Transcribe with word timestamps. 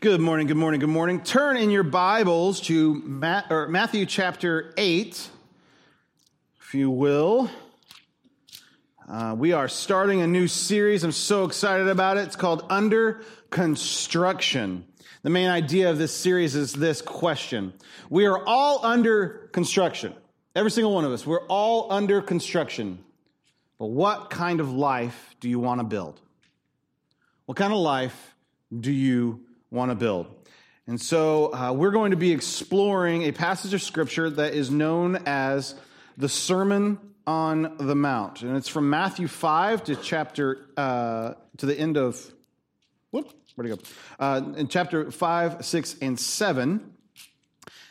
Good 0.00 0.20
morning, 0.20 0.46
good 0.46 0.56
morning, 0.56 0.78
good 0.78 0.88
morning. 0.88 1.22
Turn 1.22 1.56
in 1.56 1.70
your 1.70 1.82
Bibles 1.82 2.60
to 2.60 2.94
Matthew 2.94 4.06
chapter 4.06 4.72
8, 4.76 5.28
if 6.60 6.72
you 6.72 6.88
will. 6.88 7.50
Uh, 9.08 9.34
we 9.36 9.52
are 9.52 9.66
starting 9.66 10.20
a 10.20 10.26
new 10.28 10.46
series. 10.46 11.02
I'm 11.02 11.10
so 11.10 11.46
excited 11.46 11.88
about 11.88 12.16
it. 12.16 12.20
It's 12.20 12.36
called 12.36 12.64
Under 12.70 13.22
Construction. 13.50 14.84
The 15.24 15.30
main 15.30 15.48
idea 15.48 15.90
of 15.90 15.98
this 15.98 16.14
series 16.14 16.54
is 16.54 16.72
this 16.74 17.02
question 17.02 17.72
We 18.08 18.26
are 18.26 18.40
all 18.46 18.86
under 18.86 19.50
construction. 19.52 20.14
Every 20.54 20.70
single 20.70 20.94
one 20.94 21.06
of 21.06 21.10
us. 21.10 21.26
We're 21.26 21.44
all 21.46 21.92
under 21.92 22.22
construction. 22.22 23.04
But 23.80 23.86
what 23.86 24.30
kind 24.30 24.60
of 24.60 24.70
life 24.70 25.34
do 25.40 25.48
you 25.48 25.58
want 25.58 25.80
to 25.80 25.84
build? 25.84 26.20
What 27.46 27.58
kind 27.58 27.72
of 27.72 27.80
life 27.80 28.36
do 28.78 28.92
you 28.92 29.40
want 29.70 29.90
to 29.90 29.94
build. 29.94 30.26
And 30.86 31.00
so 31.00 31.52
uh, 31.52 31.72
we're 31.72 31.90
going 31.90 32.12
to 32.12 32.16
be 32.16 32.32
exploring 32.32 33.24
a 33.24 33.32
passage 33.32 33.74
of 33.74 33.82
scripture 33.82 34.30
that 34.30 34.54
is 34.54 34.70
known 34.70 35.16
as 35.26 35.74
the 36.16 36.28
Sermon 36.28 36.98
on 37.26 37.76
the 37.76 37.94
Mount. 37.94 38.42
And 38.42 38.56
it's 38.56 38.68
from 38.68 38.88
Matthew 38.88 39.28
5 39.28 39.84
to 39.84 39.96
chapter, 39.96 40.66
uh, 40.78 41.34
to 41.58 41.66
the 41.66 41.78
end 41.78 41.98
of, 41.98 42.18
whoop, 43.10 43.30
where'd 43.54 43.70
it 43.70 43.76
go? 43.76 43.90
Uh, 44.18 44.40
in 44.56 44.68
chapter 44.68 45.10
5, 45.10 45.64
6, 45.64 45.96
and 46.00 46.18
7. 46.18 46.94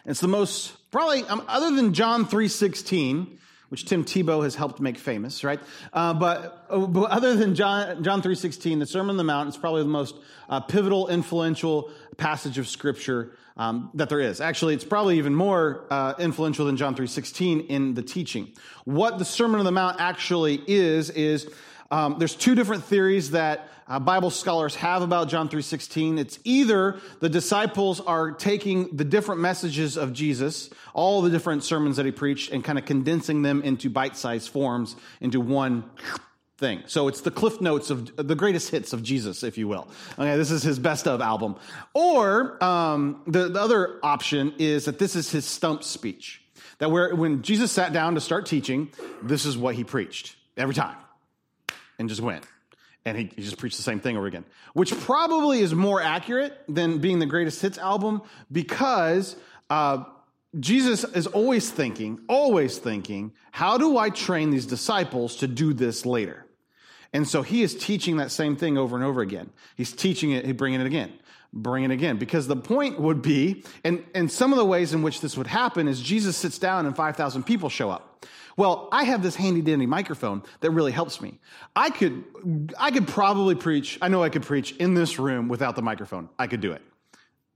It's 0.08 0.20
the 0.20 0.28
most, 0.28 0.90
probably, 0.90 1.22
um, 1.24 1.44
other 1.48 1.76
than 1.76 1.94
John 1.94 2.26
3 2.26 2.48
16, 2.48 3.38
which 3.70 3.86
Tim 3.86 4.06
Tebow 4.06 4.44
has 4.44 4.56
helped 4.56 4.80
make 4.80 4.98
famous, 4.98 5.44
right? 5.44 5.60
Uh, 5.92 6.14
but, 6.14 6.66
uh, 6.70 6.80
but, 6.80 7.12
other 7.12 7.36
than 7.36 7.56
John, 7.56 8.04
John 8.04 8.22
3.16, 8.22 8.80
the 8.80 8.86
Sermon 8.86 9.12
on 9.12 9.18
the 9.18 9.24
Mount 9.24 9.50
is 9.50 9.58
probably 9.58 9.84
the 9.84 9.90
most 9.90 10.16
uh, 10.50 10.60
pivotal, 10.62 11.08
influential 11.08 11.92
passage 12.18 12.58
of 12.58 12.68
Scripture 12.68 13.32
um, 13.58 13.90
that 13.96 14.10
there 14.10 14.22
is. 14.22 14.40
Actually, 14.40 14.76
it's 14.76 14.84
probably 14.84 15.18
even 15.18 15.36
more 15.36 15.86
uh, 15.90 16.14
influential 16.20 16.66
than 16.66 16.78
John 16.78 16.96
3.16 16.96 17.68
in 17.68 17.94
the 17.94 18.04
teaching. 18.04 18.54
What 18.86 19.20
the 19.20 19.26
Sermon 19.26 19.60
on 19.60 19.66
the 19.66 19.72
Mount 19.72 20.00
actually 20.00 20.62
is, 20.68 21.10
is 21.10 21.50
um, 21.92 22.18
there's 22.20 22.36
two 22.36 22.56
different 22.56 22.84
theories 22.84 23.32
that 23.32 23.70
uh, 23.88 24.00
Bible 24.00 24.30
scholars 24.30 24.76
have 24.76 25.02
about 25.02 25.30
John 25.30 25.48
3:16. 25.48 26.20
It's 26.20 26.40
either 26.44 27.00
the 27.20 27.30
disciples 27.30 28.02
are 28.02 28.32
taking 28.32 28.96
the 28.96 29.06
different 29.06 29.42
messages 29.42 29.98
of 29.98 30.14
Jesus, 30.14 30.70
all 30.94 31.22
the 31.22 31.30
different 31.30 31.64
sermons 31.64 31.98
that 31.98 32.06
he 32.06 32.12
preached, 32.12 32.52
and 32.52 32.64
kind 32.64 32.78
of 32.78 32.86
condensing 32.86 33.42
them 33.42 33.62
into 33.62 33.90
bite-sized 33.90 34.50
forms 34.50 34.96
into 35.22 35.40
one 35.40 35.86
thing. 36.58 36.82
So 36.88 37.08
it's 37.08 37.22
the 37.22 37.32
cliff 37.32 37.62
notes 37.62 37.90
of 37.90 38.16
the 38.16 38.36
greatest 38.36 38.72
hits 38.72 38.92
of 38.92 39.04
Jesus, 39.04 39.44
if 39.44 39.58
you 39.58 39.68
will. 39.68 39.88
Okay, 40.18 40.36
this 40.38 40.52
is 40.52 40.64
his 40.64 40.80
best 40.80 41.08
of 41.08 41.22
album. 41.22 41.56
Or 41.94 42.62
um, 42.64 43.22
the, 43.28 43.48
the 43.48 43.62
other 43.62 44.00
option 44.04 44.54
is 44.58 44.86
that 44.86 44.98
this 44.98 45.16
is 45.16 45.32
his 45.32 45.46
stump 45.46 45.84
speech. 45.84 46.42
That 46.80 46.92
where 46.92 47.16
when 47.16 47.42
Jesus 47.44 47.72
sat 47.72 47.94
down 47.94 48.16
to 48.16 48.22
start 48.22 48.46
teaching, 48.46 48.92
this 49.22 49.46
is 49.46 49.58
what 49.58 49.76
he 49.76 49.84
preached 49.84 50.36
every 50.56 50.76
time, 50.76 50.98
and 52.00 52.10
just 52.10 52.22
went 52.22 52.46
and 53.06 53.18
he, 53.18 53.32
he, 53.36 53.42
just 53.42 53.58
preached 53.58 53.78
the 53.78 53.84
same 53.84 54.00
thing 54.00 54.18
over 54.18 54.28
again, 54.28 54.44
which 54.74 54.98
probably 55.02 55.62
is 55.62 55.74
more 55.74 56.02
accurate 56.02 56.54
than 56.68 57.00
being 57.00 57.20
the 57.20 57.26
greatest 57.26 57.62
hits 57.62 57.78
album 57.78 58.22
because 58.52 59.38
uh, 59.70 60.04
Jesus 60.60 61.04
is 61.04 61.28
always 61.28 61.70
thinking, 61.70 62.20
always 62.28 62.78
thinking, 62.78 63.34
how 63.52 63.78
do 63.78 63.98
I 63.98 64.10
train 64.10 64.50
these 64.50 64.66
disciples 64.66 65.38
to 65.38 65.48
do 65.48 65.74
this 65.74 66.06
later? 66.06 66.46
And 67.14 67.28
so 67.28 67.42
he 67.42 67.64
is 67.64 67.76
teaching 67.76 68.18
that 68.18 68.32
same 68.32 68.56
thing 68.58 68.78
over 68.78 68.96
and 68.96 69.06
over 69.06 69.22
again. 69.22 69.50
He's 69.76 69.94
teaching 69.94 70.32
it, 70.32 70.46
he's 70.46 70.56
bringing 70.56 70.82
it 70.82 70.88
again, 70.88 71.14
bringing 71.54 71.92
it 71.92 71.94
again. 71.94 72.18
Because 72.18 72.48
the 72.48 72.58
point 72.58 73.00
would 73.00 73.22
be, 73.22 73.64
and, 73.84 74.04
and 74.14 74.30
some 74.30 74.52
of 74.52 74.58
the 74.58 74.66
ways 74.66 74.94
in 74.94 75.02
which 75.02 75.22
this 75.22 75.38
would 75.38 75.48
happen 75.48 75.88
is 75.88 76.02
Jesus 76.02 76.36
sits 76.36 76.60
down 76.60 76.86
and 76.86 76.96
5,000 76.96 77.44
people 77.44 77.70
show 77.70 77.90
up. 77.90 78.26
Well, 78.58 78.90
I 78.92 79.04
have 79.04 79.22
this 79.22 79.36
handy 79.36 79.62
dandy 79.62 79.86
microphone 79.86 80.42
that 80.62 80.72
really 80.72 80.92
helps 80.92 81.22
me. 81.22 81.40
I 81.76 81.92
could, 81.92 82.74
I 82.78 82.90
could 82.90 83.08
probably 83.08 83.54
preach. 83.54 84.00
I 84.02 84.08
know 84.08 84.24
I 84.24 84.30
could 84.30 84.42
preach 84.42 84.76
in 84.78 84.96
this 84.96 85.20
room 85.20 85.48
without 85.48 85.76
the 85.76 85.84
microphone. 85.84 86.28
I 86.40 86.48
could 86.48 86.60
do 86.60 86.72
it. 86.72 86.82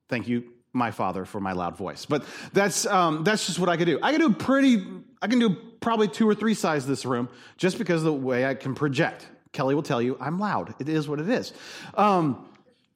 Thank 0.09 0.27
you, 0.27 0.43
my 0.73 0.91
father, 0.91 1.25
for 1.25 1.39
my 1.39 1.53
loud 1.53 1.75
voice. 1.75 2.05
But 2.05 2.23
that's, 2.53 2.85
um, 2.85 3.23
that's 3.23 3.47
just 3.47 3.57
what 3.57 3.67
I 3.67 3.77
could 3.77 3.87
do. 3.87 3.99
I 4.03 4.11
can 4.11 4.21
do 4.21 4.31
pretty, 4.31 4.85
I 5.21 5.27
can 5.27 5.39
do 5.39 5.57
probably 5.79 6.07
two 6.07 6.29
or 6.29 6.35
three 6.35 6.53
size 6.53 6.85
this 6.85 7.03
room 7.03 7.29
just 7.57 7.79
because 7.79 8.01
of 8.01 8.05
the 8.05 8.13
way 8.13 8.45
I 8.45 8.53
can 8.53 8.75
project. 8.75 9.27
Kelly 9.53 9.73
will 9.73 9.83
tell 9.83 10.01
you 10.01 10.17
I'm 10.21 10.39
loud. 10.39 10.75
It 10.79 10.87
is 10.87 11.09
what 11.09 11.19
it 11.19 11.29
is. 11.29 11.51
Um, 11.95 12.47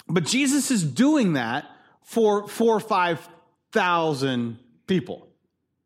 but 0.08 0.26
Jesus 0.26 0.70
is 0.70 0.84
doing 0.84 1.34
that 1.34 1.66
for 2.04 2.48
four 2.48 2.76
or 2.76 2.80
five 2.80 3.28
thousand 3.72 4.60
people. 4.86 5.25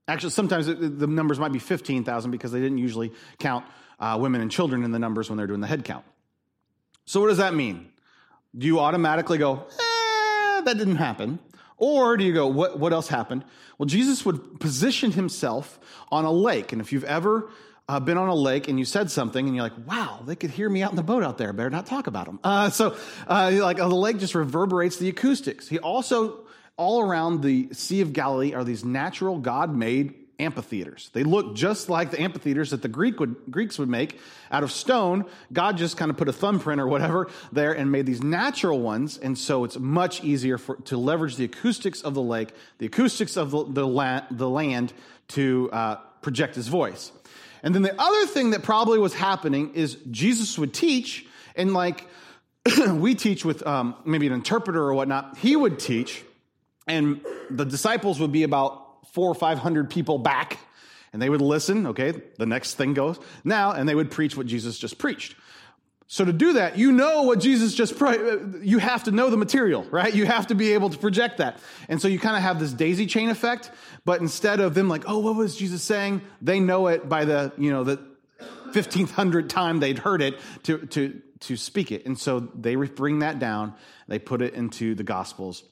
Actually, 0.09 0.31
sometimes 0.31 0.65
the 0.65 1.07
numbers 1.07 1.39
might 1.39 1.51
be 1.51 1.59
15,000 1.59 2.31
because 2.31 2.51
they 2.51 2.59
didn't 2.59 2.79
usually 2.79 3.11
count 3.37 3.65
uh, 3.99 4.17
women 4.19 4.41
and 4.41 4.49
children 4.49 4.83
in 4.83 4.91
the 4.91 4.99
numbers 4.99 5.29
when 5.29 5.37
they're 5.37 5.47
doing 5.47 5.61
the 5.61 5.67
head 5.67 5.83
count. 5.83 6.05
So, 7.05 7.21
what 7.21 7.27
does 7.27 7.37
that 7.37 7.53
mean? 7.53 7.91
Do 8.57 8.65
you 8.65 8.79
automatically 8.79 9.37
go, 9.37 9.65
eh, 9.67 10.61
that 10.61 10.75
didn't 10.77 10.95
happen? 10.95 11.39
Or 11.77 12.17
do 12.17 12.23
you 12.23 12.33
go, 12.33 12.47
what, 12.47 12.77
what 12.77 12.91
else 12.91 13.07
happened? 13.07 13.45
Well, 13.77 13.85
Jesus 13.85 14.25
would 14.25 14.59
position 14.59 15.11
himself 15.11 15.79
on 16.11 16.25
a 16.25 16.31
lake. 16.31 16.73
And 16.73 16.81
if 16.81 16.91
you've 16.91 17.05
ever 17.05 17.49
uh, 17.87 17.99
been 17.99 18.17
on 18.17 18.27
a 18.27 18.35
lake 18.35 18.67
and 18.67 18.77
you 18.77 18.85
said 18.85 19.09
something 19.09 19.45
and 19.45 19.55
you're 19.55 19.63
like, 19.63 19.87
wow, 19.87 20.21
they 20.25 20.35
could 20.35 20.51
hear 20.51 20.69
me 20.69 20.83
out 20.83 20.91
in 20.91 20.97
the 20.97 21.03
boat 21.03 21.23
out 21.23 21.37
there. 21.37 21.53
Better 21.53 21.69
not 21.69 21.85
talk 21.85 22.07
about 22.07 22.25
them. 22.25 22.39
Uh, 22.43 22.69
so, 22.69 22.97
uh, 23.27 23.51
like, 23.53 23.79
uh, 23.79 23.87
the 23.87 23.95
lake 23.95 24.17
just 24.19 24.35
reverberates 24.35 24.97
the 24.97 25.09
acoustics. 25.09 25.67
He 25.67 25.79
also 25.79 26.41
all 26.79 27.01
around 27.01 27.43
the 27.43 27.67
Sea 27.73 27.99
of 27.99 28.13
Galilee 28.13 28.53
are 28.53 28.63
these 28.63 28.85
natural 28.85 29.37
God 29.37 29.75
made 29.75 30.13
amphitheaters. 30.39 31.09
They 31.11 31.25
look 31.25 31.53
just 31.53 31.89
like 31.89 32.11
the 32.11 32.21
amphitheaters 32.21 32.71
that 32.71 32.81
the 32.81 32.87
Greek 32.87 33.19
would, 33.19 33.35
Greeks 33.51 33.77
would 33.77 33.89
make 33.89 34.17
out 34.49 34.63
of 34.63 34.71
stone. 34.71 35.25
God 35.51 35.75
just 35.75 35.97
kind 35.97 36.09
of 36.09 36.15
put 36.15 36.29
a 36.29 36.33
thumbprint 36.33 36.79
or 36.79 36.87
whatever 36.87 37.29
there 37.51 37.73
and 37.73 37.91
made 37.91 38.05
these 38.05 38.23
natural 38.23 38.79
ones. 38.79 39.17
And 39.17 39.37
so 39.37 39.65
it's 39.65 39.77
much 39.77 40.23
easier 40.23 40.57
for, 40.57 40.77
to 40.83 40.95
leverage 40.95 41.35
the 41.35 41.43
acoustics 41.43 42.01
of 42.01 42.13
the 42.13 42.21
lake, 42.21 42.53
the 42.77 42.85
acoustics 42.85 43.35
of 43.35 43.51
the, 43.51 43.65
the, 43.65 43.85
land, 43.85 44.25
the 44.31 44.49
land 44.49 44.93
to 45.29 45.69
uh, 45.73 45.95
project 46.21 46.55
his 46.55 46.69
voice. 46.69 47.11
And 47.61 47.75
then 47.75 47.81
the 47.81 48.01
other 48.01 48.25
thing 48.25 48.51
that 48.51 48.63
probably 48.63 48.99
was 48.99 49.13
happening 49.13 49.75
is 49.75 49.97
Jesus 50.09 50.57
would 50.57 50.73
teach, 50.73 51.25
and 51.57 51.73
like 51.73 52.07
we 52.89 53.15
teach 53.15 53.43
with 53.43 53.67
um, 53.67 53.95
maybe 54.05 54.27
an 54.27 54.33
interpreter 54.33 54.81
or 54.81 54.93
whatnot, 54.93 55.37
he 55.39 55.57
would 55.57 55.77
teach 55.77 56.23
and 56.89 57.21
the 57.49 57.65
disciples 57.65 58.19
would 58.19 58.31
be 58.31 58.43
about 58.43 59.07
four 59.13 59.29
or 59.29 59.35
500 59.35 59.89
people 59.89 60.17
back, 60.17 60.57
and 61.13 61.21
they 61.21 61.29
would 61.29 61.41
listen. 61.41 61.87
Okay, 61.87 62.13
the 62.37 62.45
next 62.45 62.75
thing 62.75 62.93
goes 62.93 63.19
now, 63.43 63.71
and 63.71 63.87
they 63.87 63.95
would 63.95 64.11
preach 64.11 64.35
what 64.35 64.47
Jesus 64.47 64.77
just 64.77 64.97
preached. 64.97 65.35
So 66.11 66.25
to 66.25 66.33
do 66.33 66.53
that, 66.53 66.75
you 66.75 66.91
know 66.91 67.21
what 67.21 67.39
Jesus 67.39 67.75
just, 67.75 67.95
pre- 67.95 68.17
you 68.63 68.79
have 68.79 69.03
to 69.03 69.11
know 69.11 69.29
the 69.29 69.37
material, 69.37 69.83
right? 69.91 70.11
You 70.11 70.25
have 70.25 70.47
to 70.47 70.55
be 70.55 70.73
able 70.73 70.89
to 70.89 70.97
project 70.97 71.37
that. 71.37 71.59
And 71.87 72.01
so 72.01 72.07
you 72.07 72.17
kind 72.17 72.35
of 72.35 72.41
have 72.41 72.59
this 72.59 72.73
daisy 72.73 73.05
chain 73.05 73.29
effect, 73.29 73.69
but 74.05 74.19
instead 74.19 74.59
of 74.59 74.73
them 74.73 74.89
like, 74.89 75.03
oh, 75.05 75.19
what 75.19 75.35
was 75.35 75.55
Jesus 75.55 75.83
saying? 75.83 76.21
They 76.41 76.59
know 76.59 76.87
it 76.87 77.07
by 77.07 77.25
the, 77.25 77.53
you 77.59 77.69
know, 77.69 77.83
the 77.83 77.99
1500 78.73 79.51
time 79.51 79.79
they'd 79.79 79.99
heard 79.99 80.23
it 80.23 80.39
to, 80.63 80.79
to, 80.87 81.21
to 81.41 81.55
speak 81.55 81.91
it. 81.91 82.07
And 82.07 82.17
so 82.17 82.39
they 82.39 82.73
bring 82.73 83.19
that 83.19 83.37
down. 83.37 83.75
They 84.07 84.17
put 84.17 84.41
it 84.41 84.55
into 84.55 84.95
the 84.95 85.03
gospels 85.03 85.63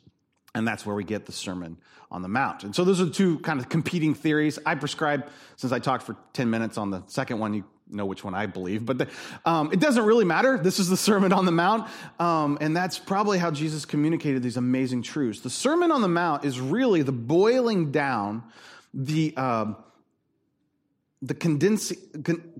and 0.57 0.67
that's 0.67 0.85
where 0.85 0.95
we 0.95 1.03
get 1.03 1.25
the 1.25 1.31
Sermon 1.31 1.77
on 2.09 2.21
the 2.21 2.27
Mount. 2.27 2.63
And 2.63 2.75
so 2.75 2.83
those 2.83 3.01
are 3.01 3.09
two 3.09 3.39
kind 3.39 3.59
of 3.59 3.69
competing 3.69 4.13
theories. 4.13 4.57
I 4.65 4.75
prescribe, 4.75 5.29
since 5.55 5.71
I 5.73 5.79
talked 5.79 6.03
for 6.03 6.15
10 6.33 6.49
minutes 6.49 6.77
on 6.77 6.89
the 6.89 7.03
second 7.07 7.39
one, 7.39 7.53
you 7.53 7.63
know 7.89 8.05
which 8.05 8.23
one 8.23 8.33
I 8.33 8.45
believe, 8.47 8.85
but 8.85 8.97
the, 8.97 9.07
um, 9.45 9.71
it 9.71 9.79
doesn't 9.79 10.03
really 10.03 10.25
matter. 10.25 10.57
This 10.57 10.79
is 10.79 10.89
the 10.89 10.97
Sermon 10.97 11.31
on 11.31 11.45
the 11.45 11.51
Mount, 11.51 11.89
um, 12.19 12.57
and 12.59 12.75
that's 12.75 12.99
probably 12.99 13.37
how 13.37 13.51
Jesus 13.51 13.85
communicated 13.85 14.43
these 14.43 14.57
amazing 14.57 15.03
truths. 15.03 15.39
The 15.41 15.49
Sermon 15.49 15.91
on 15.91 16.01
the 16.01 16.09
Mount 16.09 16.43
is 16.43 16.59
really 16.59 17.01
the 17.01 17.13
boiling 17.13 17.91
down, 17.91 18.43
the 18.93 19.33
uh, 19.37 19.73
the 21.21 21.33
con- 21.33 21.59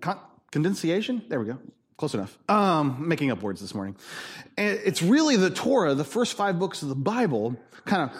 con- 0.01 0.19
condensation. 0.51 1.23
There 1.27 1.39
we 1.39 1.47
go. 1.47 1.57
Close 1.97 2.13
enough. 2.13 2.38
Um, 2.47 3.07
making 3.07 3.31
up 3.31 3.41
words 3.41 3.59
this 3.59 3.73
morning. 3.73 3.95
And 4.55 4.79
it's 4.85 5.01
really 5.01 5.35
the 5.35 5.49
Torah, 5.49 5.95
the 5.95 6.03
first 6.03 6.35
five 6.35 6.59
books 6.59 6.83
of 6.83 6.89
the 6.89 6.95
Bible, 6.95 7.55
kind 7.85 8.03
of 8.03 8.17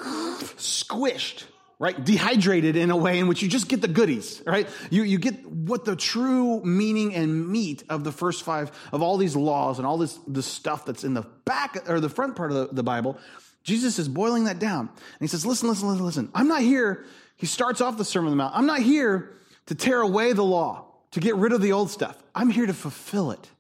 squished, 0.58 1.44
right? 1.78 2.04
Dehydrated 2.04 2.76
in 2.76 2.90
a 2.90 2.98
way 2.98 3.20
in 3.20 3.28
which 3.28 3.44
you 3.44 3.48
just 3.48 3.70
get 3.70 3.82
the 3.82 3.88
goodies, 3.88 4.42
right? 4.48 4.68
You, 4.90 5.04
you 5.04 5.20
get 5.20 5.46
what 5.46 5.86
the 5.86 5.96
true 5.96 6.64
meaning 6.64 7.14
and 7.14 7.48
meat 7.48 7.84
of 7.88 8.04
the 8.04 8.12
first 8.12 8.42
five, 8.42 8.72
of 8.92 9.04
all 9.04 9.18
these 9.18 9.36
laws 9.36 9.78
and 9.78 9.86
all 9.86 10.00
this, 10.00 10.18
this 10.28 10.48
stuff 10.48 10.84
that's 10.84 11.04
in 11.04 11.14
the 11.14 11.28
back 11.46 11.88
or 11.88 12.00
the 12.00 12.10
front 12.10 12.36
part 12.36 12.52
of 12.52 12.70
the, 12.70 12.76
the 12.76 12.84
Bible. 12.84 13.16
Jesus 13.64 14.00
is 14.00 14.08
boiling 14.08 14.46
that 14.46 14.58
down. 14.58 14.90
And 14.90 15.20
he 15.20 15.28
says, 15.28 15.46
listen, 15.46 15.70
listen, 15.70 15.88
listen, 15.88 16.04
listen. 16.04 16.32
I'm 16.34 16.48
not 16.48 16.62
here. 16.62 17.06
He 17.36 17.46
starts 17.46 17.80
off 17.80 17.96
the 18.00 18.06
Sermon 18.06 18.32
on 18.32 18.38
the 18.38 18.44
Mount. 18.44 18.56
I'm 18.56 18.66
not 18.66 18.80
here 18.80 19.36
to 19.68 19.76
tear 19.76 20.02
away 20.02 20.34
the 20.34 20.44
law, 20.44 20.86
to 21.12 21.20
get 21.20 21.36
rid 21.36 21.52
of 21.52 21.62
the 21.62 21.74
old 21.74 21.92
stuff. 21.92 22.18
I'm 22.34 22.50
here 22.50 22.66
to 22.66 22.74
fulfill 22.74 23.30
it. 23.30 23.52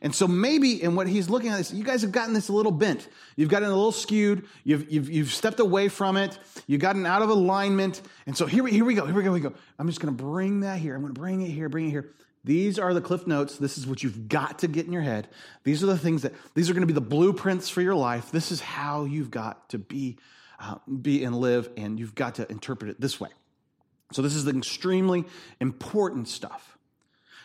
And 0.00 0.14
so 0.14 0.28
maybe, 0.28 0.82
and 0.82 0.96
what 0.96 1.08
he's 1.08 1.28
looking 1.28 1.50
at 1.50 1.60
is, 1.60 1.72
you 1.72 1.84
guys 1.84 2.02
have 2.02 2.12
gotten 2.12 2.34
this 2.34 2.48
a 2.48 2.52
little 2.52 2.72
bent. 2.72 3.08
You've 3.36 3.48
gotten 3.48 3.68
a 3.68 3.74
little 3.74 3.92
skewed. 3.92 4.46
You've, 4.64 4.90
you've, 4.90 5.10
you've 5.10 5.32
stepped 5.32 5.60
away 5.60 5.88
from 5.88 6.16
it. 6.16 6.38
You've 6.66 6.80
gotten 6.80 7.04
out 7.06 7.22
of 7.22 7.30
alignment. 7.30 8.00
And 8.26 8.36
so 8.36 8.46
here 8.46 8.62
we, 8.62 8.70
here 8.70 8.84
we 8.84 8.94
go. 8.94 9.06
Here 9.06 9.14
we 9.14 9.22
go. 9.22 9.32
We 9.32 9.40
go. 9.40 9.54
I'm 9.78 9.86
just 9.88 10.00
going 10.00 10.16
to 10.16 10.22
bring 10.22 10.60
that 10.60 10.78
here. 10.78 10.94
I'm 10.94 11.02
going 11.02 11.14
to 11.14 11.20
bring 11.20 11.40
it 11.42 11.50
here, 11.50 11.68
bring 11.68 11.88
it 11.88 11.90
here. 11.90 12.12
These 12.44 12.78
are 12.78 12.94
the 12.94 13.00
cliff 13.00 13.26
notes. 13.26 13.58
This 13.58 13.76
is 13.76 13.86
what 13.86 14.02
you've 14.02 14.28
got 14.28 14.60
to 14.60 14.68
get 14.68 14.86
in 14.86 14.92
your 14.92 15.02
head. 15.02 15.28
These 15.64 15.82
are 15.82 15.86
the 15.86 15.98
things 15.98 16.22
that, 16.22 16.32
these 16.54 16.70
are 16.70 16.72
going 16.72 16.82
to 16.82 16.86
be 16.86 16.92
the 16.92 17.00
blueprints 17.00 17.68
for 17.68 17.82
your 17.82 17.96
life. 17.96 18.30
This 18.30 18.52
is 18.52 18.60
how 18.60 19.04
you've 19.04 19.30
got 19.30 19.68
to 19.70 19.78
be, 19.78 20.16
uh, 20.60 20.76
be 21.02 21.24
and 21.24 21.36
live, 21.36 21.68
and 21.76 21.98
you've 21.98 22.14
got 22.14 22.36
to 22.36 22.50
interpret 22.50 22.90
it 22.90 23.00
this 23.00 23.20
way. 23.20 23.30
So 24.12 24.22
this 24.22 24.34
is 24.34 24.44
the 24.44 24.56
extremely 24.56 25.24
important 25.60 26.28
stuff. 26.28 26.77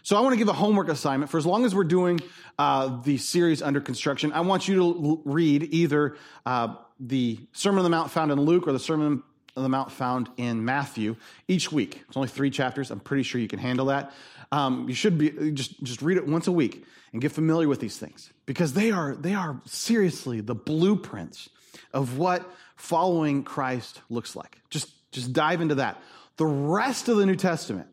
So 0.04 0.18
I 0.18 0.20
want 0.20 0.34
to 0.34 0.38
give 0.38 0.50
a 0.50 0.54
homework 0.54 0.90
assignment 0.90 1.32
for 1.32 1.38
as 1.38 1.46
long 1.46 1.64
as 1.64 1.74
we're 1.74 1.86
doing 1.86 2.20
uh, 2.60 3.02
the 3.04 3.18
series 3.18 3.62
under 3.62 3.80
construction. 3.80 4.34
I 4.34 4.42
want 4.42 4.68
you 4.68 4.76
to 4.76 4.82
l- 4.82 5.22
read 5.24 5.74
either 5.74 6.18
uh, 6.46 6.76
the 7.00 7.40
Sermon 7.54 7.80
on 7.80 7.84
the 7.86 7.90
Mount 7.90 8.12
found 8.12 8.30
in 8.30 8.40
Luke 8.42 8.68
or 8.68 8.74
the 8.74 8.80
Sermon 8.80 9.24
on 9.56 9.64
the 9.64 9.70
Mount 9.70 9.94
found 9.94 10.30
in 10.36 10.66
Matthew 10.66 11.16
each 11.48 11.72
week. 11.72 12.04
It's 12.08 12.18
only 12.18 12.28
three 12.28 12.50
chapters. 12.50 12.92
I'm 12.92 13.00
pretty 13.00 13.24
sure 13.24 13.40
you 13.40 13.48
can 13.48 13.60
handle 13.60 13.86
that. 13.86 14.12
Um, 14.52 14.90
you 14.90 14.94
should 14.94 15.18
be 15.18 15.52
just 15.54 15.82
just 15.84 16.02
read 16.02 16.18
it 16.18 16.28
once 16.28 16.48
a 16.48 16.52
week 16.52 16.86
and 17.14 17.22
get 17.22 17.32
familiar 17.32 17.70
with 17.70 17.80
these 17.80 17.98
things 17.98 18.32
because 18.46 18.74
they 18.74 18.92
are 18.92 19.16
they 19.16 19.34
are 19.34 19.62
seriously 19.66 20.42
the 20.42 20.56
blueprints 20.56 21.50
of 21.94 22.18
what 22.18 22.46
following 22.76 23.44
Christ 23.44 24.02
looks 24.10 24.36
like. 24.36 24.60
Just 24.70 24.92
just 25.14 25.32
dive 25.32 25.62
into 25.62 25.76
that. 25.76 26.02
The 26.36 26.46
rest 26.46 27.08
of 27.08 27.18
the 27.18 27.26
New 27.26 27.36
Testament 27.36 27.88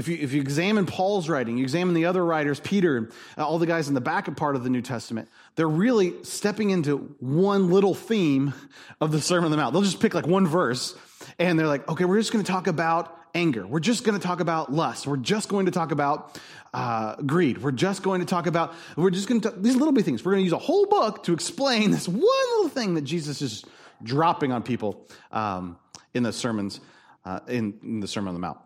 if 0.00 0.08
you, 0.08 0.16
if 0.18 0.32
you 0.32 0.40
examine 0.40 0.86
Paul's 0.86 1.28
writing, 1.28 1.58
you 1.58 1.62
examine 1.62 1.94
the 1.94 2.06
other 2.06 2.24
writers, 2.24 2.58
Peter, 2.58 3.10
uh, 3.36 3.46
all 3.46 3.58
the 3.58 3.66
guys 3.66 3.86
in 3.86 3.92
the 3.92 4.00
back 4.00 4.34
part 4.34 4.56
of 4.56 4.64
the 4.64 4.70
New 4.70 4.80
Testament, 4.80 5.28
they're 5.56 5.68
really 5.68 6.24
stepping 6.24 6.70
into 6.70 7.14
one 7.20 7.70
little 7.70 7.92
theme 7.92 8.54
of 9.02 9.12
the 9.12 9.20
Sermon 9.20 9.44
on 9.44 9.50
the 9.50 9.58
Mount. 9.58 9.74
They'll 9.74 9.82
just 9.82 10.00
pick 10.00 10.14
like 10.14 10.26
one 10.26 10.46
verse 10.46 10.96
and 11.38 11.58
they're 11.58 11.66
like, 11.66 11.86
okay, 11.86 12.06
we're 12.06 12.18
just 12.18 12.32
going 12.32 12.42
to 12.42 12.50
talk 12.50 12.66
about 12.66 13.14
anger. 13.34 13.66
We're 13.66 13.80
just 13.80 14.02
going 14.02 14.18
to 14.18 14.26
talk 14.26 14.40
about 14.40 14.72
lust. 14.72 15.06
We're 15.06 15.18
just 15.18 15.50
going 15.50 15.66
to 15.66 15.72
talk 15.72 15.92
about 15.92 16.40
uh, 16.72 17.16
greed. 17.16 17.58
We're 17.58 17.70
just 17.70 18.02
going 18.02 18.20
to 18.20 18.26
talk 18.26 18.46
about, 18.46 18.72
we're 18.96 19.10
just 19.10 19.28
going 19.28 19.42
to, 19.42 19.50
these 19.50 19.76
little 19.76 19.92
bitty 19.92 20.04
things. 20.04 20.24
We're 20.24 20.32
going 20.32 20.40
to 20.40 20.44
use 20.44 20.54
a 20.54 20.58
whole 20.58 20.86
book 20.86 21.24
to 21.24 21.34
explain 21.34 21.90
this 21.90 22.08
one 22.08 22.22
little 22.22 22.70
thing 22.70 22.94
that 22.94 23.02
Jesus 23.02 23.42
is 23.42 23.66
dropping 24.02 24.50
on 24.50 24.62
people 24.62 25.06
um, 25.30 25.76
in 26.14 26.22
the 26.22 26.32
sermons, 26.32 26.80
uh, 27.26 27.40
in, 27.48 27.78
in 27.82 28.00
the 28.00 28.08
Sermon 28.08 28.28
on 28.28 28.34
the 28.34 28.40
Mount. 28.40 28.56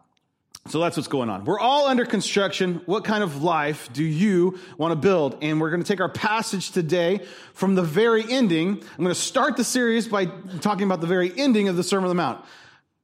So 0.69 0.81
that's 0.81 0.97
what's 0.97 1.09
going 1.09 1.29
on. 1.29 1.45
We're 1.45 1.61
all 1.61 1.89
under 1.89 2.07
construction. 2.07 2.81
What 2.87 3.05
kind 3.05 3.23
of 3.23 3.43
life 3.43 3.91
do 3.93 4.03
you 4.03 4.59
want 4.79 4.93
to 4.93 4.97
build? 4.97 5.37
And 5.43 5.61
we're 5.61 5.69
going 5.69 5.83
to 5.83 5.87
take 5.87 6.01
our 6.01 6.09
passage 6.09 6.71
today 6.71 7.21
from 7.53 7.75
the 7.75 7.83
very 7.83 8.25
ending. 8.31 8.71
I'm 8.71 9.05
going 9.05 9.09
to 9.09 9.15
start 9.15 9.59
the 9.59 9.65
series 9.65 10.09
by 10.09 10.25
talking 10.63 10.85
about 10.85 11.03
the 11.03 11.07
very 11.07 11.39
ending 11.39 11.69
of 11.69 11.77
the 11.77 11.83
Sermon 11.83 12.05
on 12.05 12.17
the 12.17 12.23
Mount. 12.23 12.45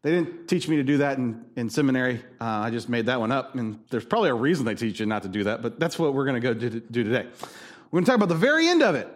They 0.02 0.10
didn't 0.10 0.48
teach 0.48 0.68
me 0.68 0.76
to 0.76 0.82
do 0.82 0.98
that 0.98 1.18
in, 1.18 1.44
in 1.54 1.68
seminary. 1.68 2.22
Uh, 2.40 2.44
I 2.44 2.70
just 2.70 2.88
made 2.88 3.06
that 3.06 3.20
one 3.20 3.30
up. 3.30 3.54
And 3.54 3.78
there's 3.90 4.06
probably 4.06 4.30
a 4.30 4.34
reason 4.34 4.64
they 4.64 4.74
teach 4.74 4.98
you 4.98 5.04
not 5.04 5.24
to 5.24 5.28
do 5.28 5.44
that, 5.44 5.60
but 5.60 5.78
that's 5.78 5.98
what 5.98 6.14
we're 6.14 6.24
going 6.24 6.40
to 6.40 6.54
go 6.54 6.54
do, 6.54 6.80
do 6.80 7.04
today. 7.04 7.28
We're 7.90 7.98
going 7.98 8.04
to 8.04 8.10
talk 8.10 8.16
about 8.16 8.30
the 8.30 8.36
very 8.36 8.68
end 8.68 8.82
of 8.82 8.94
it. 8.94 9.06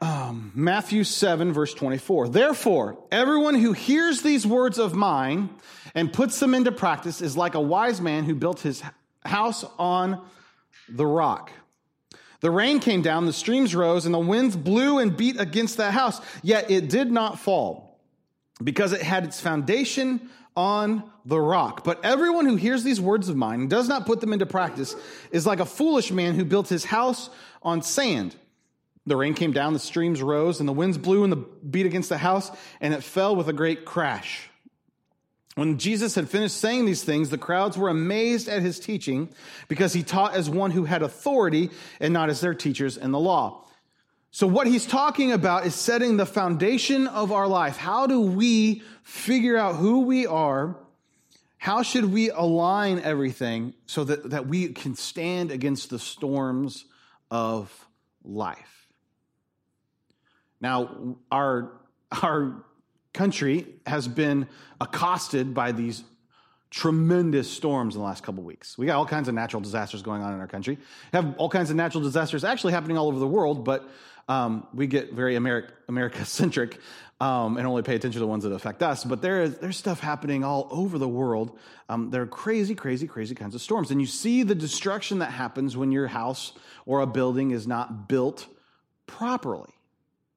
Um, 0.00 0.52
Matthew 0.54 1.04
7, 1.04 1.52
verse 1.52 1.72
24. 1.74 2.28
Therefore, 2.28 2.98
everyone 3.10 3.54
who 3.54 3.72
hears 3.72 4.22
these 4.22 4.46
words 4.46 4.78
of 4.78 4.94
mine 4.94 5.50
and 5.94 6.12
puts 6.12 6.40
them 6.40 6.54
into 6.54 6.72
practice 6.72 7.20
is 7.20 7.36
like 7.36 7.54
a 7.54 7.60
wise 7.60 8.00
man 8.00 8.24
who 8.24 8.34
built 8.34 8.60
his 8.60 8.82
house 9.24 9.64
on 9.78 10.24
the 10.88 11.06
rock. 11.06 11.50
The 12.40 12.50
rain 12.50 12.80
came 12.80 13.02
down, 13.02 13.26
the 13.26 13.32
streams 13.32 13.74
rose, 13.74 14.04
and 14.04 14.14
the 14.14 14.18
winds 14.18 14.56
blew 14.56 14.98
and 14.98 15.16
beat 15.16 15.40
against 15.40 15.78
that 15.78 15.92
house, 15.92 16.20
yet 16.42 16.70
it 16.70 16.88
did 16.88 17.10
not 17.10 17.38
fall 17.38 17.98
because 18.62 18.92
it 18.92 19.02
had 19.02 19.24
its 19.24 19.40
foundation 19.40 20.30
on 20.56 21.02
the 21.24 21.40
rock. 21.40 21.84
But 21.84 22.04
everyone 22.04 22.46
who 22.46 22.56
hears 22.56 22.84
these 22.84 23.00
words 23.00 23.28
of 23.28 23.36
mine 23.36 23.62
and 23.62 23.70
does 23.70 23.88
not 23.88 24.06
put 24.06 24.20
them 24.20 24.32
into 24.32 24.46
practice 24.46 24.94
is 25.30 25.46
like 25.46 25.60
a 25.60 25.66
foolish 25.66 26.10
man 26.10 26.34
who 26.34 26.44
built 26.44 26.68
his 26.68 26.84
house 26.84 27.30
on 27.62 27.82
sand. 27.82 28.36
The 29.08 29.16
rain 29.16 29.32
came 29.32 29.52
down, 29.52 29.72
the 29.72 29.78
streams 29.78 30.20
rose, 30.20 30.60
and 30.60 30.68
the 30.68 30.72
winds 30.72 30.98
blew 30.98 31.24
and 31.24 31.32
the 31.32 31.36
beat 31.36 31.86
against 31.86 32.10
the 32.10 32.18
house, 32.18 32.50
and 32.80 32.92
it 32.92 33.02
fell 33.02 33.34
with 33.34 33.48
a 33.48 33.54
great 33.54 33.86
crash. 33.86 34.50
When 35.54 35.78
Jesus 35.78 36.14
had 36.14 36.28
finished 36.28 36.58
saying 36.58 36.84
these 36.84 37.02
things, 37.02 37.30
the 37.30 37.38
crowds 37.38 37.78
were 37.78 37.88
amazed 37.88 38.48
at 38.48 38.60
his 38.60 38.78
teaching 38.78 39.30
because 39.66 39.94
he 39.94 40.02
taught 40.02 40.34
as 40.34 40.48
one 40.48 40.70
who 40.70 40.84
had 40.84 41.02
authority 41.02 41.70
and 42.00 42.12
not 42.12 42.28
as 42.28 42.40
their 42.42 42.54
teachers 42.54 42.96
in 42.98 43.10
the 43.10 43.18
law. 43.18 43.64
So, 44.30 44.46
what 44.46 44.66
he's 44.66 44.84
talking 44.84 45.32
about 45.32 45.64
is 45.64 45.74
setting 45.74 46.18
the 46.18 46.26
foundation 46.26 47.06
of 47.06 47.32
our 47.32 47.48
life. 47.48 47.78
How 47.78 48.06
do 48.06 48.20
we 48.20 48.82
figure 49.02 49.56
out 49.56 49.76
who 49.76 50.00
we 50.00 50.26
are? 50.26 50.76
How 51.56 51.82
should 51.82 52.04
we 52.04 52.30
align 52.30 53.00
everything 53.00 53.72
so 53.86 54.04
that, 54.04 54.30
that 54.30 54.46
we 54.46 54.68
can 54.68 54.94
stand 54.94 55.50
against 55.50 55.90
the 55.90 55.98
storms 55.98 56.84
of 57.30 57.72
life? 58.22 58.77
Now, 60.60 61.16
our, 61.30 61.72
our 62.22 62.64
country 63.12 63.66
has 63.86 64.08
been 64.08 64.48
accosted 64.80 65.54
by 65.54 65.72
these 65.72 66.04
tremendous 66.70 67.50
storms 67.50 67.94
in 67.94 68.00
the 68.00 68.06
last 68.06 68.22
couple 68.22 68.42
weeks. 68.42 68.76
We 68.76 68.86
got 68.86 68.96
all 68.96 69.06
kinds 69.06 69.28
of 69.28 69.34
natural 69.34 69.60
disasters 69.62 70.02
going 70.02 70.22
on 70.22 70.34
in 70.34 70.40
our 70.40 70.46
country. 70.46 70.76
We 71.12 71.16
have 71.16 71.36
all 71.38 71.48
kinds 71.48 71.70
of 71.70 71.76
natural 71.76 72.02
disasters 72.02 72.44
actually 72.44 72.72
happening 72.74 72.98
all 72.98 73.08
over 73.08 73.18
the 73.18 73.26
world, 73.26 73.64
but 73.64 73.88
um, 74.28 74.66
we 74.74 74.86
get 74.86 75.14
very 75.14 75.36
America, 75.36 76.24
centric 76.26 76.78
um, 77.20 77.56
and 77.56 77.66
only 77.66 77.82
pay 77.82 77.94
attention 77.94 78.20
to 78.20 78.24
the 78.24 78.26
ones 78.26 78.44
that 78.44 78.52
affect 78.52 78.82
us. 78.82 79.02
But 79.02 79.22
there 79.22 79.42
is, 79.42 79.58
there's 79.58 79.78
stuff 79.78 80.00
happening 80.00 80.44
all 80.44 80.68
over 80.70 80.98
the 80.98 81.08
world. 81.08 81.58
Um, 81.88 82.10
there 82.10 82.22
are 82.22 82.26
crazy, 82.26 82.74
crazy, 82.74 83.06
crazy 83.06 83.34
kinds 83.34 83.54
of 83.54 83.62
storms. 83.62 83.90
And 83.90 84.00
you 84.00 84.06
see 84.06 84.42
the 84.42 84.54
destruction 84.54 85.20
that 85.20 85.30
happens 85.30 85.76
when 85.76 85.90
your 85.90 86.06
house 86.06 86.52
or 86.84 87.00
a 87.00 87.06
building 87.06 87.50
is 87.52 87.66
not 87.66 88.08
built 88.08 88.46
properly. 89.06 89.77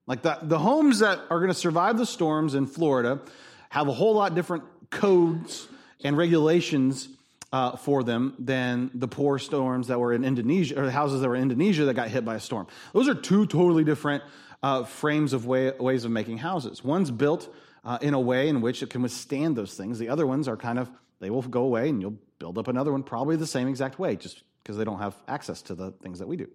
Like 0.08 0.22
the, 0.24 0.38
the 0.42 0.60
homes 0.60 1.00
that 1.00 1.20
are 1.30 1.40
going 1.40 1.50
to 1.50 1.54
survive 1.54 1.98
the 1.98 2.06
storms 2.06 2.56
in 2.56 2.68
Florida 2.68 3.22
have 3.70 3.88
a 3.88 3.94
whole 3.94 4.16
lot 4.16 4.36
different 4.36 4.64
codes 4.90 5.68
and 6.04 6.18
regulations 6.18 7.08
uh, 7.54 7.76
for 7.76 8.04
them 8.04 8.34
than 8.40 8.90
the 8.94 9.08
poor 9.08 9.38
storms 9.38 9.88
that 9.88 10.00
were 10.00 10.14
in 10.14 10.24
Indonesia 10.24 10.80
or 10.80 10.86
the 10.86 10.92
houses 10.92 11.22
that 11.22 11.28
were 11.28 11.36
in 11.36 11.44
Indonesia 11.44 11.86
that 11.86 11.94
got 11.94 12.08
hit 12.08 12.24
by 12.24 12.36
a 12.36 12.40
storm. 12.40 12.68
Those 12.94 13.08
are 13.08 13.16
two 13.16 13.46
totally 13.46 13.84
different 13.84 14.24
uh, 14.64 14.84
frames 14.84 15.34
of 15.34 15.46
way, 15.46 15.72
ways 15.72 16.06
of 16.06 16.12
making 16.12 16.38
houses. 16.38 16.84
One's 16.84 17.12
built 17.12 17.54
uh, 17.84 17.98
in 18.02 18.14
a 18.14 18.20
way 18.20 18.48
in 18.48 18.62
which 18.62 18.84
it 18.84 18.90
can 18.90 19.02
withstand 19.02 19.56
those 19.56 19.74
things. 19.74 20.00
The 20.00 20.10
other 20.10 20.26
ones 20.26 20.48
are 20.48 20.58
kind 20.58 20.80
of 20.80 20.90
they 21.20 21.30
will 21.30 21.42
go 21.42 21.64
away 21.64 21.90
and 21.90 22.02
you'll 22.02 22.18
build 22.40 22.58
up 22.58 22.68
another 22.68 22.92
one 22.92 23.04
probably 23.04 23.36
the 23.36 23.48
same 23.48 23.68
exact 23.68 24.00
way 24.00 24.16
just 24.16 24.44
because 24.64 24.78
they 24.78 24.84
don't 24.84 25.00
have 25.00 25.16
access 25.28 25.62
to 25.64 25.76
the 25.76 25.92
things 25.92 26.20
that 26.20 26.28
we 26.28 26.36
do. 26.36 26.50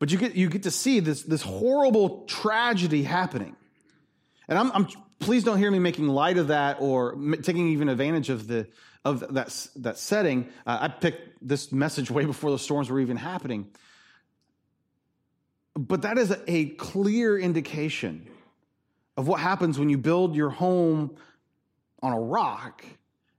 But 0.00 0.10
you 0.10 0.18
get, 0.18 0.34
you 0.34 0.48
get 0.48 0.64
to 0.64 0.70
see 0.70 0.98
this, 0.98 1.22
this 1.22 1.42
horrible 1.42 2.24
tragedy 2.24 3.04
happening. 3.04 3.54
And 4.48 4.58
I'm, 4.58 4.72
I'm, 4.72 4.88
please 5.20 5.44
don't 5.44 5.58
hear 5.58 5.70
me 5.70 5.78
making 5.78 6.08
light 6.08 6.38
of 6.38 6.48
that 6.48 6.78
or 6.80 7.12
taking 7.42 7.68
even 7.68 7.90
advantage 7.90 8.30
of, 8.30 8.48
the, 8.48 8.66
of 9.04 9.34
that, 9.34 9.66
that 9.76 9.98
setting. 9.98 10.48
Uh, 10.66 10.78
I 10.80 10.88
picked 10.88 11.46
this 11.46 11.70
message 11.70 12.10
way 12.10 12.24
before 12.24 12.50
the 12.50 12.58
storms 12.58 12.88
were 12.88 12.98
even 12.98 13.18
happening. 13.18 13.68
But 15.74 16.02
that 16.02 16.16
is 16.16 16.30
a, 16.30 16.50
a 16.50 16.70
clear 16.70 17.38
indication 17.38 18.26
of 19.18 19.28
what 19.28 19.38
happens 19.38 19.78
when 19.78 19.90
you 19.90 19.98
build 19.98 20.34
your 20.34 20.50
home 20.50 21.14
on 22.02 22.14
a 22.14 22.20
rock, 22.20 22.86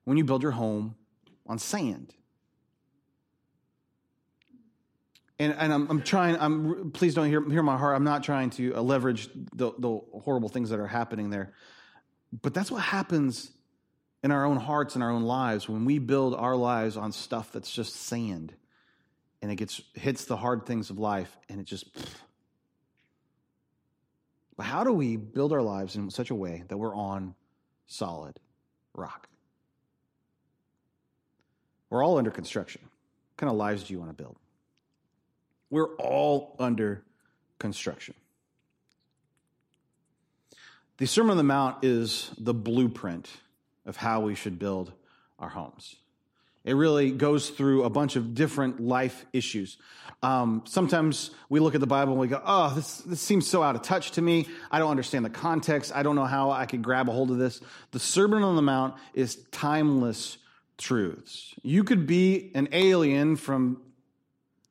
when 0.04 0.16
you 0.16 0.24
build 0.24 0.44
your 0.44 0.52
home 0.52 0.96
on 1.48 1.58
sand. 1.58 2.14
And, 5.42 5.56
and 5.58 5.74
I'm, 5.74 5.90
I'm, 5.90 6.02
trying 6.04 6.38
i'm 6.40 6.92
please 6.92 7.16
don't 7.16 7.28
hear, 7.28 7.48
hear 7.50 7.64
my 7.64 7.76
heart. 7.76 7.96
I'm 7.96 8.04
not 8.04 8.24
trying 8.24 8.52
to 8.52 8.76
uh, 8.76 8.82
leverage 8.82 9.28
the, 9.56 9.72
the 9.78 10.00
horrible 10.20 10.50
things 10.50 10.70
that 10.70 10.80
are 10.80 10.88
happening 10.88 11.32
there. 11.32 11.54
But 12.42 12.54
that's 12.54 12.70
what 12.70 12.82
happens 12.82 13.52
in 14.24 14.32
our 14.32 14.46
own 14.46 14.58
hearts 14.58 14.94
and 14.94 15.04
our 15.04 15.10
own 15.10 15.24
lives 15.24 15.68
when 15.68 15.84
we 15.84 15.98
build 15.98 16.36
our 16.36 16.56
lives 16.56 16.96
on 16.96 17.12
stuff 17.12 17.52
that's 17.52 17.72
just 17.72 17.96
sand 17.96 18.54
and 19.42 19.52
it 19.52 19.56
gets 19.56 19.82
hits 19.96 20.26
the 20.26 20.38
hard 20.38 20.68
things 20.68 20.92
of 20.92 21.00
life 21.00 21.36
and 21.50 21.60
it 21.60 21.64
just 21.64 21.88
but 24.58 24.68
how 24.68 24.84
do 24.84 24.94
we 24.94 25.16
build 25.16 25.54
our 25.54 25.62
lives 25.64 25.96
in 25.96 26.12
such 26.12 26.30
a 26.30 26.36
way 26.36 26.64
that 26.68 26.78
we're 26.78 26.96
on 26.96 27.34
solid 27.88 28.40
rock? 28.94 29.28
We're 31.90 32.04
all 32.04 32.20
under 32.20 32.30
construction. 32.30 32.84
What 32.84 33.38
kind 33.38 33.50
of 33.50 33.58
lives 33.58 33.84
do 33.86 33.94
you 33.94 34.00
want 34.00 34.16
to 34.16 34.24
build 34.24 34.38
we're 35.72 35.96
all 35.96 36.56
under 36.60 37.04
construction. 37.58 38.14
The 40.98 41.08
Sermon 41.08 41.32
on 41.32 41.38
the 41.38 41.44
Mount 41.44 41.84
is 41.84 42.30
the 42.38 42.54
blueprint 42.54 43.28
of 43.88 43.98
how 43.98 44.20
we 44.20 44.36
should 44.36 44.60
build 44.60 44.92
our 45.40 45.50
homes. 45.50 45.96
It 46.64 46.74
really 46.74 47.10
goes 47.10 47.50
through 47.50 47.86
a 47.86 47.90
bunch 47.90 48.16
of 48.16 48.36
different 48.36 48.80
life 48.80 49.26
issues. 49.34 49.78
Um, 50.22 50.62
sometimes 50.66 51.32
we 51.50 51.60
look 51.60 51.74
at 51.74 51.82
the 51.82 51.88
Bible 51.88 52.14
and 52.14 52.22
we 52.22 52.28
go, 52.28 52.40
oh, 52.46 52.72
this, 52.76 52.98
this 53.00 53.20
seems 53.20 53.48
so 53.48 53.64
out 53.64 53.76
of 53.76 53.82
touch 53.82 54.12
to 54.12 54.22
me. 54.22 54.48
I 54.70 54.78
don't 54.78 54.92
understand 54.92 55.26
the 55.26 55.32
context. 55.32 55.92
I 55.96 56.04
don't 56.04 56.16
know 56.16 56.26
how 56.26 56.52
I 56.52 56.68
could 56.68 56.84
grab 56.84 57.10
a 57.10 57.12
hold 57.12 57.32
of 57.32 57.40
this. 57.40 57.62
The 57.90 58.00
Sermon 58.00 58.44
on 58.44 58.56
the 58.56 58.62
Mount 58.62 58.94
is 59.16 59.38
timeless 59.50 60.38
truths. 60.78 61.56
You 61.64 61.84
could 61.84 62.06
be 62.06 62.52
an 62.54 62.70
alien 62.74 63.38
from 63.38 63.82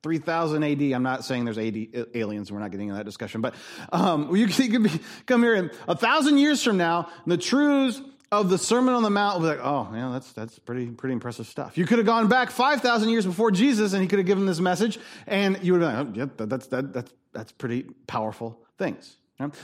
3000 0.03 0.63
AD. 0.63 0.81
I'm 0.81 1.03
not 1.03 1.23
saying 1.23 1.45
there's 1.45 1.57
AD, 1.57 2.07
aliens. 2.15 2.51
We're 2.51 2.59
not 2.59 2.71
getting 2.71 2.87
into 2.87 2.97
that 2.97 3.05
discussion, 3.05 3.41
but 3.41 3.55
um, 3.91 4.35
you, 4.35 4.47
could, 4.47 4.83
be, 4.83 4.91
come 5.25 5.43
here 5.43 5.55
and 5.55 5.71
a 5.87 5.95
thousand 5.95 6.37
years 6.37 6.63
from 6.63 6.77
now, 6.77 7.09
the 7.25 7.37
truths 7.37 8.01
of 8.31 8.49
the 8.49 8.57
Sermon 8.57 8.93
on 8.93 9.03
the 9.03 9.09
Mount 9.09 9.39
will 9.39 9.49
be 9.49 9.57
like, 9.57 9.65
oh, 9.65 9.89
yeah, 9.93 10.09
that's, 10.13 10.31
that's 10.31 10.57
pretty, 10.59 10.87
pretty 10.87 11.13
impressive 11.13 11.47
stuff. 11.47 11.77
You 11.77 11.85
could 11.85 11.97
have 11.97 12.05
gone 12.05 12.29
back 12.29 12.49
5,000 12.49 13.09
years 13.09 13.25
before 13.25 13.51
Jesus 13.51 13.93
and 13.93 14.01
he 14.01 14.07
could 14.07 14.19
have 14.19 14.25
given 14.25 14.45
this 14.45 14.59
message 14.59 14.99
and 15.27 15.59
you 15.61 15.73
would 15.73 15.81
have 15.81 16.13
been 16.13 16.13
like, 16.13 16.29
oh, 16.29 16.35
yeah, 16.39 16.45
that's, 16.47 16.67
that, 16.67 16.93
that's, 16.93 17.13
that's 17.33 17.51
pretty 17.51 17.83
powerful 18.07 18.59
things. 18.77 19.17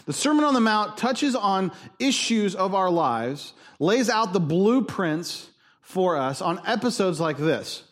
The 0.05 0.13
Sermon 0.13 0.43
on 0.43 0.55
the 0.55 0.59
Mount 0.59 0.97
touches 0.97 1.35
on 1.35 1.71
issues 1.99 2.55
of 2.55 2.73
our 2.73 2.89
lives, 2.89 3.53
lays 3.79 4.09
out 4.09 4.33
the 4.33 4.39
blueprints 4.39 5.49
for 5.81 6.17
us 6.17 6.41
on 6.41 6.59
episodes 6.65 7.19
like 7.19 7.37
this 7.37 7.83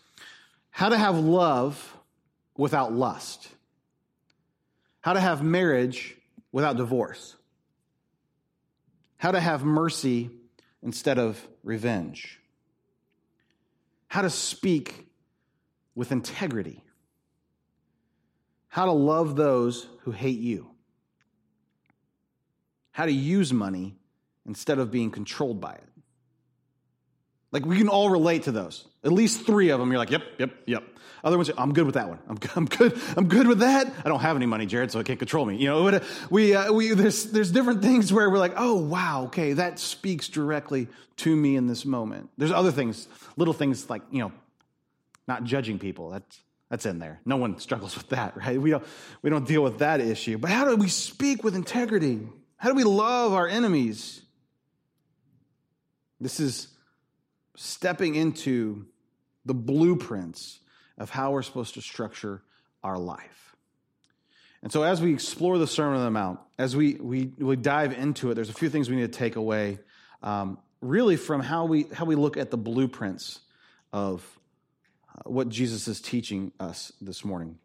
how 0.71 0.89
to 0.89 0.97
have 0.97 1.17
love 1.17 1.94
without 2.57 2.93
lust, 2.93 3.47
how 5.01 5.13
to 5.13 5.19
have 5.19 5.43
marriage 5.43 6.15
without 6.51 6.77
divorce, 6.77 7.35
how 9.17 9.31
to 9.31 9.39
have 9.39 9.63
mercy 9.63 10.29
instead 10.81 11.17
of 11.19 11.45
revenge, 11.63 12.39
how 14.07 14.21
to 14.21 14.29
speak 14.29 15.07
with 15.95 16.11
integrity, 16.11 16.83
how 18.67 18.85
to 18.85 18.91
love 18.91 19.35
those 19.35 19.87
who 20.01 20.11
hate 20.11 20.39
you, 20.39 20.69
how 22.91 23.05
to 23.05 23.11
use 23.11 23.51
money 23.51 23.95
instead 24.45 24.79
of 24.79 24.91
being 24.91 25.11
controlled 25.11 25.59
by 25.59 25.73
it. 25.73 25.89
Like 27.51 27.65
we 27.65 27.77
can 27.77 27.87
all 27.87 28.09
relate 28.09 28.43
to 28.43 28.51
those. 28.51 28.85
At 29.05 29.11
least 29.11 29.45
three 29.45 29.69
of 29.69 29.79
them, 29.79 29.91
you're 29.91 29.99
like, 29.99 30.09
yep, 30.09 30.23
yep, 30.39 30.51
yep. 30.65 30.83
Other 31.23 31.37
ones, 31.37 31.49
I'm 31.57 31.73
good 31.73 31.85
with 31.85 31.95
that 31.95 32.09
one. 32.09 32.19
I'm, 32.27 32.37
I'm 32.55 32.65
good. 32.65 32.99
I'm 33.15 33.27
good 33.27 33.47
with 33.47 33.59
that. 33.59 33.91
I 34.03 34.09
don't 34.09 34.19
have 34.19 34.35
any 34.35 34.45
money, 34.45 34.65
Jared, 34.65 34.91
so 34.91 34.99
it 34.99 35.05
can't 35.05 35.19
control 35.19 35.45
me. 35.45 35.57
You 35.57 35.67
know, 35.69 36.01
we, 36.29 36.53
uh, 36.55 36.71
we, 36.71 36.93
there's, 36.93 37.25
there's 37.25 37.51
different 37.51 37.81
things 37.81 38.11
where 38.11 38.29
we're 38.29 38.39
like, 38.39 38.53
oh, 38.57 38.75
wow, 38.75 39.25
okay, 39.25 39.53
that 39.53 39.79
speaks 39.79 40.27
directly 40.27 40.87
to 41.17 41.35
me 41.35 41.55
in 41.55 41.67
this 41.67 41.85
moment. 41.85 42.29
There's 42.37 42.51
other 42.51 42.71
things, 42.71 43.07
little 43.37 43.53
things 43.53 43.89
like, 43.89 44.01
you 44.11 44.19
know, 44.19 44.31
not 45.27 45.43
judging 45.43 45.79
people. 45.79 46.09
That's, 46.09 46.41
that's 46.69 46.85
in 46.85 46.99
there. 46.99 47.21
No 47.25 47.37
one 47.37 47.59
struggles 47.59 47.95
with 47.95 48.09
that, 48.09 48.37
right? 48.45 48.59
We 48.59 48.71
don't, 48.71 48.85
we 49.21 49.29
don't 49.29 49.47
deal 49.47 49.63
with 49.63 49.79
that 49.79 50.01
issue. 50.01 50.37
But 50.37 50.51
how 50.51 50.65
do 50.65 50.75
we 50.75 50.89
speak 50.89 51.43
with 51.43 51.55
integrity? 51.55 52.27
How 52.57 52.69
do 52.69 52.75
we 52.75 52.83
love 52.83 53.33
our 53.33 53.47
enemies? 53.47 54.21
This 56.19 56.39
is 56.39 56.67
stepping 57.55 58.15
into 58.15 58.85
the 59.45 59.53
blueprints 59.53 60.59
of 60.97 61.09
how 61.09 61.31
we're 61.31 61.43
supposed 61.43 61.75
to 61.75 61.81
structure 61.81 62.41
our 62.83 62.97
life. 62.97 63.55
And 64.63 64.71
so, 64.71 64.83
as 64.83 65.01
we 65.01 65.13
explore 65.13 65.57
the 65.57 65.67
Sermon 65.67 65.99
on 65.99 66.05
the 66.05 66.11
Mount, 66.11 66.39
as 66.57 66.75
we, 66.75 66.95
we, 66.95 67.31
we 67.37 67.55
dive 67.55 67.93
into 67.93 68.31
it, 68.31 68.33
there's 68.35 68.49
a 68.49 68.53
few 68.53 68.69
things 68.69 68.89
we 68.89 68.95
need 68.95 69.13
to 69.13 69.17
take 69.19 69.35
away, 69.35 69.77
um, 70.23 70.57
really, 70.81 71.17
from 71.17 71.41
how 71.41 71.65
we, 71.65 71.83
how 71.93 72.05
we 72.05 72.15
look 72.15 72.35
at 72.35 72.49
the 72.49 72.57
blueprints 72.57 73.41
of 73.93 74.25
uh, 75.07 75.29
what 75.29 75.49
Jesus 75.49 75.87
is 75.87 76.01
teaching 76.01 76.51
us 76.59 76.91
this 76.99 77.23
morning. 77.23 77.59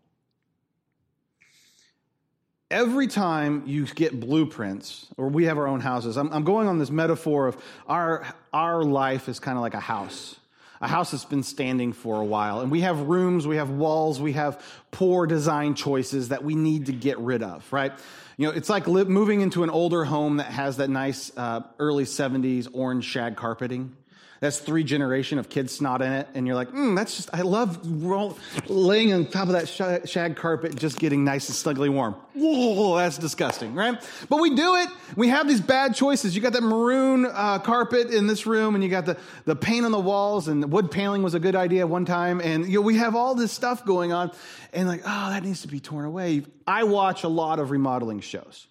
Every 2.70 3.06
time 3.06 3.64
you 3.66 3.86
get 3.86 4.20
blueprints, 4.20 5.06
or 5.16 5.28
we 5.28 5.46
have 5.46 5.56
our 5.58 5.66
own 5.66 5.80
houses, 5.80 6.18
I'm, 6.18 6.30
I'm 6.32 6.44
going 6.44 6.68
on 6.68 6.78
this 6.78 6.90
metaphor 6.90 7.46
of 7.46 7.56
our, 7.86 8.26
our 8.52 8.84
life 8.84 9.28
is 9.28 9.40
kind 9.40 9.56
of 9.56 9.62
like 9.62 9.74
a 9.74 9.80
house 9.80 10.39
a 10.80 10.88
house 10.88 11.10
that's 11.10 11.24
been 11.24 11.42
standing 11.42 11.92
for 11.92 12.20
a 12.20 12.24
while. 12.24 12.60
And 12.60 12.70
we 12.70 12.80
have 12.80 13.00
rooms, 13.00 13.46
we 13.46 13.56
have 13.56 13.70
walls, 13.70 14.20
we 14.20 14.32
have 14.32 14.62
poor 14.90 15.26
design 15.26 15.74
choices 15.74 16.30
that 16.30 16.42
we 16.42 16.54
need 16.54 16.86
to 16.86 16.92
get 16.92 17.18
rid 17.18 17.42
of, 17.42 17.70
right? 17.72 17.92
You 18.38 18.46
know, 18.46 18.52
it's 18.52 18.70
like 18.70 18.88
li- 18.88 19.04
moving 19.04 19.42
into 19.42 19.62
an 19.62 19.70
older 19.70 20.04
home 20.04 20.38
that 20.38 20.46
has 20.46 20.78
that 20.78 20.88
nice 20.88 21.30
uh, 21.36 21.60
early 21.78 22.04
70s 22.04 22.68
orange 22.72 23.04
shag 23.04 23.36
carpeting 23.36 23.94
that's 24.40 24.58
three 24.58 24.84
generation 24.84 25.38
of 25.38 25.50
kids 25.50 25.74
snot 25.74 26.00
in 26.00 26.12
it, 26.12 26.26
and 26.32 26.46
you're 26.46 26.56
like, 26.56 26.70
mm, 26.70 26.96
that's 26.96 27.14
just, 27.14 27.28
I 27.34 27.42
love 27.42 27.78
roll, 28.02 28.38
laying 28.68 29.12
on 29.12 29.26
top 29.26 29.48
of 29.48 29.52
that 29.52 29.68
shag, 30.08 30.36
carpet, 30.36 30.76
just 30.76 30.98
getting 30.98 31.24
nice 31.24 31.48
and 31.48 31.54
snugly 31.54 31.90
warm. 31.90 32.14
Whoa, 32.34 32.96
that's 32.96 33.18
disgusting, 33.18 33.74
right? 33.74 34.02
But 34.30 34.40
we 34.40 34.54
do 34.54 34.76
it. 34.76 34.88
We 35.14 35.28
have 35.28 35.46
these 35.46 35.60
bad 35.60 35.94
choices. 35.94 36.34
You 36.34 36.40
got 36.40 36.54
that 36.54 36.62
maroon 36.62 37.26
uh, 37.26 37.58
carpet 37.58 38.08
in 38.08 38.26
this 38.26 38.46
room, 38.46 38.74
and 38.74 38.82
you 38.82 38.88
got 38.88 39.04
the, 39.04 39.18
the 39.44 39.54
paint 39.54 39.84
on 39.84 39.92
the 39.92 40.00
walls, 40.00 40.48
and 40.48 40.62
the 40.62 40.66
wood 40.66 40.90
paneling 40.90 41.22
was 41.22 41.34
a 41.34 41.40
good 41.40 41.54
idea 41.54 41.86
one 41.86 42.06
time, 42.06 42.40
and 42.40 42.66
you 42.66 42.76
know, 42.76 42.80
we 42.80 42.96
have 42.96 43.14
all 43.14 43.34
this 43.34 43.52
stuff 43.52 43.84
going 43.84 44.10
on, 44.10 44.32
and 44.72 44.88
like, 44.88 45.02
oh, 45.04 45.30
that 45.30 45.44
needs 45.44 45.62
to 45.62 45.68
be 45.68 45.80
torn 45.80 46.06
away. 46.06 46.44
I 46.66 46.84
watch 46.84 47.24
a 47.24 47.28
lot 47.28 47.58
of 47.58 47.70
remodeling 47.70 48.20
shows. 48.20 48.66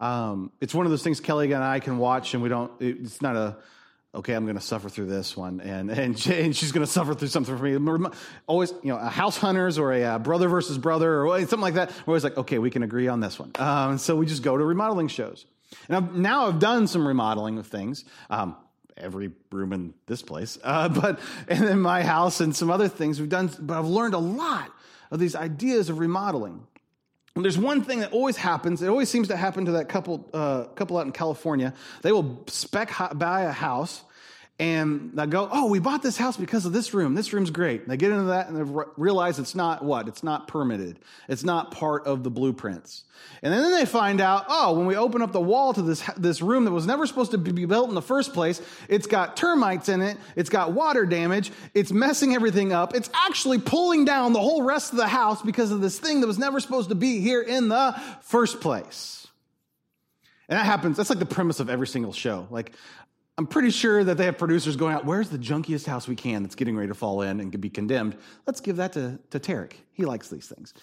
Um, 0.00 0.52
it's 0.60 0.74
one 0.74 0.84
of 0.84 0.90
those 0.90 1.02
things 1.02 1.18
Kelly 1.18 1.50
and 1.50 1.64
I 1.64 1.80
can 1.80 1.96
watch, 1.96 2.34
and 2.34 2.42
we 2.42 2.50
don't, 2.50 2.70
it's 2.78 3.22
not 3.22 3.36
a, 3.36 3.56
okay, 4.14 4.34
I'm 4.34 4.44
going 4.44 4.56
to 4.56 4.62
suffer 4.62 4.88
through 4.88 5.06
this 5.06 5.36
one, 5.36 5.60
and 5.60 5.90
and, 5.90 6.26
and 6.26 6.56
she's 6.56 6.72
going 6.72 6.84
to 6.84 6.90
suffer 6.90 7.14
through 7.14 7.28
something 7.28 7.56
for 7.56 7.62
me. 7.62 8.08
Always, 8.46 8.72
you 8.82 8.90
know, 8.90 8.98
a 8.98 9.08
house 9.08 9.36
hunters 9.36 9.78
or 9.78 9.92
a, 9.92 10.04
uh, 10.04 10.18
brother 10.18 10.48
versus 10.48 10.78
brother 10.78 11.24
or 11.24 11.38
something 11.40 11.60
like 11.60 11.74
that. 11.74 11.90
We're 12.06 12.12
always 12.12 12.24
like, 12.24 12.36
okay, 12.36 12.58
we 12.58 12.70
can 12.70 12.82
agree 12.82 13.08
on 13.08 13.20
this 13.20 13.38
one. 13.38 13.52
Um, 13.56 13.98
so 13.98 14.16
we 14.16 14.26
just 14.26 14.42
go 14.42 14.56
to 14.56 14.64
remodeling 14.64 15.08
shows. 15.08 15.46
And 15.88 15.96
I've, 15.96 16.14
now 16.14 16.46
I've 16.46 16.58
done 16.58 16.86
some 16.86 17.06
remodeling 17.06 17.58
of 17.58 17.66
things. 17.66 18.04
Um, 18.30 18.56
every 18.96 19.30
room 19.52 19.72
in 19.72 19.94
this 20.06 20.22
place, 20.22 20.58
uh, 20.64 20.88
but 20.88 21.20
and 21.48 21.64
in 21.64 21.80
my 21.80 22.02
house 22.02 22.40
and 22.40 22.54
some 22.54 22.70
other 22.70 22.88
things 22.88 23.20
we've 23.20 23.28
done. 23.28 23.50
But 23.60 23.78
I've 23.78 23.86
learned 23.86 24.14
a 24.14 24.18
lot 24.18 24.70
of 25.10 25.18
these 25.18 25.34
ideas 25.34 25.88
of 25.88 25.98
remodeling. 25.98 26.66
And 27.38 27.44
there's 27.44 27.56
one 27.56 27.84
thing 27.84 28.00
that 28.00 28.10
always 28.10 28.36
happens. 28.36 28.82
It 28.82 28.88
always 28.88 29.08
seems 29.08 29.28
to 29.28 29.36
happen 29.36 29.66
to 29.66 29.70
that 29.70 29.88
couple, 29.88 30.28
uh, 30.34 30.64
couple 30.74 30.98
out 30.98 31.06
in 31.06 31.12
California. 31.12 31.72
They 32.02 32.10
will 32.10 32.42
spec 32.48 32.92
buy 33.14 33.42
a 33.42 33.52
house 33.52 34.02
and 34.60 35.12
they 35.14 35.26
go, 35.26 35.48
"Oh, 35.52 35.66
we 35.66 35.78
bought 35.78 36.02
this 36.02 36.16
house 36.16 36.36
because 36.36 36.66
of 36.66 36.72
this 36.72 36.92
room. 36.92 37.14
This 37.14 37.32
room's 37.32 37.50
great." 37.50 37.82
And 37.82 37.90
they 37.90 37.96
get 37.96 38.10
into 38.10 38.24
that 38.24 38.48
and 38.48 38.56
they 38.56 38.82
realize 38.96 39.38
it's 39.38 39.54
not 39.54 39.84
what? 39.84 40.08
It's 40.08 40.24
not 40.24 40.48
permitted. 40.48 40.98
It's 41.28 41.44
not 41.44 41.70
part 41.70 42.06
of 42.06 42.24
the 42.24 42.30
blueprints. 42.30 43.04
And 43.42 43.52
then 43.52 43.70
they 43.70 43.84
find 43.84 44.20
out, 44.20 44.46
"Oh, 44.48 44.72
when 44.72 44.86
we 44.86 44.96
open 44.96 45.22
up 45.22 45.32
the 45.32 45.40
wall 45.40 45.72
to 45.74 45.82
this 45.82 46.02
this 46.16 46.42
room 46.42 46.64
that 46.64 46.72
was 46.72 46.86
never 46.86 47.06
supposed 47.06 47.30
to 47.30 47.38
be 47.38 47.66
built 47.66 47.88
in 47.88 47.94
the 47.94 48.02
first 48.02 48.32
place, 48.32 48.60
it's 48.88 49.06
got 49.06 49.36
termites 49.36 49.88
in 49.88 50.00
it. 50.02 50.18
It's 50.34 50.50
got 50.50 50.72
water 50.72 51.06
damage. 51.06 51.52
It's 51.72 51.92
messing 51.92 52.34
everything 52.34 52.72
up. 52.72 52.96
It's 52.96 53.10
actually 53.14 53.58
pulling 53.58 54.04
down 54.04 54.32
the 54.32 54.40
whole 54.40 54.62
rest 54.62 54.92
of 54.92 54.98
the 54.98 55.08
house 55.08 55.40
because 55.40 55.70
of 55.70 55.80
this 55.80 56.00
thing 56.00 56.20
that 56.20 56.26
was 56.26 56.38
never 56.38 56.58
supposed 56.58 56.88
to 56.88 56.96
be 56.96 57.20
here 57.20 57.42
in 57.42 57.68
the 57.68 57.94
first 58.22 58.60
place." 58.60 59.14
And 60.50 60.58
that 60.58 60.64
happens. 60.64 60.96
That's 60.96 61.10
like 61.10 61.18
the 61.18 61.26
premise 61.26 61.60
of 61.60 61.68
every 61.68 61.86
single 61.86 62.12
show. 62.12 62.48
Like, 62.50 62.72
I'm 63.38 63.46
pretty 63.46 63.70
sure 63.70 64.02
that 64.02 64.16
they 64.16 64.24
have 64.24 64.36
producers 64.36 64.74
going 64.74 64.94
out, 64.94 65.04
where's 65.04 65.28
the 65.28 65.38
junkiest 65.38 65.86
house 65.86 66.08
we 66.08 66.16
can 66.16 66.42
that's 66.42 66.56
getting 66.56 66.76
ready 66.76 66.88
to 66.88 66.94
fall 66.94 67.22
in 67.22 67.38
and 67.38 67.58
be 67.60 67.70
condemned? 67.70 68.16
Let's 68.46 68.60
give 68.60 68.76
that 68.76 68.94
to, 68.94 69.20
to 69.30 69.38
Tarek. 69.38 69.74
He 69.92 70.04
likes 70.04 70.28
these 70.28 70.48
things. 70.48 70.74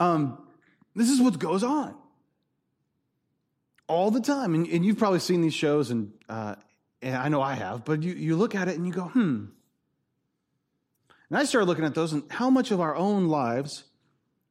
Um, 0.00 0.38
this 0.96 1.10
is 1.10 1.20
what 1.20 1.38
goes 1.38 1.62
on 1.62 1.94
all 3.86 4.10
the 4.10 4.20
time. 4.20 4.54
And, 4.54 4.66
and 4.68 4.82
you've 4.84 4.96
probably 4.96 5.18
seen 5.18 5.42
these 5.42 5.52
shows, 5.52 5.90
and, 5.90 6.12
uh, 6.26 6.54
and 7.02 7.16
I 7.16 7.28
know 7.28 7.42
I 7.42 7.52
have, 7.52 7.84
but 7.84 8.02
you, 8.02 8.14
you 8.14 8.34
look 8.34 8.54
at 8.54 8.68
it 8.68 8.76
and 8.76 8.86
you 8.86 8.94
go, 8.94 9.02
hmm. 9.02 9.46
And 11.28 11.38
I 11.38 11.44
started 11.44 11.66
looking 11.66 11.84
at 11.84 11.94
those 11.94 12.14
and 12.14 12.22
how 12.30 12.48
much 12.48 12.70
of 12.70 12.80
our 12.80 12.96
own 12.96 13.28
lives 13.28 13.84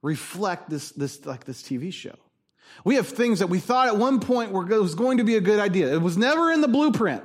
reflect 0.03 0.69
this, 0.69 0.91
this 0.91 1.25
like 1.25 1.45
this 1.45 1.63
TV 1.63 1.91
show. 1.91 2.15
We 2.85 2.95
have 2.95 3.07
things 3.07 3.39
that 3.39 3.47
we 3.47 3.59
thought 3.59 3.87
at 3.87 3.97
one 3.97 4.19
point 4.19 4.51
were, 4.51 4.63
was 4.65 4.95
going 4.95 5.17
to 5.17 5.23
be 5.23 5.35
a 5.35 5.41
good 5.41 5.59
idea. 5.59 5.91
It 5.91 6.01
was 6.01 6.15
never 6.15 6.51
in 6.51 6.61
the 6.61 6.67
blueprint. 6.67 7.23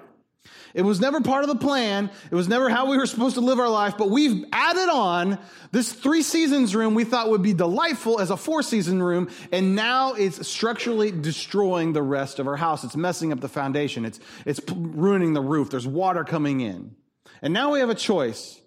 It 0.74 0.82
was 0.82 1.00
never 1.00 1.20
part 1.20 1.44
of 1.44 1.48
the 1.48 1.56
plan. 1.56 2.10
It 2.32 2.34
was 2.34 2.48
never 2.48 2.68
how 2.68 2.90
we 2.90 2.96
were 2.96 3.06
supposed 3.06 3.36
to 3.36 3.40
live 3.40 3.60
our 3.60 3.68
life, 3.68 3.94
but 3.96 4.10
we've 4.10 4.44
added 4.52 4.88
on 4.90 5.38
this 5.70 5.92
three 5.92 6.22
seasons 6.22 6.74
room 6.74 6.94
we 6.94 7.04
thought 7.04 7.30
would 7.30 7.42
be 7.42 7.54
delightful 7.54 8.20
as 8.20 8.30
a 8.30 8.36
four 8.36 8.60
season 8.62 9.00
room, 9.00 9.30
and 9.52 9.76
now 9.76 10.14
it's 10.14 10.46
structurally 10.48 11.12
destroying 11.12 11.92
the 11.92 12.02
rest 12.02 12.40
of 12.40 12.48
our 12.48 12.56
house. 12.56 12.82
It's 12.82 12.96
messing 12.96 13.32
up 13.32 13.38
the 13.40 13.48
foundation. 13.48 14.04
It's, 14.04 14.18
it's 14.44 14.60
ruining 14.68 15.32
the 15.32 15.40
roof. 15.40 15.70
There's 15.70 15.86
water 15.86 16.24
coming 16.24 16.60
in. 16.60 16.96
And 17.40 17.54
now 17.54 17.72
we 17.72 17.78
have 17.78 17.90
a 17.90 17.94
choice. 17.94 18.60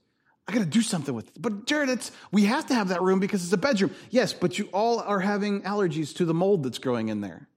I 0.47 0.53
got 0.53 0.59
to 0.59 0.65
do 0.65 0.81
something 0.81 1.13
with 1.13 1.27
it. 1.27 1.41
But 1.41 1.65
Jared, 1.65 1.89
it's, 1.89 2.11
we 2.31 2.45
have 2.45 2.67
to 2.67 2.73
have 2.73 2.87
that 2.87 3.01
room 3.01 3.19
because 3.19 3.43
it's 3.43 3.51
a 3.51 3.57
bedroom. 3.57 3.93
Yes, 4.11 4.31
but 4.31 4.57
you 4.57 4.69
all 4.71 4.99
are 4.99 5.19
having 5.19 5.63
allergies 5.63 6.15
to 6.15 6.25
the 6.25 6.33
mold 6.33 6.63
that's 6.63 6.77
growing 6.77 7.09
in 7.09 7.19
there. 7.19 7.49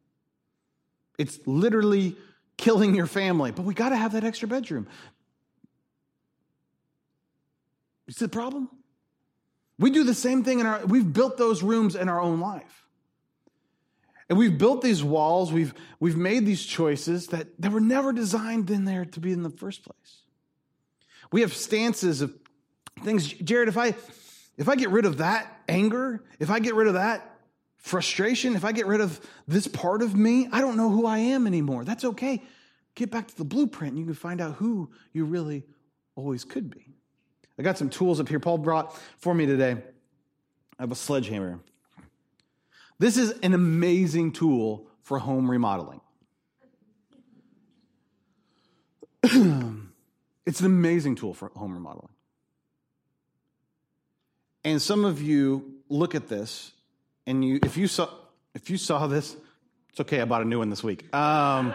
It's 1.18 1.38
literally 1.46 2.16
killing 2.60 2.94
your 2.94 3.06
family, 3.06 3.50
but 3.52 3.62
we 3.62 3.72
got 3.72 3.88
to 3.88 3.96
have 3.96 4.12
that 4.12 4.22
extra 4.22 4.46
bedroom. 4.46 4.86
See 8.10 8.26
the 8.26 8.28
problem? 8.28 8.68
We 9.78 9.90
do 9.90 10.04
the 10.04 10.14
same 10.14 10.44
thing 10.44 10.60
in 10.60 10.66
our, 10.66 10.84
we've 10.84 11.10
built 11.10 11.38
those 11.38 11.62
rooms 11.62 11.96
in 11.96 12.10
our 12.10 12.20
own 12.20 12.38
life. 12.38 12.84
And 14.28 14.38
we've 14.38 14.58
built 14.58 14.82
these 14.82 15.02
walls, 15.02 15.50
we've, 15.50 15.72
we've 16.00 16.18
made 16.18 16.44
these 16.44 16.64
choices 16.64 17.28
that, 17.28 17.48
that 17.60 17.72
were 17.72 17.80
never 17.80 18.12
designed 18.12 18.70
in 18.70 18.84
there 18.84 19.06
to 19.06 19.20
be 19.20 19.32
in 19.32 19.42
the 19.42 19.50
first 19.50 19.82
place. 19.82 20.22
We 21.32 21.40
have 21.40 21.54
stances 21.54 22.20
of 22.20 22.36
things, 23.02 23.32
Jared, 23.32 23.68
if 23.68 23.78
I, 23.78 23.94
if 24.58 24.68
I 24.68 24.76
get 24.76 24.90
rid 24.90 25.06
of 25.06 25.16
that 25.18 25.62
anger, 25.66 26.22
if 26.38 26.50
I 26.50 26.58
get 26.58 26.74
rid 26.74 26.88
of 26.88 26.94
that 26.94 27.29
frustration, 27.80 28.54
if 28.54 28.64
I 28.64 28.72
get 28.72 28.86
rid 28.86 29.00
of 29.00 29.20
this 29.48 29.66
part 29.66 30.02
of 30.02 30.14
me, 30.14 30.48
I 30.52 30.60
don't 30.60 30.76
know 30.76 30.90
who 30.90 31.06
I 31.06 31.18
am 31.18 31.46
anymore. 31.46 31.84
That's 31.84 32.04
okay. 32.04 32.42
Get 32.94 33.10
back 33.10 33.28
to 33.28 33.36
the 33.36 33.44
blueprint 33.44 33.92
and 33.92 33.98
you 33.98 34.04
can 34.04 34.14
find 34.14 34.40
out 34.40 34.54
who 34.54 34.90
you 35.12 35.24
really 35.24 35.64
always 36.14 36.44
could 36.44 36.70
be. 36.70 36.86
I 37.58 37.62
got 37.62 37.78
some 37.78 37.90
tools 37.90 38.20
up 38.20 38.28
here 38.28 38.40
Paul 38.40 38.58
brought 38.58 38.96
for 39.18 39.34
me 39.34 39.46
today. 39.46 39.76
I 40.78 40.82
have 40.82 40.92
a 40.92 40.96
sledgehammer. 40.96 41.60
This 42.98 43.16
is 43.16 43.32
an 43.42 43.54
amazing 43.54 44.32
tool 44.32 44.86
for 45.02 45.18
home 45.18 45.50
remodeling. 45.50 46.00
it's 49.22 50.60
an 50.60 50.66
amazing 50.66 51.16
tool 51.16 51.34
for 51.34 51.50
home 51.54 51.74
remodeling. 51.74 52.10
And 54.64 54.80
some 54.80 55.04
of 55.04 55.22
you 55.22 55.76
look 55.88 56.14
at 56.14 56.28
this 56.28 56.72
and 57.26 57.44
you 57.44 57.58
if 57.62 57.76
you 57.76 57.86
saw 57.86 58.08
if 58.54 58.70
you 58.70 58.76
saw 58.76 59.06
this, 59.06 59.36
it's 59.90 60.00
okay, 60.00 60.20
I 60.20 60.24
bought 60.24 60.42
a 60.42 60.44
new 60.44 60.58
one 60.58 60.70
this 60.70 60.82
week. 60.82 61.12
Um, 61.14 61.74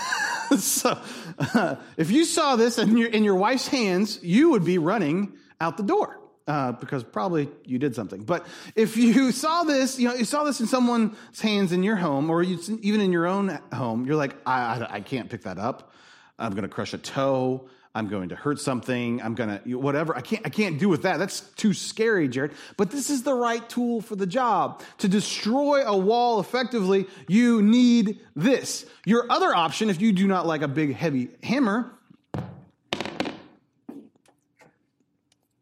so 0.58 0.98
uh, 1.38 1.76
if 1.96 2.10
you 2.10 2.24
saw 2.24 2.56
this 2.56 2.78
in 2.78 2.96
your 2.96 3.08
in 3.08 3.24
your 3.24 3.36
wife's 3.36 3.68
hands, 3.68 4.22
you 4.22 4.50
would 4.50 4.64
be 4.64 4.78
running 4.78 5.34
out 5.60 5.76
the 5.76 5.82
door 5.82 6.18
uh, 6.46 6.72
because 6.72 7.04
probably 7.04 7.48
you 7.64 7.78
did 7.78 7.94
something. 7.94 8.24
But 8.24 8.46
if 8.74 8.96
you 8.96 9.32
saw 9.32 9.64
this, 9.64 9.98
you 9.98 10.08
know, 10.08 10.14
you 10.14 10.24
saw 10.24 10.44
this 10.44 10.60
in 10.60 10.66
someone's 10.66 11.40
hands 11.40 11.72
in 11.72 11.82
your 11.82 11.96
home, 11.96 12.30
or 12.30 12.42
you, 12.42 12.58
even 12.82 13.00
in 13.00 13.12
your 13.12 13.26
own 13.26 13.58
home, 13.72 14.06
you're 14.06 14.16
like, 14.16 14.36
I, 14.46 14.60
I, 14.60 14.94
I 14.96 15.00
can't 15.00 15.30
pick 15.30 15.42
that 15.42 15.58
up. 15.58 15.92
I'm 16.38 16.52
going 16.52 16.62
to 16.62 16.68
crush 16.68 16.94
a 16.94 16.98
toe. 16.98 17.68
I'm 17.94 18.08
going 18.08 18.30
to 18.30 18.36
hurt 18.36 18.58
something. 18.58 19.20
I'm 19.20 19.34
going 19.34 19.58
to 19.58 19.74
whatever. 19.76 20.16
I 20.16 20.22
can't 20.22 20.46
I 20.46 20.48
can't 20.48 20.78
do 20.78 20.88
with 20.88 21.02
that. 21.02 21.18
That's 21.18 21.40
too 21.40 21.74
scary, 21.74 22.26
Jared. 22.26 22.52
But 22.78 22.90
this 22.90 23.10
is 23.10 23.22
the 23.22 23.34
right 23.34 23.68
tool 23.68 24.00
for 24.00 24.16
the 24.16 24.26
job. 24.26 24.82
To 24.98 25.08
destroy 25.08 25.84
a 25.84 25.96
wall 25.96 26.40
effectively, 26.40 27.06
you 27.28 27.60
need 27.60 28.20
this. 28.34 28.86
Your 29.04 29.30
other 29.30 29.54
option 29.54 29.90
if 29.90 30.00
you 30.00 30.12
do 30.12 30.26
not 30.26 30.46
like 30.46 30.62
a 30.62 30.68
big 30.68 30.94
heavy 30.94 31.28
hammer 31.42 31.92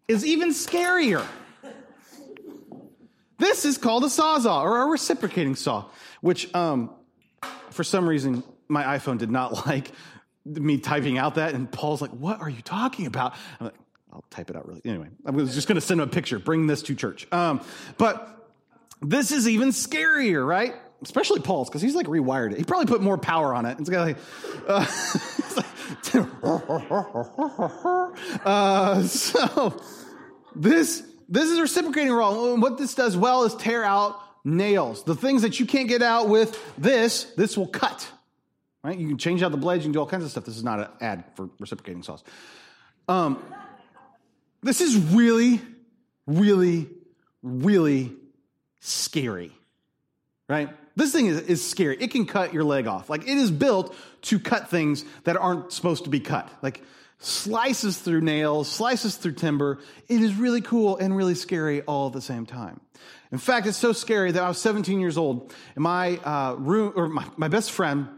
is 0.07 0.25
even 0.25 0.51
scarier. 0.51 1.27
This 3.39 3.65
is 3.65 3.79
called 3.79 4.05
a 4.05 4.09
sawzall 4.09 4.63
or 4.63 4.83
a 4.83 4.87
reciprocating 4.87 5.57
saw, 5.57 5.87
which 6.21 6.55
um, 6.55 6.91
for 7.71 7.83
some 7.83 8.09
reason 8.09 8.45
my 8.69 8.85
iPhone 8.99 9.19
did 9.19 9.31
not 9.31 9.67
like 9.67 9.91
me 10.45 10.79
typing 10.79 11.19
out 11.19 11.37
that. 11.37 11.55
And 11.55 11.71
Paul's 11.71 12.01
like, 12.01 12.11
What 12.11 12.41
are 12.41 12.49
you 12.49 12.63
talking 12.63 13.07
about? 13.07 13.35
I'm 13.59 13.67
like, 13.67 13.75
I'll 14.13 14.25
type 14.31 14.51
it 14.51 14.57
out 14.57 14.67
really. 14.67 14.83
Anyway, 14.85 15.09
I 15.25 15.31
was 15.31 15.55
just 15.55 15.69
going 15.69 15.77
to 15.77 15.81
send 15.81 16.01
him 16.01 16.09
a 16.09 16.11
picture. 16.11 16.39
Bring 16.39 16.67
this 16.67 16.83
to 16.83 16.95
church. 16.95 17.31
Um, 17.33 17.61
but 17.97 18.49
this 19.01 19.33
is 19.33 19.49
even 19.49 19.71
scarier, 19.71 20.47
right? 20.47 20.75
Especially 21.03 21.41
Paul's, 21.41 21.69
because 21.69 21.81
he's 21.81 21.95
like 21.95 22.07
rewired 22.07 22.53
it. 22.53 22.59
He 22.59 22.65
probably 22.65 22.87
put 22.87 23.01
more 23.01 23.17
power 23.17 23.55
on 23.55 23.67
it. 23.67 23.79
It's 23.79 23.89
got 23.89 24.07
like, 24.07 24.19
uh, 24.67 24.85
uh, 28.45 29.03
so 29.05 29.81
this, 30.55 31.03
this 31.29 31.51
is 31.51 31.61
reciprocating 31.61 32.13
role. 32.13 32.59
What 32.59 32.77
this 32.77 32.95
does 32.95 33.17
well 33.17 33.45
is 33.45 33.55
tear 33.55 33.85
out 33.85 34.21
nails. 34.45 35.05
The 35.05 35.15
things 35.15 35.43
that 35.43 35.61
you 35.61 35.67
can't 35.67 35.89
get 35.89 36.03
out 36.03 36.29
with 36.29 36.61
this, 36.77 37.25
this 37.37 37.57
will 37.57 37.69
cut. 37.69 38.11
Right? 38.83 38.99
You 38.99 39.09
can 39.09 39.19
change 39.19 39.43
out 39.43 39.51
the 39.51 39.59
blades, 39.59 39.85
you 39.85 39.89
can 39.89 39.93
do 39.93 40.01
all 40.01 40.07
kinds 40.07 40.25
of 40.25 40.31
stuff. 40.31 40.45
This 40.45 40.57
is 40.57 40.65
not 40.65 40.81
an 40.81 40.89
ad 41.01 41.25
for 41.35 41.51
reciprocating 41.59 42.03
saws. 42.03 42.25
Um, 43.09 43.43
this 44.63 44.81
is 44.81 44.97
really, 44.97 45.61
really, 46.27 46.89
really 47.43 48.13
scary. 48.81 49.53
Right? 50.49 50.71
This 50.97 51.13
thing 51.13 51.27
is, 51.27 51.41
is 51.43 51.67
scary. 51.67 51.97
It 52.01 52.11
can 52.11 52.27
cut 52.27 52.53
your 52.53 52.65
leg 52.65 52.87
off. 52.87 53.11
Like 53.11 53.23
it 53.23 53.39
is 53.39 53.51
built 53.51 53.95
to 54.23 54.39
cut 54.39 54.71
things 54.71 55.05
that 55.25 55.37
aren't 55.37 55.73
supposed 55.73 56.05
to 56.05 56.11
be 56.11 56.21
cut. 56.21 56.51
Like 56.63 56.83
slices 57.19 57.99
through 57.99 58.23
nails, 58.23 58.71
slices 58.71 59.17
through 59.17 59.33
timber. 59.33 59.79
It 60.09 60.21
is 60.21 60.35
really 60.35 60.61
cool 60.61 60.97
and 60.97 61.17
really 61.17 61.35
scary 61.35 61.83
all 61.83 62.09
at 62.09 62.15
the 62.15 62.21
same 62.21 62.47
time. 62.47 62.81
In 63.31 63.39
fact, 63.39 63.67
it's 63.67 63.79
so 63.79 63.93
scary 63.93 64.33
that 64.33 64.43
I 64.43 64.49
was 64.49 64.59
17 64.59 64.99
years 64.99 65.17
old, 65.17 65.55
and 65.77 65.85
my 65.85 66.17
uh, 66.17 66.55
room 66.59 66.93
or 66.97 67.09
my, 67.09 67.25
my 67.37 67.49
best 67.49 67.71
friend 67.71 68.09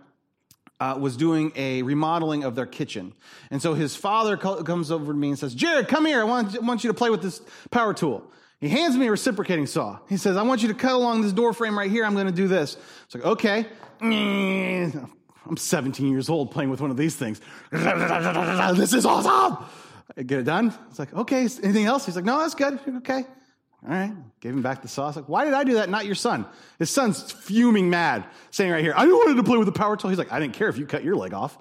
uh, 0.83 0.97
was 0.99 1.16
doing 1.16 1.53
a 1.55 1.83
remodeling 1.83 2.45
of 2.45 2.55
their 2.55 2.66
kitchen, 2.66 3.12
and 3.51 3.62
so 3.62 3.75
his 3.75 3.95
father 3.95 4.37
comes 4.37 4.90
over 4.90 5.12
to 5.12 5.18
me 5.18 5.29
and 5.29 5.38
says, 5.38 5.55
"Jared, 5.55 5.88
come 5.88 6.07
here. 6.07 6.21
I 6.21 6.25
want, 6.25 6.57
I 6.57 6.61
want 6.61 6.83
you 6.83 6.88
to 6.88 6.95
play 6.95 7.11
with 7.11 7.23
this 7.23 7.40
power 7.71 7.95
tool." 7.95 8.25
He 8.61 8.68
hands 8.68 8.97
me 8.97 9.07
a 9.07 9.11
reciprocating 9.11 9.66
saw. 9.66 9.99
He 10.09 10.16
says, 10.16 10.37
"I 10.37 10.42
want 10.42 10.62
you 10.62 10.68
to 10.68 10.75
cut 10.75 10.92
along 10.92 11.23
this 11.23 11.33
door 11.33 11.53
frame 11.53 11.79
right 11.79 11.90
here. 11.90 12.05
I'm 12.05 12.14
going 12.14 12.27
to 12.27 12.33
do 12.33 12.49
this." 12.49 12.77
It's 13.05 13.14
like, 13.14 13.25
okay. 13.25 13.66
I'm 15.47 15.57
17 15.57 16.11
years 16.11 16.29
old 16.29 16.51
playing 16.51 16.71
with 16.71 16.81
one 16.81 16.90
of 16.90 16.97
these 16.97 17.16
things. 17.16 17.40
This 17.73 18.92
is 18.92 19.07
awesome. 19.07 19.64
I 20.16 20.23
get 20.23 20.40
it 20.40 20.45
done. 20.45 20.75
It's 20.90 20.99
like, 20.99 21.12
okay, 21.14 21.40
anything 21.62 21.87
else? 21.87 22.07
He's 22.07 22.16
like, 22.16 22.25
no, 22.25 22.38
that's 22.38 22.55
good. 22.55 22.79
Okay. 22.99 23.25
All 23.85 23.90
right. 23.90 24.12
Gave 24.40 24.53
him 24.53 24.62
back 24.62 24.83
the 24.83 24.88
sauce. 24.88 25.16
Like, 25.16 25.29
why 25.29 25.45
did 25.45 25.55
I 25.55 25.64
do 25.64 25.75
that? 25.75 25.88
Not 25.88 26.07
your 26.07 26.14
son. 26.14 26.47
His 26.79 26.90
son's 26.90 27.33
fuming 27.33 27.90
mad, 27.90 28.25
saying 28.51 28.71
right 28.71 28.83
here, 28.83 28.95
I 28.97 29.07
wanted 29.07 29.37
to 29.37 29.42
play 29.42 29.57
with 29.57 29.66
the 29.66 29.73
power 29.73 29.97
tool. 29.97 30.11
He's 30.11 30.18
like, 30.18 30.33
I 30.33 30.38
didn't 30.38 30.55
care 30.55 30.68
if 30.68 30.79
you 30.79 30.87
cut 30.87 31.03
your 31.03 31.16
leg 31.16 31.35
off. 31.35 31.59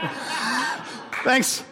Thanks. 1.24 1.62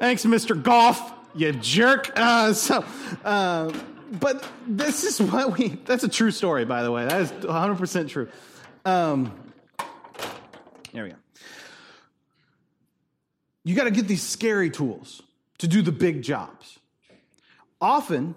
Thanks, 0.00 0.24
Mr. 0.24 0.60
Golf, 0.60 1.12
you 1.34 1.52
jerk. 1.52 2.12
Uh, 2.16 2.52
so, 2.52 2.84
uh, 3.24 3.72
but 4.12 4.46
this 4.66 5.04
is 5.04 5.22
what 5.22 5.56
we, 5.58 5.68
that's 5.68 6.04
a 6.04 6.08
true 6.08 6.30
story, 6.30 6.64
by 6.64 6.82
the 6.82 6.90
way. 6.90 7.06
That 7.06 7.20
is 7.20 7.32
100% 7.32 8.08
true. 8.08 8.28
Um, 8.84 9.32
there 10.92 11.04
we 11.04 11.10
go. 11.10 11.16
You 13.64 13.74
got 13.74 13.84
to 13.84 13.90
get 13.90 14.06
these 14.06 14.22
scary 14.22 14.70
tools 14.70 15.22
to 15.58 15.66
do 15.66 15.82
the 15.82 15.92
big 15.92 16.22
jobs. 16.22 16.78
Often, 17.80 18.34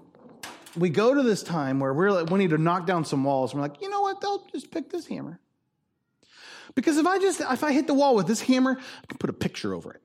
we 0.76 0.90
go 0.90 1.14
to 1.14 1.24
this 1.24 1.44
time 1.44 1.80
where 1.80 1.94
we're 1.94 2.12
like, 2.12 2.30
we 2.30 2.40
need 2.40 2.52
to 2.52 2.58
knock 2.58 2.86
down 2.86 3.06
some 3.06 3.24
walls. 3.24 3.54
We're 3.54 3.62
like, 3.62 3.82
you 3.82 3.90
know 3.90 4.02
what? 4.02 4.22
They'll 4.22 4.46
just 4.52 4.72
pick 4.72 4.90
this 4.90 5.08
hammer. 5.08 5.40
Because 6.76 6.98
if 6.98 7.08
I 7.08 7.20
just 7.20 7.42
if 7.42 7.64
I 7.64 7.74
hit 7.74 7.88
the 7.88 7.94
wall 7.94 8.16
with 8.16 8.28
this 8.28 8.42
hammer, 8.42 8.78
I 8.80 9.08
can 9.08 9.18
put 9.18 9.30
a 9.30 9.34
picture 9.34 9.74
over 9.74 9.94
it, 9.94 10.02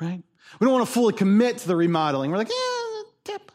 right? 0.00 0.22
We 0.60 0.64
don't 0.64 0.72
want 0.72 0.86
to 0.86 0.92
fully 0.92 1.14
commit 1.14 1.58
to 1.58 1.68
the 1.68 1.76
remodeling. 1.76 2.30
We're 2.30 2.36
like, 2.36 2.50
yeah, 2.50 3.02
tip, 3.24 3.52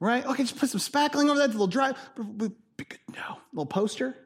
right? 0.00 0.26
Okay, 0.26 0.42
just 0.42 0.58
put 0.58 0.68
some 0.68 0.80
spackling 0.80 1.30
over 1.30 1.38
that, 1.38 1.50
little 1.50 1.66
dry. 1.66 1.94
No, 2.18 3.38
little 3.52 3.66
poster. 3.66 4.16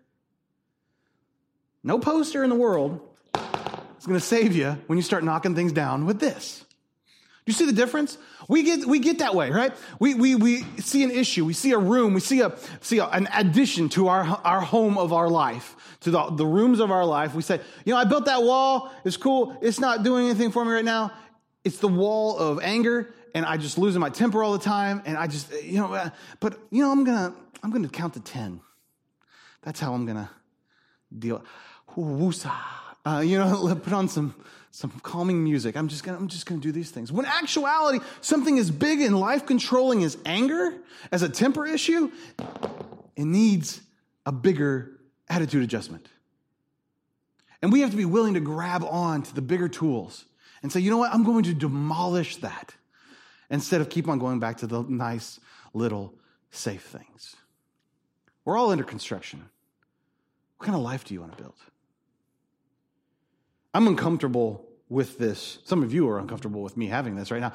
No 1.84 1.98
poster 1.98 2.42
in 2.42 2.50
the 2.50 2.56
world 2.56 3.00
is 3.34 4.06
going 4.06 4.18
to 4.18 4.24
save 4.24 4.54
you 4.54 4.78
when 4.86 4.98
you 4.98 5.02
start 5.02 5.24
knocking 5.24 5.54
things 5.54 5.72
down 5.72 6.06
with 6.06 6.20
this. 6.20 6.64
Do 7.44 7.50
you 7.50 7.54
see 7.54 7.66
the 7.66 7.72
difference? 7.72 8.18
We 8.48 8.62
get, 8.62 8.86
we 8.86 9.00
get 9.00 9.18
that 9.18 9.34
way, 9.34 9.50
right? 9.50 9.72
We, 9.98 10.14
we, 10.14 10.36
we 10.36 10.62
see 10.78 11.02
an 11.02 11.10
issue. 11.10 11.44
We 11.44 11.54
see 11.54 11.72
a 11.72 11.78
room. 11.78 12.14
We 12.14 12.20
see, 12.20 12.40
a, 12.40 12.56
see 12.80 12.98
a, 12.98 13.06
an 13.06 13.28
addition 13.34 13.88
to 13.90 14.06
our, 14.08 14.22
our 14.44 14.60
home 14.60 14.96
of 14.96 15.12
our 15.12 15.28
life, 15.28 15.74
to 16.00 16.12
the, 16.12 16.30
the 16.30 16.46
rooms 16.46 16.78
of 16.78 16.92
our 16.92 17.04
life. 17.04 17.34
We 17.34 17.42
say, 17.42 17.60
you 17.84 17.92
know, 17.94 17.98
I 17.98 18.04
built 18.04 18.26
that 18.26 18.44
wall. 18.44 18.92
It's 19.04 19.16
cool. 19.16 19.56
It's 19.60 19.80
not 19.80 20.04
doing 20.04 20.26
anything 20.26 20.52
for 20.52 20.64
me 20.64 20.70
right 20.70 20.84
now. 20.84 21.12
It's 21.64 21.78
the 21.78 21.88
wall 21.88 22.38
of 22.38 22.60
anger 22.62 23.12
and 23.34 23.44
I 23.46 23.56
just 23.56 23.78
losing 23.78 24.00
my 24.00 24.10
temper 24.10 24.42
all 24.42 24.52
the 24.52 24.64
time. 24.64 25.02
And 25.04 25.16
I 25.16 25.26
just, 25.26 25.52
you 25.62 25.78
know, 25.78 25.92
uh, 25.92 26.10
but 26.40 26.58
you 26.70 26.82
know, 26.82 26.92
I'm 26.92 27.04
to, 27.06 27.34
I'm 27.62 27.82
to 27.82 27.88
count 27.88 28.14
to 28.14 28.20
10. 28.20 28.60
That's 29.62 29.80
how 29.80 29.94
I'm 29.94 30.06
to 30.06 30.28
deal 31.16 31.44
woosa. 31.96 32.52
Uh, 33.04 33.22
you 33.24 33.38
know, 33.38 33.74
put 33.82 33.92
on 33.92 34.08
some 34.08 34.34
some 34.72 34.90
calming 35.02 35.44
music. 35.44 35.76
I'm 35.76 35.86
just 35.86 36.02
gonna 36.02 36.16
I'm 36.16 36.28
just 36.28 36.46
gonna 36.46 36.60
do 36.60 36.72
these 36.72 36.90
things. 36.90 37.12
When 37.12 37.26
actuality, 37.26 38.00
something 38.22 38.58
as 38.58 38.70
big 38.70 39.02
and 39.02 39.20
life 39.20 39.46
controlling 39.46 40.02
as 40.02 40.16
anger, 40.26 40.74
as 41.12 41.22
a 41.22 41.28
temper 41.28 41.66
issue, 41.66 42.10
it 43.14 43.24
needs 43.24 43.82
a 44.24 44.32
bigger 44.32 44.98
attitude 45.28 45.62
adjustment. 45.62 46.08
And 47.60 47.70
we 47.70 47.82
have 47.82 47.90
to 47.90 47.96
be 47.96 48.06
willing 48.06 48.34
to 48.34 48.40
grab 48.40 48.82
on 48.82 49.22
to 49.22 49.34
the 49.34 49.42
bigger 49.42 49.68
tools 49.68 50.24
and 50.62 50.72
say, 50.72 50.80
you 50.80 50.90
know 50.90 50.96
what, 50.96 51.12
I'm 51.12 51.22
going 51.22 51.44
to 51.44 51.54
demolish 51.54 52.36
that 52.36 52.74
instead 53.50 53.80
of 53.80 53.90
keep 53.90 54.08
on 54.08 54.18
going 54.18 54.40
back 54.40 54.56
to 54.58 54.66
the 54.66 54.82
nice 54.82 55.38
little 55.74 56.14
safe 56.50 56.82
things. 56.82 57.36
We're 58.44 58.56
all 58.56 58.70
under 58.70 58.84
construction. 58.84 59.44
What 60.56 60.66
kind 60.66 60.76
of 60.76 60.82
life 60.82 61.04
do 61.04 61.14
you 61.14 61.20
want 61.20 61.36
to 61.36 61.42
build? 61.42 61.54
I'm 63.74 63.86
uncomfortable 63.86 64.66
with 64.88 65.18
this. 65.18 65.58
Some 65.64 65.82
of 65.82 65.94
you 65.94 66.08
are 66.08 66.18
uncomfortable 66.18 66.62
with 66.62 66.76
me 66.76 66.88
having 66.88 67.16
this 67.16 67.30
right 67.30 67.40
now. 67.40 67.52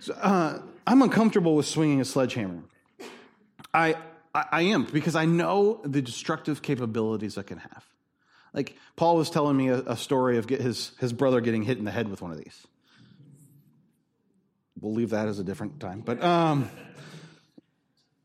So, 0.00 0.12
uh, 0.14 0.60
I'm 0.86 1.00
uncomfortable 1.00 1.56
with 1.56 1.66
swinging 1.66 2.00
a 2.00 2.04
sledgehammer. 2.04 2.62
I, 3.72 3.96
I, 4.34 4.44
I 4.52 4.62
am 4.62 4.84
because 4.84 5.16
I 5.16 5.24
know 5.24 5.80
the 5.84 6.02
destructive 6.02 6.60
capabilities 6.60 7.38
I 7.38 7.42
can 7.42 7.58
have. 7.58 7.84
Like 8.52 8.76
Paul 8.96 9.16
was 9.16 9.30
telling 9.30 9.56
me 9.56 9.68
a, 9.68 9.78
a 9.80 9.96
story 9.96 10.36
of 10.38 10.48
his, 10.48 10.92
his 11.00 11.12
brother 11.12 11.40
getting 11.40 11.62
hit 11.62 11.78
in 11.78 11.84
the 11.84 11.90
head 11.90 12.08
with 12.08 12.20
one 12.22 12.30
of 12.30 12.38
these. 12.38 12.66
We'll 14.80 14.92
leave 14.92 15.10
that 15.10 15.28
as 15.28 15.38
a 15.38 15.44
different 15.44 15.80
time. 15.80 16.00
But, 16.00 16.22
um, 16.22 16.68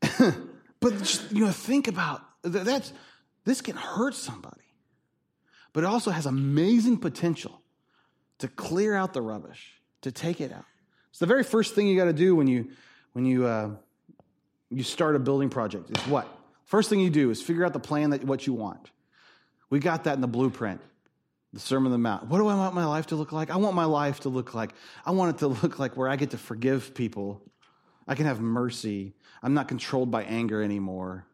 but 0.80 0.98
just, 0.98 1.32
you 1.32 1.46
know, 1.46 1.50
think 1.50 1.88
about 1.88 2.22
that's, 2.42 2.92
this 3.44 3.62
can 3.62 3.76
hurt 3.76 4.14
somebody, 4.14 4.60
but 5.72 5.84
it 5.84 5.86
also 5.86 6.10
has 6.10 6.26
amazing 6.26 6.98
potential 6.98 7.60
to 8.38 8.48
clear 8.48 8.94
out 8.94 9.12
the 9.12 9.22
rubbish, 9.22 9.80
to 10.02 10.10
take 10.10 10.40
it 10.40 10.52
out. 10.52 10.64
It's 11.10 11.18
the 11.18 11.26
very 11.26 11.44
first 11.44 11.74
thing 11.74 11.86
you 11.86 11.96
got 11.96 12.06
to 12.06 12.12
do 12.12 12.34
when 12.34 12.46
you, 12.46 12.70
when 13.12 13.24
you, 13.24 13.46
uh, 13.46 13.70
you 14.70 14.82
start 14.82 15.16
a 15.16 15.18
building 15.18 15.50
project 15.50 15.90
is 15.90 16.06
what? 16.06 16.26
First 16.64 16.88
thing 16.88 17.00
you 17.00 17.10
do 17.10 17.30
is 17.30 17.42
figure 17.42 17.64
out 17.64 17.72
the 17.72 17.80
plan 17.80 18.10
that 18.10 18.24
what 18.24 18.46
you 18.46 18.54
want. 18.54 18.90
We 19.70 19.80
got 19.80 20.04
that 20.04 20.14
in 20.14 20.20
the 20.20 20.28
blueprint, 20.28 20.80
the 21.52 21.60
Sermon 21.60 21.86
on 21.86 21.92
the 21.92 21.98
Mount. 21.98 22.26
What 22.26 22.38
do 22.38 22.46
I 22.46 22.54
want 22.54 22.74
my 22.74 22.84
life 22.84 23.08
to 23.08 23.16
look 23.16 23.32
like? 23.32 23.50
I 23.50 23.56
want 23.56 23.74
my 23.74 23.84
life 23.84 24.20
to 24.20 24.28
look 24.28 24.54
like, 24.54 24.72
I 25.04 25.10
want 25.10 25.36
it 25.36 25.38
to 25.40 25.48
look 25.62 25.78
like 25.78 25.96
where 25.96 26.08
I 26.08 26.16
get 26.16 26.30
to 26.30 26.38
forgive 26.38 26.94
people. 26.94 27.42
I 28.06 28.14
can 28.14 28.26
have 28.26 28.40
mercy. 28.40 29.14
I'm 29.42 29.54
not 29.54 29.68
controlled 29.68 30.10
by 30.10 30.24
anger 30.24 30.62
anymore. 30.62 31.26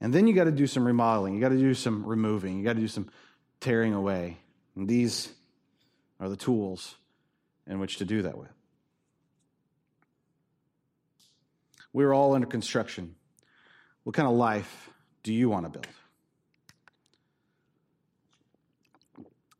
And 0.00 0.12
then 0.12 0.26
you 0.26 0.34
got 0.34 0.44
to 0.44 0.52
do 0.52 0.66
some 0.66 0.86
remodeling. 0.86 1.34
You 1.34 1.40
got 1.40 1.48
to 1.48 1.58
do 1.58 1.74
some 1.74 2.04
removing. 2.04 2.58
You 2.58 2.64
got 2.64 2.74
to 2.74 2.80
do 2.80 2.88
some 2.88 3.08
tearing 3.60 3.94
away. 3.94 4.38
And 4.76 4.88
these 4.88 5.32
are 6.20 6.28
the 6.28 6.36
tools 6.36 6.94
in 7.66 7.80
which 7.80 7.96
to 7.98 8.04
do 8.04 8.22
that 8.22 8.38
with. 8.38 8.52
We're 11.92 12.12
all 12.12 12.34
under 12.34 12.46
construction. 12.46 13.16
What 14.04 14.14
kind 14.14 14.28
of 14.28 14.34
life 14.34 14.90
do 15.22 15.32
you 15.32 15.48
want 15.48 15.66
to 15.66 15.70
build? 15.70 15.86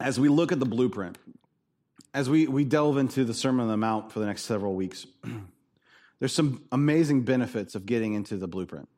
as 0.00 0.18
we 0.18 0.28
look 0.28 0.52
at 0.52 0.60
the 0.60 0.66
blueprint, 0.66 1.18
as 2.14 2.30
we, 2.30 2.46
we 2.46 2.64
delve 2.64 2.98
into 2.98 3.24
the 3.24 3.34
Sermon 3.34 3.62
on 3.62 3.68
the 3.68 3.76
Mount 3.76 4.12
for 4.12 4.20
the 4.20 4.26
next 4.26 4.42
several 4.42 4.74
weeks, 4.74 5.06
there's 6.18 6.32
some 6.32 6.64
amazing 6.72 7.22
benefits 7.22 7.74
of 7.74 7.86
getting 7.86 8.14
into 8.14 8.36
the 8.36 8.48
blueprint. 8.48 8.88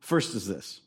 First 0.00 0.34
is 0.34 0.46
this 0.46 0.80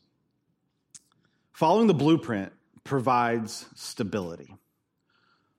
following 1.52 1.86
the 1.86 1.94
blueprint 1.94 2.52
provides 2.82 3.66
stability. 3.74 4.54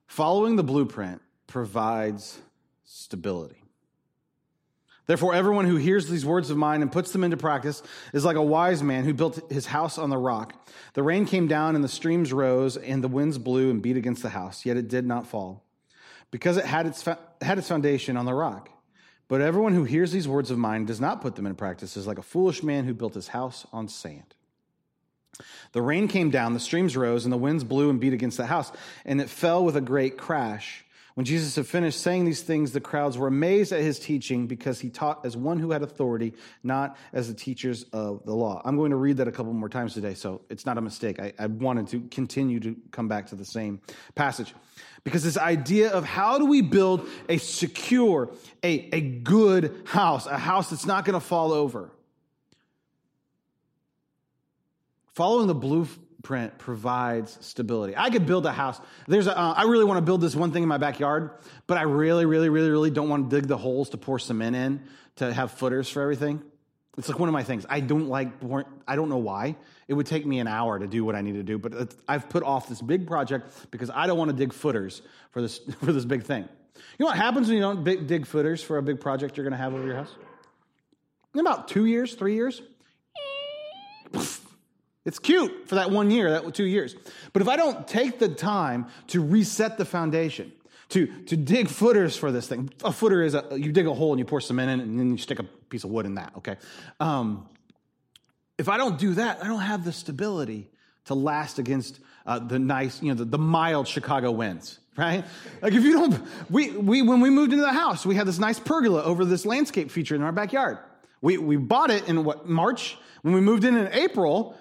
Following 0.08 0.56
the 0.56 0.63
blueprint 0.63 1.22
provides 1.48 2.38
stability. 2.84 3.63
Therefore, 5.08 5.36
everyone 5.36 5.65
who 5.65 5.76
hears 5.76 6.08
these 6.08 6.26
words 6.26 6.50
of 6.50 6.58
mine 6.58 6.82
and 6.82 6.91
puts 6.91 7.12
them 7.12 7.24
into 7.24 7.38
practice 7.38 7.84
is 8.12 8.26
like 8.26 8.38
a 8.38 8.41
wise 8.41 8.82
man 8.82 9.04
who 9.04 9.13
built 9.13 9.52
his 9.52 9.68
house 9.68 9.98
on 9.98 10.10
the 10.10 10.18
rock. 10.18 10.68
The 10.94 11.04
rain 11.04 11.26
came 11.26 11.48
down 11.48 11.76
and 11.76 11.84
the 11.84 11.89
streams 11.89 12.34
rose 12.34 12.76
and 12.76 13.04
the 13.04 13.08
winds 13.08 13.38
blew 13.38 13.70
and 13.70 13.82
beat 13.82 13.98
against 13.98 14.24
the 14.24 14.30
house, 14.30 14.65
yet 14.65 14.78
it 14.78 14.88
did 14.88 15.06
not 15.06 15.28
fall 15.28 15.63
because 16.32 16.58
it 16.58 16.65
had 16.65 16.88
its, 16.88 17.04
had 17.41 17.58
its 17.58 17.68
foundation 17.68 18.18
on 18.18 18.26
the 18.26 18.34
rock. 18.34 18.70
But 19.27 19.41
everyone 19.41 19.73
who 19.73 19.83
hears 19.85 20.11
these 20.11 20.27
words 20.27 20.51
of 20.51 20.57
mine 20.57 20.85
does 20.85 21.01
not 21.01 21.21
put 21.21 21.35
them 21.35 21.45
into 21.45 21.57
practice 21.57 21.97
is 21.97 22.07
like 22.07 22.19
a 22.19 22.23
foolish 22.23 22.61
man 22.61 22.85
who 22.85 22.93
built 22.93 23.15
his 23.15 23.29
house 23.29 23.65
on 23.73 23.88
sand. 23.88 24.35
The 25.71 25.81
rain 25.81 26.07
came 26.07 26.29
down, 26.29 26.53
the 26.53 26.59
streams 26.59 26.95
rose, 26.95 27.25
and 27.25 27.33
the 27.33 27.38
winds 27.38 27.63
blew 27.63 27.89
and 27.89 27.99
beat 27.99 28.13
against 28.13 28.38
the 28.38 28.45
house, 28.45 28.71
and 29.03 29.19
it 29.19 29.29
fell 29.29 29.65
with 29.65 29.75
a 29.75 29.81
great 29.81 30.17
crash. 30.17 30.85
When 31.15 31.23
Jesus 31.23 31.56
had 31.56 31.65
finished 31.65 32.01
saying 32.01 32.25
these 32.25 32.41
things, 32.41 32.73
the 32.73 32.82
crowds 32.82 33.17
were 33.17 33.28
amazed 33.28 33.71
at 33.71 33.80
his 33.80 33.99
teaching 33.99 34.47
because 34.47 34.82
he 34.82 34.89
taught 34.89 35.25
as 35.25 35.38
one 35.38 35.60
who 35.60 35.71
had 35.71 35.82
authority, 35.82 36.34
not 36.62 36.97
as 37.13 37.30
the 37.30 37.34
teachers 37.34 37.84
of 37.93 38.25
the 38.25 38.34
law. 38.34 38.62
I'm 38.65 38.75
going 38.75 38.91
to 38.91 38.97
read 38.97 39.17
that 39.17 39.28
a 39.30 39.32
couple 39.32 39.54
more 39.54 39.69
times 39.69 39.93
today, 39.93 40.13
so 40.13 40.41
it's 40.49 40.65
not 40.65 40.78
a 40.78 40.82
mistake. 40.82 41.21
I, 41.21 41.32
I 41.39 41.47
wanted 41.47 41.88
to 41.88 42.01
continue 42.12 42.60
to 42.60 42.75
come 42.91 43.08
back 43.08 43.28
to 43.28 43.36
the 43.36 43.45
same 43.45 43.80
passage. 44.13 44.54
Because 45.06 45.23
this 45.23 45.38
idea 45.38 45.89
of 45.89 46.04
how 46.04 46.38
do 46.38 46.47
we 46.47 46.62
build 46.62 47.08
a 47.30 47.38
secure, 47.38 48.32
a, 48.62 48.89
a 48.91 48.99
good 48.99 49.84
house, 49.86 50.25
a 50.25 50.38
house 50.38 50.69
that's 50.69 50.86
not 50.86 51.06
going 51.06 51.13
to 51.13 51.25
fall 51.25 51.54
over. 51.54 51.91
Following 55.13 55.47
the 55.47 55.56
blue, 55.56 55.88
print 56.25 56.57
provides 56.57 57.38
stability. 57.39 57.93
I 57.95 58.09
could 58.09 58.25
build 58.25 58.47
a 58.47 58.51
house. 58.51 58.81
There's 59.07 59.27
a, 59.27 59.39
uh, 59.39 59.53
I 59.55 59.63
really 59.63 59.85
want 59.85 59.99
to 59.99 60.01
build 60.01 60.21
this 60.21 60.35
one 60.35 60.51
thing 60.51 60.63
in 60.63 60.67
my 60.67 60.79
backyard, 60.79 61.29
but 61.67 61.77
I 61.77 61.83
really, 61.83 62.25
really, 62.25 62.49
really, 62.49 62.71
really 62.71 62.89
don't 62.89 63.09
want 63.09 63.29
to 63.29 63.35
dig 63.39 63.47
the 63.47 63.57
holes 63.57 63.91
to 63.91 63.97
pour 63.97 64.17
cement 64.17 64.55
in 64.55 64.81
to 65.17 65.31
have 65.31 65.51
footers 65.51 65.88
for 65.88 66.01
everything. 66.01 66.41
It's 66.97 67.07
like 67.07 67.19
one 67.19 67.29
of 67.29 67.33
my 67.33 67.43
things. 67.43 67.67
I 67.69 67.79
don't 67.79 68.07
like, 68.07 68.29
I 68.88 68.95
don't 68.95 69.09
know 69.09 69.19
why. 69.19 69.55
It 69.88 69.93
would 69.93 70.07
take 70.07 70.25
me 70.25 70.39
an 70.39 70.47
hour 70.47 70.79
to 70.79 70.88
do 70.88 71.05
what 71.05 71.13
I 71.13 71.21
need 71.21 71.35
to 71.35 71.43
do, 71.43 71.59
but 71.59 71.93
I've 72.07 72.27
put 72.27 72.41
off 72.41 72.67
this 72.67 72.81
big 72.81 73.05
project 73.05 73.69
because 73.69 73.91
I 73.91 74.07
don't 74.07 74.17
want 74.17 74.31
to 74.31 74.35
dig 74.35 74.51
footers 74.51 75.03
for 75.29 75.43
this, 75.43 75.59
for 75.83 75.93
this 75.93 76.05
big 76.05 76.23
thing. 76.23 76.49
You 76.97 77.05
know 77.05 77.07
what 77.07 77.17
happens 77.17 77.47
when 77.47 77.57
you 77.57 77.61
don't 77.61 77.83
dig 77.83 78.25
footers 78.25 78.63
for 78.63 78.79
a 78.79 78.83
big 78.83 78.99
project 78.99 79.38
you're 79.38 79.43
going 79.43 79.51
to 79.51 79.63
have 79.63 79.75
over 79.75 79.85
your 79.85 79.95
house? 79.95 80.13
In 81.35 81.39
about 81.39 81.67
two 81.67 81.85
years, 81.85 82.15
three 82.15 82.33
years, 82.33 82.61
it's 85.06 85.20
cute 85.20 85.70
for 85.70 85.76
that 85.76 85.91
one 85.91 86.10
year, 86.10 86.32
that 86.32 86.54
two 86.54 86.65
years. 86.65 86.96
But 87.32 87.41
if 87.41 87.48
I 87.48 87.56
don't 87.56 87.88
take 87.88 88.20
the 88.20 88.30
time 88.30 88.88
to 89.08 89.22
reset 89.22 89.78
the 89.78 89.86
foundation, 89.86 90.52
to, 90.89 91.08
to 91.24 91.38
dig 91.38 91.68
footers 91.68 92.15
for 92.15 92.32
this 92.32 92.48
thing, 92.48 92.72
a 92.84 92.91
footer 92.91 93.22
is 93.22 93.36
a, 93.36 93.46
you 93.52 93.72
dig 93.72 93.88
a 93.88 93.94
hole 93.94 94.12
and 94.12 94.20
you 94.20 94.26
pour 94.26 94.41
cement 94.41 94.70
in 94.70 94.80
it 94.80 94.84
and 94.84 95.00
then 95.00 95.12
you 95.12 95.18
stick 95.18 95.39
a 95.39 95.44
piece 95.44 95.84
of 95.84 95.89
wood 95.91 96.06
in 96.06 96.15
that, 96.15 96.34
okay? 96.38 96.58
Um, 97.00 97.48
if 98.58 98.70
I 98.70 98.78
don't 98.78 98.98
do 98.98 99.13
that, 99.15 99.44
I 99.44 99.48
don't 99.48 99.62
have 99.62 99.84
the 99.84 99.91
stability 99.91 100.70
to 101.06 101.13
last 101.13 101.60
against 101.60 102.00
uh, 102.26 102.39
the 102.39 102.58
nice, 102.58 103.02
you 103.02 103.10
know, 103.10 103.15
the, 103.15 103.26
the 103.26 103.38
mild 103.38 103.88
Chicago 103.88 104.32
winds, 104.32 104.80
right? 104.98 105.24
Like 105.62 105.74
if 105.74 105.84
you 105.84 105.94
don't, 105.94 106.20
we, 106.50 106.72
we, 106.72 107.02
when 107.02 107.20
we 107.20 107.30
moved 107.30 107.52
into 107.52 107.63
the 107.63 107.74
house, 107.74 108.06
we 108.06 108.15
had 108.15 108.26
this 108.26 108.39
nice 108.39 108.60
pergola 108.60 109.04
over 109.04 109.26
this 109.26 109.46
landscape 109.46 109.91
feature 109.91 110.15
in 110.15 110.24
our 110.24 110.32
backyard. 110.32 110.80
We, 111.22 111.38
we 111.38 111.58
bought 111.58 111.91
it 111.91 112.08
in 112.08 112.24
what, 112.24 112.48
March? 112.48 112.98
When 113.22 113.34
we 113.34 113.41
moved 113.41 113.63
in 113.63 113.76
in 113.76 113.91
April, 113.91 114.56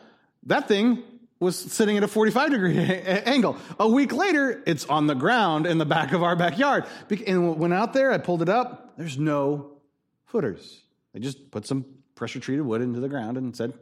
that 0.46 0.68
thing 0.68 1.02
was 1.40 1.58
sitting 1.58 1.96
at 1.96 2.02
a 2.02 2.08
45 2.08 2.50
degree 2.50 2.78
angle. 2.78 3.56
A 3.78 3.88
week 3.88 4.12
later, 4.12 4.62
it's 4.66 4.86
on 4.86 5.06
the 5.06 5.14
ground 5.14 5.66
in 5.66 5.78
the 5.78 5.84
back 5.84 6.12
of 6.12 6.22
our 6.22 6.36
backyard. 6.36 6.84
And 7.26 7.58
went 7.58 7.74
out 7.74 7.92
there, 7.92 8.12
I 8.12 8.18
pulled 8.18 8.42
it 8.42 8.48
up. 8.48 8.96
There's 8.96 9.18
no 9.18 9.72
footers. 10.26 10.82
They 11.12 11.20
just 11.20 11.50
put 11.50 11.66
some 11.66 11.84
pressure 12.14 12.40
treated 12.40 12.62
wood 12.62 12.80
into 12.80 13.00
the 13.00 13.08
ground 13.08 13.36
and 13.36 13.54
said, 13.56 13.72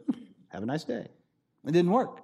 Have 0.49 0.63
a 0.63 0.65
nice 0.65 0.83
day. 0.83 1.07
It 1.65 1.71
didn't 1.71 1.91
work. 1.91 2.19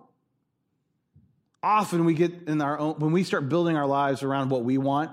Often 1.62 2.06
we 2.06 2.14
get 2.14 2.48
in 2.48 2.62
our 2.62 2.78
own, 2.80 2.96
when 3.00 3.12
we 3.12 3.24
start 3.24 3.50
building 3.50 3.76
our 3.76 3.86
lives 3.86 4.24
around 4.24 4.50
what 4.50 4.64
we 4.64 4.78
want, 4.78 5.12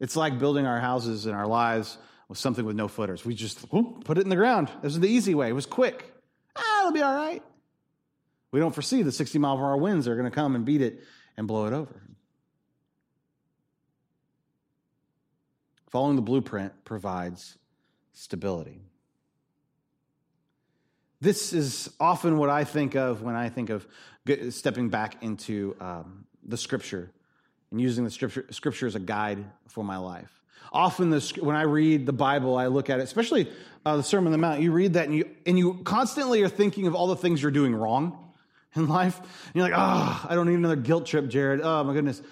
it's 0.00 0.16
like 0.16 0.38
building 0.38 0.64
our 0.64 0.80
houses 0.80 1.26
and 1.26 1.34
our 1.34 1.46
lives 1.46 1.98
with 2.28 2.38
something 2.38 2.64
with 2.64 2.76
no 2.76 2.88
footers. 2.88 3.24
We 3.24 3.34
just 3.34 3.60
whoop, 3.72 4.04
put 4.04 4.18
it 4.18 4.22
in 4.22 4.28
the 4.28 4.36
ground. 4.36 4.70
This 4.82 4.92
is 4.92 5.00
the 5.00 5.08
easy 5.08 5.34
way. 5.34 5.48
It 5.48 5.54
was 5.54 5.66
quick. 5.66 6.12
Ah, 6.56 6.80
it'll 6.80 6.92
be 6.92 7.02
all 7.02 7.14
right. 7.14 7.42
We 8.50 8.60
don't 8.60 8.74
foresee 8.74 9.02
the 9.02 9.12
60 9.12 9.38
mile 9.38 9.56
per 9.56 9.64
hour 9.64 9.76
winds 9.76 10.08
are 10.08 10.14
going 10.14 10.30
to 10.30 10.34
come 10.34 10.54
and 10.54 10.64
beat 10.64 10.80
it 10.80 11.02
and 11.36 11.46
blow 11.46 11.66
it 11.66 11.72
over. 11.72 12.02
Following 15.90 16.16
the 16.16 16.22
blueprint 16.22 16.84
provides 16.84 17.56
stability. 18.12 18.80
This 21.20 21.52
is 21.52 21.90
often 21.98 22.38
what 22.38 22.50
I 22.50 22.64
think 22.64 22.94
of 22.94 23.22
when 23.22 23.34
I 23.34 23.48
think 23.48 23.70
of 23.70 23.86
stepping 24.50 24.88
back 24.88 25.22
into 25.22 25.74
um, 25.80 26.26
the 26.46 26.56
scripture 26.56 27.10
and 27.70 27.80
using 27.80 28.04
the 28.04 28.10
scripture, 28.10 28.46
scripture 28.50 28.86
as 28.86 28.94
a 28.94 29.00
guide 29.00 29.44
for 29.68 29.82
my 29.82 29.96
life. 29.96 30.32
Often, 30.70 31.10
the, 31.10 31.38
when 31.40 31.56
I 31.56 31.62
read 31.62 32.04
the 32.04 32.12
Bible, 32.12 32.56
I 32.58 32.66
look 32.66 32.90
at 32.90 33.00
it, 33.00 33.02
especially 33.02 33.50
uh, 33.86 33.96
the 33.96 34.02
Sermon 34.02 34.26
on 34.26 34.32
the 34.32 34.38
Mount. 34.38 34.60
You 34.60 34.70
read 34.70 34.92
that, 34.94 35.06
and 35.06 35.16
you 35.16 35.24
and 35.46 35.58
you 35.58 35.80
constantly 35.84 36.42
are 36.42 36.48
thinking 36.48 36.86
of 36.86 36.94
all 36.94 37.06
the 37.06 37.16
things 37.16 37.40
you're 37.40 37.50
doing 37.50 37.74
wrong 37.74 38.27
in 38.74 38.88
life. 38.88 39.18
And 39.18 39.54
you're 39.54 39.64
like, 39.64 39.74
oh, 39.76 40.26
I 40.28 40.34
don't 40.34 40.46
need 40.46 40.54
another 40.54 40.76
guilt 40.76 41.06
trip, 41.06 41.28
Jared. 41.28 41.60
Oh, 41.62 41.84
my 41.84 41.92
goodness. 41.92 42.22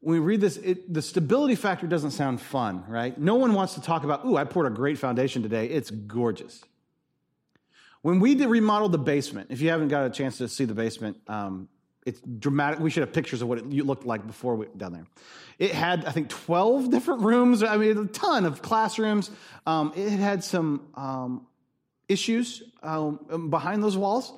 When 0.00 0.14
we 0.14 0.20
read 0.20 0.40
this, 0.40 0.56
it, 0.56 0.92
the 0.92 1.02
stability 1.02 1.54
factor 1.54 1.86
doesn't 1.86 2.10
sound 2.10 2.40
fun, 2.40 2.84
right? 2.88 3.16
No 3.16 3.36
one 3.36 3.54
wants 3.54 3.74
to 3.74 3.80
talk 3.80 4.02
about, 4.02 4.24
ooh, 4.24 4.36
I 4.36 4.44
poured 4.44 4.66
a 4.66 4.74
great 4.74 4.98
foundation 4.98 5.42
today. 5.42 5.66
It's 5.66 5.90
gorgeous. 5.90 6.64
When 8.02 8.18
we 8.18 8.34
did 8.34 8.48
remodel 8.48 8.88
the 8.88 8.98
basement, 8.98 9.48
if 9.50 9.60
you 9.60 9.70
haven't 9.70 9.88
got 9.88 10.04
a 10.04 10.10
chance 10.10 10.38
to 10.38 10.48
see 10.48 10.64
the 10.64 10.74
basement, 10.74 11.18
um, 11.28 11.68
it's 12.04 12.20
dramatic. 12.20 12.80
We 12.80 12.90
should 12.90 13.02
have 13.02 13.12
pictures 13.12 13.42
of 13.42 13.48
what 13.48 13.58
it 13.58 13.66
looked 13.68 14.04
like 14.04 14.26
before 14.26 14.56
we 14.56 14.66
down 14.76 14.92
there. 14.92 15.06
It 15.60 15.70
had, 15.70 16.04
I 16.04 16.10
think, 16.10 16.28
12 16.28 16.90
different 16.90 17.22
rooms. 17.22 17.62
I 17.62 17.76
mean, 17.76 17.96
a 17.96 18.06
ton 18.06 18.44
of 18.44 18.60
classrooms. 18.60 19.30
Um, 19.66 19.92
it 19.94 20.10
had 20.10 20.42
some 20.42 20.88
um, 20.96 21.46
issues 22.08 22.64
um, 22.82 23.48
behind 23.50 23.84
those 23.84 23.96
walls. 23.96 24.32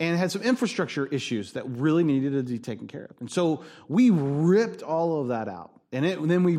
And 0.00 0.18
had 0.18 0.32
some 0.32 0.42
infrastructure 0.42 1.06
issues 1.06 1.52
that 1.52 1.68
really 1.68 2.02
needed 2.02 2.32
to 2.32 2.42
be 2.42 2.58
taken 2.58 2.88
care 2.88 3.04
of. 3.04 3.16
And 3.20 3.30
so 3.30 3.62
we 3.86 4.08
ripped 4.08 4.82
all 4.82 5.20
of 5.20 5.28
that 5.28 5.46
out. 5.46 5.72
And, 5.92 6.06
it, 6.06 6.18
and 6.18 6.30
then 6.30 6.42
we, 6.42 6.58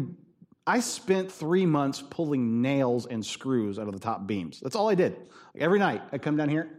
I 0.68 0.80
spent 0.80 1.32
three 1.32 1.66
months 1.66 2.04
pulling 2.08 2.62
nails 2.62 3.08
and 3.08 3.26
screws 3.26 3.80
out 3.80 3.88
of 3.88 3.94
the 3.94 4.00
top 4.00 4.28
beams. 4.28 4.60
That's 4.60 4.76
all 4.76 4.90
I 4.90 4.96
did. 4.96 5.18
Like 5.56 5.64
every 5.64 5.80
night, 5.80 6.04
I'd 6.14 6.22
come 6.22 6.38
down 6.38 6.50
here. 6.50 6.70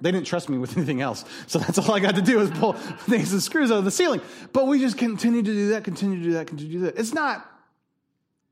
They 0.00 0.10
didn't 0.10 0.26
trust 0.26 0.48
me 0.48 0.58
with 0.58 0.76
anything 0.76 1.00
else. 1.00 1.24
So 1.46 1.60
that's 1.60 1.78
all 1.78 1.94
I 1.94 2.00
got 2.00 2.16
to 2.16 2.22
do 2.22 2.40
is 2.40 2.50
pull 2.50 2.74
nails 3.06 3.32
and 3.32 3.42
screws 3.42 3.70
out 3.70 3.78
of 3.78 3.84
the 3.84 3.90
ceiling. 3.92 4.20
But 4.52 4.66
we 4.66 4.80
just 4.80 4.98
continued 4.98 5.44
to 5.44 5.52
do 5.52 5.68
that, 5.70 5.84
continue 5.84 6.18
to 6.18 6.24
do 6.24 6.32
that, 6.32 6.48
continue 6.48 6.72
to 6.72 6.78
do 6.78 6.84
that. 6.86 6.98
It's 6.98 7.14
not, 7.14 7.48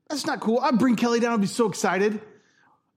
that's 0.07 0.25
not 0.25 0.39
cool. 0.39 0.59
I'd 0.59 0.79
bring 0.79 0.95
Kelly 0.95 1.19
down, 1.19 1.33
I'd 1.33 1.41
be 1.41 1.47
so 1.47 1.67
excited. 1.67 2.21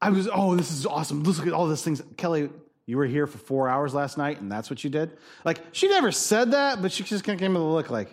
I 0.02 0.10
was, 0.10 0.28
oh, 0.32 0.56
this 0.56 0.70
is 0.70 0.86
awesome. 0.86 1.22
Look 1.22 1.46
at 1.46 1.52
all 1.52 1.68
these 1.68 1.82
things. 1.82 2.02
Kelly, 2.16 2.48
you 2.86 2.96
were 2.96 3.06
here 3.06 3.26
for 3.26 3.38
four 3.38 3.68
hours 3.68 3.94
last 3.94 4.16
night, 4.16 4.40
and 4.40 4.50
that's 4.50 4.70
what 4.70 4.82
you 4.82 4.90
did? 4.90 5.16
Like, 5.44 5.60
she 5.72 5.88
never 5.88 6.10
said 6.10 6.52
that, 6.52 6.80
but 6.80 6.90
she 6.90 7.04
just 7.04 7.24
kind 7.24 7.36
of 7.36 7.40
came 7.40 7.52
with 7.52 7.62
a 7.62 7.66
look 7.66 7.90
like, 7.90 8.10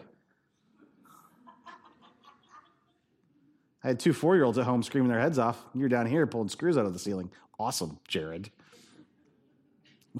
I 3.84 3.92
had 3.92 4.00
two 4.02 4.12
four 4.12 4.36
year 4.36 4.44
olds 4.44 4.58
at 4.58 4.66
home 4.66 4.84
screaming 4.84 5.10
their 5.10 5.20
heads 5.20 5.40
off. 5.40 5.58
You're 5.74 5.88
down 5.88 6.08
here 6.08 6.28
pulling 6.28 6.50
screws 6.50 6.78
out 6.78 6.86
of 6.86 6.92
the 6.92 7.00
ceiling. 7.00 7.32
Awesome, 7.58 8.00
Jared. 8.08 8.50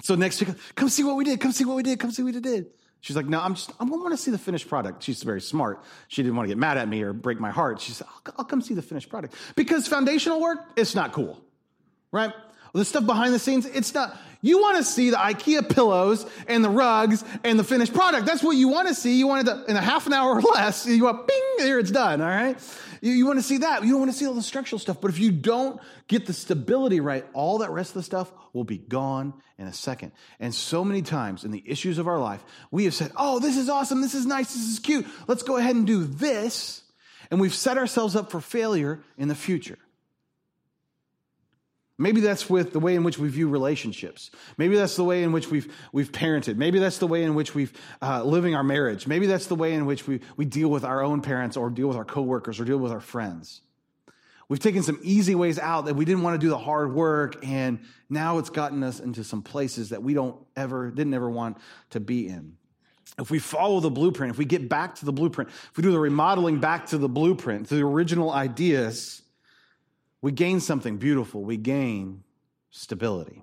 So 0.02 0.14
next 0.14 0.40
week, 0.40 0.50
come 0.74 0.88
see 0.88 1.04
what 1.04 1.16
we 1.16 1.24
did. 1.24 1.40
Come 1.40 1.52
see 1.52 1.64
what 1.66 1.76
we 1.76 1.82
did. 1.82 1.98
Come 1.98 2.10
see 2.10 2.22
what 2.22 2.34
we 2.34 2.40
did. 2.40 2.66
She's 3.00 3.14
like, 3.14 3.26
no, 3.26 3.40
I'm 3.40 3.54
just, 3.54 3.70
I 3.78 3.84
want 3.84 4.12
to 4.12 4.16
see 4.16 4.30
the 4.30 4.38
finished 4.38 4.68
product. 4.68 5.02
She's 5.02 5.22
very 5.22 5.40
smart. 5.40 5.84
She 6.08 6.22
didn't 6.22 6.36
want 6.36 6.46
to 6.46 6.48
get 6.48 6.58
mad 6.58 6.78
at 6.78 6.88
me 6.88 7.02
or 7.02 7.12
break 7.12 7.38
my 7.38 7.50
heart. 7.50 7.80
She 7.80 7.92
said, 7.92 8.06
I'll, 8.08 8.34
I'll 8.38 8.44
come 8.44 8.60
see 8.60 8.74
the 8.74 8.82
finished 8.82 9.08
product. 9.08 9.34
Because 9.54 9.86
foundational 9.86 10.40
work, 10.40 10.58
it's 10.76 10.94
not 10.94 11.12
cool, 11.12 11.40
right? 12.12 12.32
The 12.74 12.84
stuff 12.84 13.06
behind 13.06 13.34
the 13.34 13.38
scenes, 13.38 13.66
it's 13.66 13.94
not, 13.94 14.16
you 14.40 14.60
want 14.60 14.76
to 14.76 14.84
see 14.84 15.10
the 15.10 15.16
IKEA 15.16 15.68
pillows 15.68 16.26
and 16.46 16.64
the 16.64 16.68
rugs 16.68 17.24
and 17.42 17.58
the 17.58 17.64
finished 17.64 17.94
product. 17.94 18.26
That's 18.26 18.42
what 18.42 18.52
you 18.52 18.68
want 18.68 18.88
to 18.88 18.94
see. 18.94 19.18
You 19.18 19.26
want 19.26 19.48
it 19.48 19.68
in 19.68 19.76
a 19.76 19.80
half 19.80 20.06
an 20.06 20.12
hour 20.12 20.34
or 20.34 20.40
less. 20.40 20.86
You 20.86 21.04
want, 21.04 21.26
bing, 21.26 21.42
there 21.58 21.78
it's 21.78 21.90
done, 21.90 22.20
all 22.20 22.28
right? 22.28 22.56
You, 23.00 23.12
you 23.12 23.26
want 23.26 23.38
to 23.38 23.42
see 23.42 23.58
that. 23.58 23.82
You 23.82 23.90
don't 23.92 24.00
want 24.00 24.12
to 24.12 24.16
see 24.16 24.26
all 24.26 24.34
the 24.34 24.42
structural 24.42 24.78
stuff. 24.78 25.00
But 25.00 25.10
if 25.10 25.18
you 25.18 25.32
don't 25.32 25.80
get 26.08 26.26
the 26.26 26.32
stability 26.32 27.00
right, 27.00 27.24
all 27.32 27.58
that 27.58 27.70
rest 27.70 27.90
of 27.90 27.94
the 27.94 28.02
stuff 28.02 28.30
will 28.52 28.64
be 28.64 28.78
gone 28.78 29.34
in 29.56 29.66
a 29.66 29.72
second. 29.72 30.12
And 30.38 30.54
so 30.54 30.84
many 30.84 31.02
times 31.02 31.44
in 31.44 31.50
the 31.50 31.62
issues 31.66 31.98
of 31.98 32.06
our 32.06 32.18
life, 32.18 32.44
we 32.70 32.84
have 32.84 32.94
said, 32.94 33.12
oh, 33.16 33.40
this 33.40 33.56
is 33.56 33.68
awesome. 33.68 34.02
This 34.02 34.14
is 34.14 34.26
nice. 34.26 34.52
This 34.52 34.68
is 34.68 34.78
cute. 34.78 35.06
Let's 35.26 35.42
go 35.42 35.56
ahead 35.56 35.74
and 35.74 35.86
do 35.86 36.04
this. 36.04 36.82
And 37.30 37.40
we've 37.40 37.54
set 37.54 37.78
ourselves 37.78 38.14
up 38.14 38.30
for 38.30 38.40
failure 38.40 39.00
in 39.16 39.28
the 39.28 39.34
future. 39.34 39.78
Maybe 42.00 42.20
that's 42.20 42.48
with 42.48 42.72
the 42.72 42.78
way 42.78 42.94
in 42.94 43.02
which 43.02 43.18
we 43.18 43.28
view 43.28 43.48
relationships. 43.48 44.30
Maybe 44.56 44.76
that's 44.76 44.94
the 44.94 45.02
way 45.02 45.24
in 45.24 45.32
which 45.32 45.50
we've, 45.50 45.72
we've 45.92 46.12
parented. 46.12 46.56
Maybe 46.56 46.78
that's 46.78 46.98
the 46.98 47.08
way 47.08 47.24
in 47.24 47.34
which 47.34 47.56
we've 47.56 47.72
uh, 48.00 48.22
living 48.22 48.54
our 48.54 48.62
marriage. 48.62 49.08
Maybe 49.08 49.26
that's 49.26 49.46
the 49.46 49.56
way 49.56 49.74
in 49.74 49.84
which 49.84 50.06
we, 50.06 50.20
we 50.36 50.44
deal 50.44 50.68
with 50.68 50.84
our 50.84 51.02
own 51.02 51.22
parents 51.22 51.56
or 51.56 51.70
deal 51.70 51.88
with 51.88 51.96
our 51.96 52.04
coworkers 52.04 52.60
or 52.60 52.64
deal 52.64 52.78
with 52.78 52.92
our 52.92 53.00
friends. 53.00 53.62
We've 54.48 54.60
taken 54.60 54.82
some 54.84 54.98
easy 55.02 55.34
ways 55.34 55.58
out 55.58 55.86
that 55.86 55.94
we 55.94 56.04
didn't 56.04 56.22
want 56.22 56.40
to 56.40 56.44
do 56.44 56.48
the 56.48 56.58
hard 56.58 56.94
work, 56.94 57.44
and 57.44 57.80
now 58.08 58.38
it's 58.38 58.48
gotten 58.48 58.82
us 58.82 58.98
into 59.00 59.22
some 59.22 59.42
places 59.42 59.90
that 59.90 60.02
we 60.02 60.14
don't 60.14 60.36
ever, 60.56 60.90
didn't 60.90 61.12
ever 61.12 61.28
want 61.28 61.58
to 61.90 62.00
be 62.00 62.28
in. 62.28 62.56
If 63.18 63.30
we 63.30 63.40
follow 63.40 63.80
the 63.80 63.90
blueprint, 63.90 64.30
if 64.30 64.38
we 64.38 64.44
get 64.44 64.68
back 64.68 64.94
to 64.96 65.04
the 65.04 65.12
blueprint, 65.12 65.50
if 65.50 65.76
we 65.76 65.82
do 65.82 65.90
the 65.90 65.98
remodeling 65.98 66.60
back 66.60 66.86
to 66.86 66.98
the 66.98 67.08
blueprint, 67.08 67.68
to 67.68 67.74
the 67.74 67.84
original 67.84 68.30
ideas, 68.30 69.22
we 70.20 70.32
gain 70.32 70.60
something 70.60 70.96
beautiful. 70.96 71.42
We 71.42 71.56
gain 71.56 72.24
stability. 72.70 73.42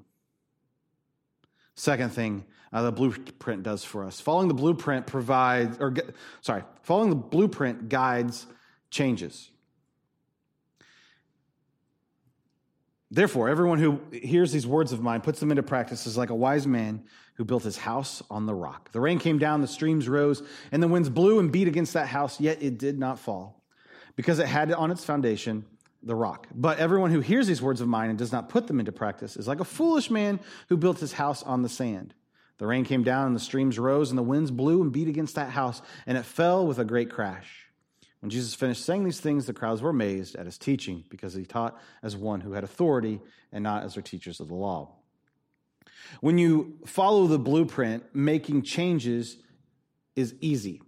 Second 1.76 2.12
thing 2.12 2.46
uh, 2.72 2.84
the 2.84 2.92
blueprint 2.92 3.64
does 3.64 3.84
for 3.84 4.04
us 4.04 4.20
following 4.20 4.48
the 4.48 4.54
blueprint 4.54 5.08
provides, 5.08 5.78
or 5.80 5.94
sorry, 6.42 6.64
following 6.84 7.10
the 7.10 7.16
blueprint 7.16 7.90
guides 7.90 8.48
changes. 8.90 9.50
Therefore, 13.12 13.48
everyone 13.48 13.80
who 13.80 14.02
hears 14.12 14.52
these 14.52 14.68
words 14.68 14.92
of 14.92 15.02
mine, 15.02 15.22
puts 15.22 15.40
them 15.40 15.52
into 15.52 15.64
practice, 15.64 16.06
is 16.06 16.18
like 16.18 16.32
a 16.32 16.36
wise 16.36 16.68
man 16.68 17.04
who 17.36 17.46
built 17.46 17.64
his 17.64 17.78
house 17.78 18.22
on 18.30 18.46
the 18.46 18.54
rock. 18.54 18.92
The 18.92 19.00
rain 19.00 19.20
came 19.20 19.38
down, 19.38 19.62
the 19.62 19.68
streams 19.68 20.10
rose, 20.10 20.42
and 20.72 20.82
the 20.82 20.88
winds 20.88 21.10
blew 21.10 21.40
and 21.40 21.52
beat 21.52 21.68
against 21.68 21.94
that 21.94 22.08
house, 22.08 22.42
yet 22.42 22.62
it 22.62 22.78
did 22.78 22.98
not 22.98 23.20
fall, 23.20 23.64
because 24.16 24.40
it 24.40 24.48
had 24.48 24.72
on 24.74 24.92
its 24.92 25.06
foundation 25.06 25.66
the 26.06 26.16
rock. 26.16 26.48
But 26.54 26.78
everyone 26.78 27.12
who 27.12 27.20
hears 27.20 27.48
these 27.48 27.62
words 27.62 27.82
of 27.82 27.88
mine 27.88 28.10
and 28.10 28.18
does 28.18 28.32
not 28.32 28.48
put 28.48 28.68
them 28.68 28.80
into 28.80 28.92
practice 28.92 29.36
is 29.36 29.48
like 29.48 29.60
a 29.60 29.66
foolish 29.66 30.10
man 30.10 30.40
who 30.70 30.78
built 30.78 31.00
his 31.00 31.14
house 31.14 31.44
on 31.44 31.64
the 31.64 31.70
sand. 31.70 32.14
The 32.58 32.68
rain 32.68 32.86
came 32.86 33.04
down, 33.04 33.28
and 33.28 33.36
the 33.36 33.42
streams 33.42 33.78
rose, 33.78 34.12
and 34.12 34.18
the 34.18 34.24
winds 34.24 34.52
blew 34.52 34.82
and 34.82 34.92
beat 34.92 35.10
against 35.10 35.36
that 35.36 35.50
house, 35.50 35.82
and 36.06 36.18
it 36.18 36.24
fell 36.24 36.66
with 36.66 36.80
a 36.80 36.86
great 36.86 37.10
crash. 37.10 37.68
When 38.22 38.30
Jesus 38.30 38.56
finished 38.56 38.86
saying 38.86 39.04
these 39.04 39.20
things, 39.20 39.46
the 39.46 39.54
crowds 39.54 39.82
were 39.82 39.90
amazed 39.90 40.36
at 40.36 40.46
his 40.46 40.58
teaching, 40.58 41.04
because 41.10 41.34
he 41.34 41.44
taught 41.44 41.78
as 42.02 42.16
one 42.16 42.40
who 42.40 42.54
had 42.54 42.64
authority 42.64 43.20
and 43.52 43.64
not 43.64 43.84
as 43.84 43.96
their 43.96 44.04
teachers 44.04 44.40
of 44.40 44.48
the 44.48 44.56
law. 44.56 44.94
When 46.22 46.38
you 46.38 46.78
follow 46.86 47.28
the 47.28 47.40
blueprint, 47.40 48.04
making 48.14 48.62
changes 48.62 49.38
is 50.16 50.36
easy 50.40 50.82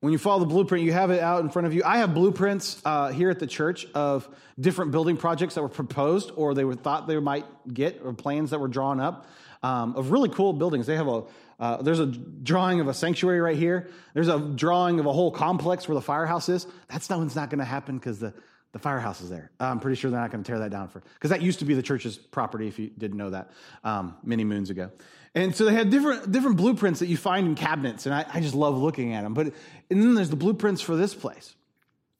when 0.00 0.12
you 0.12 0.18
follow 0.18 0.40
the 0.40 0.46
blueprint, 0.46 0.84
you 0.84 0.92
have 0.92 1.10
it 1.10 1.20
out 1.20 1.42
in 1.42 1.50
front 1.50 1.66
of 1.66 1.74
you. 1.74 1.82
I 1.84 1.98
have 1.98 2.14
blueprints 2.14 2.80
uh, 2.84 3.08
here 3.08 3.30
at 3.30 3.38
the 3.38 3.46
church 3.46 3.86
of 3.94 4.28
different 4.58 4.92
building 4.92 5.16
projects 5.16 5.54
that 5.54 5.62
were 5.62 5.68
proposed 5.68 6.32
or 6.36 6.54
they 6.54 6.64
were 6.64 6.74
thought 6.74 7.06
they 7.06 7.18
might 7.18 7.44
get, 7.72 8.00
or 8.02 8.12
plans 8.14 8.50
that 8.50 8.60
were 8.60 8.68
drawn 8.68 8.98
up 8.98 9.26
um, 9.62 9.94
of 9.96 10.10
really 10.10 10.30
cool 10.30 10.52
buildings. 10.52 10.86
They 10.86 10.96
have 10.96 11.08
a 11.08 11.24
uh, 11.58 11.82
there's 11.82 12.00
a 12.00 12.06
drawing 12.06 12.80
of 12.80 12.88
a 12.88 12.94
sanctuary 12.94 13.38
right 13.38 13.56
here. 13.56 13.90
There's 14.14 14.28
a 14.28 14.38
drawing 14.38 14.98
of 14.98 15.04
a 15.04 15.12
whole 15.12 15.30
complex 15.30 15.86
where 15.86 15.94
the 15.94 16.00
firehouse 16.00 16.48
is. 16.48 16.66
That's 16.88 17.10
one's 17.10 17.36
not 17.36 17.50
going 17.50 17.58
to 17.58 17.66
happen 17.66 17.98
because 17.98 18.18
the 18.18 18.32
the 18.72 18.78
firehouse 18.78 19.20
is 19.20 19.30
there. 19.30 19.50
I'm 19.58 19.80
pretty 19.80 19.96
sure 19.96 20.10
they're 20.10 20.20
not 20.20 20.30
going 20.30 20.44
to 20.44 20.48
tear 20.48 20.60
that 20.60 20.70
down 20.70 20.88
for 20.88 21.02
because 21.14 21.30
that 21.30 21.42
used 21.42 21.58
to 21.58 21.64
be 21.64 21.74
the 21.74 21.82
church's 21.82 22.16
property. 22.16 22.68
If 22.68 22.78
you 22.78 22.90
didn't 22.96 23.16
know 23.16 23.30
that, 23.30 23.50
um, 23.82 24.16
many 24.22 24.44
moons 24.44 24.70
ago. 24.70 24.90
And 25.34 25.54
so 25.54 25.64
they 25.64 25.74
had 25.74 25.90
different, 25.90 26.30
different 26.32 26.56
blueprints 26.56 27.00
that 27.00 27.06
you 27.06 27.16
find 27.16 27.46
in 27.46 27.54
cabinets, 27.54 28.06
and 28.06 28.14
I, 28.14 28.24
I 28.32 28.40
just 28.40 28.54
love 28.54 28.76
looking 28.76 29.14
at 29.14 29.22
them. 29.22 29.34
But 29.34 29.54
and 29.88 30.02
then 30.02 30.14
there's 30.14 30.30
the 30.30 30.36
blueprints 30.36 30.82
for 30.82 30.96
this 30.96 31.14
place. 31.14 31.54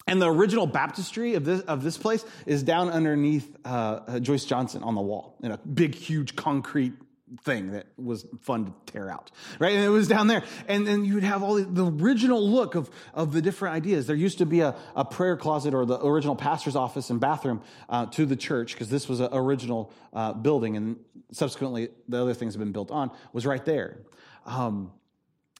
And 0.06 0.20
the 0.20 0.30
original 0.30 0.66
baptistry 0.66 1.34
of 1.34 1.44
this, 1.44 1.60
of 1.62 1.84
this 1.84 1.96
place 1.96 2.24
is 2.46 2.62
down 2.62 2.90
underneath 2.90 3.56
uh, 3.64 3.68
uh, 3.68 4.18
Joyce 4.18 4.44
Johnson 4.44 4.82
on 4.82 4.94
the 4.94 5.00
wall 5.00 5.36
in 5.42 5.52
a 5.52 5.58
big, 5.58 5.94
huge 5.94 6.34
concrete 6.34 6.94
thing 7.42 7.72
that 7.72 7.86
was 7.96 8.26
fun 8.42 8.66
to 8.66 8.92
tear 8.92 9.10
out, 9.10 9.30
right? 9.58 9.74
And 9.74 9.84
it 9.84 9.88
was 9.88 10.08
down 10.08 10.26
there. 10.26 10.42
And 10.68 10.86
then 10.86 11.04
you 11.04 11.14
would 11.14 11.24
have 11.24 11.42
all 11.42 11.54
the, 11.54 11.64
the 11.64 11.86
original 11.86 12.46
look 12.46 12.74
of, 12.74 12.90
of 13.14 13.32
the 13.32 13.40
different 13.40 13.74
ideas. 13.74 14.06
There 14.06 14.16
used 14.16 14.38
to 14.38 14.46
be 14.46 14.60
a, 14.60 14.74
a 14.96 15.04
prayer 15.04 15.36
closet 15.36 15.74
or 15.74 15.86
the 15.86 16.04
original 16.04 16.36
pastor's 16.36 16.76
office 16.76 17.10
and 17.10 17.20
bathroom 17.20 17.62
uh, 17.88 18.06
to 18.06 18.26
the 18.26 18.36
church 18.36 18.74
because 18.74 18.88
this 18.88 19.08
was 19.08 19.20
an 19.20 19.28
original 19.32 19.92
uh, 20.12 20.32
building 20.32 20.76
and 20.76 20.96
subsequently 21.32 21.88
the 22.08 22.20
other 22.20 22.34
things 22.34 22.54
have 22.54 22.60
been 22.60 22.72
built 22.72 22.90
on 22.90 23.10
was 23.32 23.46
right 23.46 23.64
there. 23.64 23.98
Um, 24.46 24.92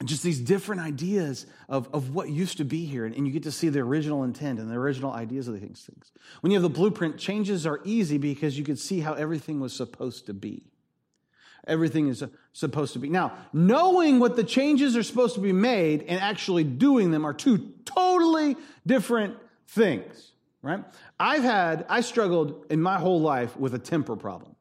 just 0.04 0.22
these 0.22 0.40
different 0.40 0.80
ideas 0.80 1.46
of, 1.68 1.88
of 1.92 2.14
what 2.14 2.30
used 2.30 2.56
to 2.56 2.64
be 2.64 2.86
here. 2.86 3.04
And, 3.04 3.14
and, 3.14 3.26
you 3.26 3.32
get 3.34 3.42
to 3.42 3.52
see 3.52 3.68
the 3.68 3.80
original 3.80 4.24
intent 4.24 4.58
and 4.58 4.70
the 4.70 4.74
original 4.74 5.12
ideas 5.12 5.46
of 5.46 5.60
these 5.60 5.86
things. 5.86 6.10
When 6.40 6.50
you 6.50 6.56
have 6.56 6.62
the 6.62 6.70
blueprint, 6.70 7.18
changes 7.18 7.66
are 7.66 7.80
easy 7.84 8.16
because 8.16 8.56
you 8.56 8.64
could 8.64 8.78
see 8.78 9.00
how 9.00 9.12
everything 9.12 9.60
was 9.60 9.74
supposed 9.74 10.24
to 10.26 10.32
be 10.32 10.69
everything 11.66 12.08
is 12.08 12.22
supposed 12.52 12.92
to 12.94 12.98
be. 12.98 13.08
Now, 13.08 13.32
knowing 13.52 14.18
what 14.18 14.36
the 14.36 14.44
changes 14.44 14.96
are 14.96 15.02
supposed 15.02 15.34
to 15.34 15.40
be 15.40 15.52
made 15.52 16.02
and 16.02 16.20
actually 16.20 16.64
doing 16.64 17.10
them 17.10 17.24
are 17.24 17.34
two 17.34 17.72
totally 17.84 18.56
different 18.86 19.36
things, 19.68 20.32
right? 20.62 20.84
I've 21.18 21.42
had, 21.42 21.86
I 21.88 22.00
struggled 22.00 22.66
in 22.70 22.80
my 22.80 22.98
whole 22.98 23.20
life 23.20 23.56
with 23.56 23.74
a 23.74 23.78
temper 23.78 24.16
problem. 24.16 24.56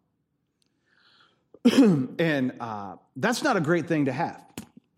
and 2.20 2.54
uh, 2.60 2.96
that's 3.16 3.44
not 3.44 3.58
a 3.58 3.62
great 3.62 3.88
thing 3.88 4.06
to 4.06 4.12
have 4.12 4.42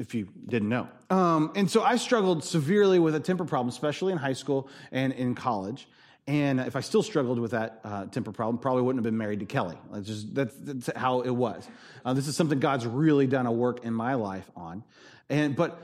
if 0.01 0.15
you 0.15 0.27
didn't 0.47 0.67
know. 0.67 0.87
Um, 1.11 1.51
and 1.55 1.69
so 1.69 1.83
I 1.83 1.95
struggled 1.95 2.43
severely 2.43 2.97
with 2.97 3.13
a 3.13 3.19
temper 3.19 3.45
problem, 3.45 3.69
especially 3.69 4.11
in 4.11 4.17
high 4.17 4.33
school 4.33 4.67
and 4.91 5.13
in 5.13 5.35
college. 5.35 5.87
And 6.31 6.61
if 6.61 6.77
I 6.77 6.79
still 6.79 7.03
struggled 7.03 7.39
with 7.39 7.51
that 7.51 7.81
uh, 7.83 8.05
temper 8.05 8.31
problem, 8.31 8.57
probably 8.57 8.83
wouldn't 8.83 8.99
have 8.99 9.11
been 9.11 9.17
married 9.17 9.41
to 9.41 9.45
Kelly. 9.45 9.77
That's 9.91 10.07
just 10.07 10.33
that's, 10.33 10.55
that's 10.61 10.89
how 10.95 11.19
it 11.19 11.29
was. 11.29 11.67
Uh, 12.05 12.13
this 12.13 12.25
is 12.25 12.37
something 12.37 12.57
God's 12.57 12.87
really 12.87 13.27
done 13.27 13.47
a 13.47 13.51
work 13.51 13.83
in 13.83 13.93
my 13.93 14.13
life 14.13 14.49
on, 14.55 14.85
and 15.29 15.57
but 15.57 15.77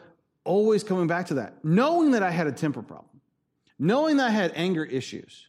always 0.45 0.85
coming 0.85 1.05
back 1.05 1.25
to 1.27 1.33
that, 1.33 1.65
knowing 1.65 2.11
that 2.11 2.23
I 2.23 2.31
had 2.31 2.47
a 2.47 2.53
temper 2.53 2.81
problem, 2.81 3.19
knowing 3.77 4.15
that 4.17 4.27
I 4.27 4.29
had 4.29 4.53
anger 4.55 4.85
issues, 4.85 5.47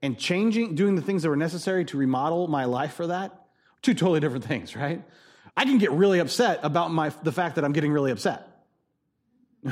and 0.00 0.18
changing, 0.18 0.74
doing 0.74 0.94
the 0.94 1.02
things 1.02 1.22
that 1.22 1.28
were 1.28 1.36
necessary 1.36 1.84
to 1.84 1.98
remodel 1.98 2.48
my 2.48 2.64
life 2.64 2.94
for 2.94 3.08
that, 3.08 3.48
two 3.82 3.92
totally 3.92 4.20
different 4.20 4.46
things, 4.46 4.74
right? 4.74 5.04
I 5.54 5.66
can 5.66 5.76
get 5.76 5.92
really 5.92 6.20
upset 6.20 6.60
about 6.62 6.90
my 6.90 7.10
the 7.22 7.32
fact 7.32 7.56
that 7.56 7.66
I'm 7.66 7.74
getting 7.74 7.92
really 7.92 8.12
upset. 8.12 8.55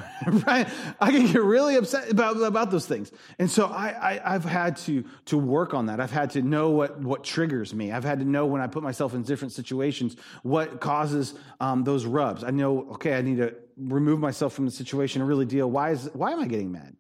right? 0.26 0.68
I 1.00 1.11
can 1.11 1.26
get 1.26 1.42
really 1.42 1.76
upset 1.76 2.11
about, 2.11 2.40
about 2.40 2.70
those 2.70 2.87
things. 2.87 3.12
And 3.38 3.50
so 3.50 3.66
I, 3.66 4.20
I, 4.24 4.33
have 4.33 4.44
had 4.44 4.76
to, 4.78 5.04
to 5.26 5.38
work 5.38 5.74
on 5.74 5.87
that. 5.87 6.00
I've 6.00 6.11
had 6.11 6.30
to 6.30 6.42
know 6.42 6.70
what, 6.70 6.98
what 7.00 7.24
triggers 7.24 7.74
me. 7.74 7.92
I've 7.92 8.04
had 8.04 8.18
to 8.20 8.24
know 8.24 8.46
when 8.46 8.61
I 8.61 8.66
put 8.66 8.83
myself 8.83 9.14
in 9.14 9.22
different 9.22 9.52
situations, 9.52 10.16
what 10.42 10.80
causes 10.80 11.35
um, 11.61 11.85
those 11.85 12.07
rubs. 12.07 12.44
I 12.44 12.50
know, 12.50 12.90
okay, 12.92 13.14
I 13.14 13.22
need 13.22 13.38
to 13.38 13.54
remove 13.76 14.20
myself 14.20 14.52
from 14.52 14.64
the 14.64 14.70
situation 14.70 15.20
and 15.22 15.28
really 15.28 15.46
deal. 15.46 15.70
Why, 15.70 15.90
is, 15.90 16.11
why 16.12 16.33
am 16.33 16.40
I 16.40 16.46
getting 16.46 16.72
mad? 16.72 16.96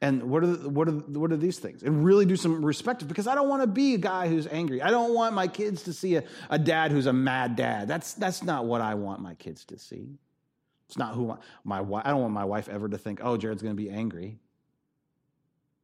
And 0.00 0.24
what 0.24 0.42
are, 0.42 0.48
the, 0.48 0.68
what, 0.68 0.88
are, 0.88 0.92
what 0.92 1.32
are 1.32 1.36
these 1.36 1.58
things? 1.58 1.82
And 1.82 2.04
really 2.04 2.26
do 2.26 2.36
some 2.36 2.64
respect 2.64 3.06
because 3.06 3.26
I 3.26 3.34
don't 3.34 3.48
want 3.48 3.62
to 3.62 3.66
be 3.66 3.94
a 3.94 3.98
guy 3.98 4.28
who's 4.28 4.46
angry. 4.46 4.82
I 4.82 4.90
don't 4.90 5.14
want 5.14 5.34
my 5.34 5.48
kids 5.48 5.84
to 5.84 5.92
see 5.92 6.16
a, 6.16 6.24
a 6.50 6.58
dad 6.58 6.92
who's 6.92 7.06
a 7.06 7.12
mad 7.12 7.56
dad. 7.56 7.88
That's, 7.88 8.14
that's 8.14 8.42
not 8.42 8.64
what 8.64 8.80
I 8.80 8.94
want 8.94 9.20
my 9.20 9.34
kids 9.34 9.64
to 9.66 9.78
see. 9.78 10.18
It's 10.92 10.98
not 10.98 11.14
who 11.14 11.38
my, 11.64 11.80
wife, 11.80 12.02
I 12.04 12.10
don't 12.10 12.20
want 12.20 12.34
my 12.34 12.44
wife 12.44 12.68
ever 12.68 12.86
to 12.86 12.98
think, 12.98 13.20
oh, 13.22 13.38
Jared's 13.38 13.62
going 13.62 13.74
to 13.74 13.82
be 13.82 13.88
angry. 13.88 14.38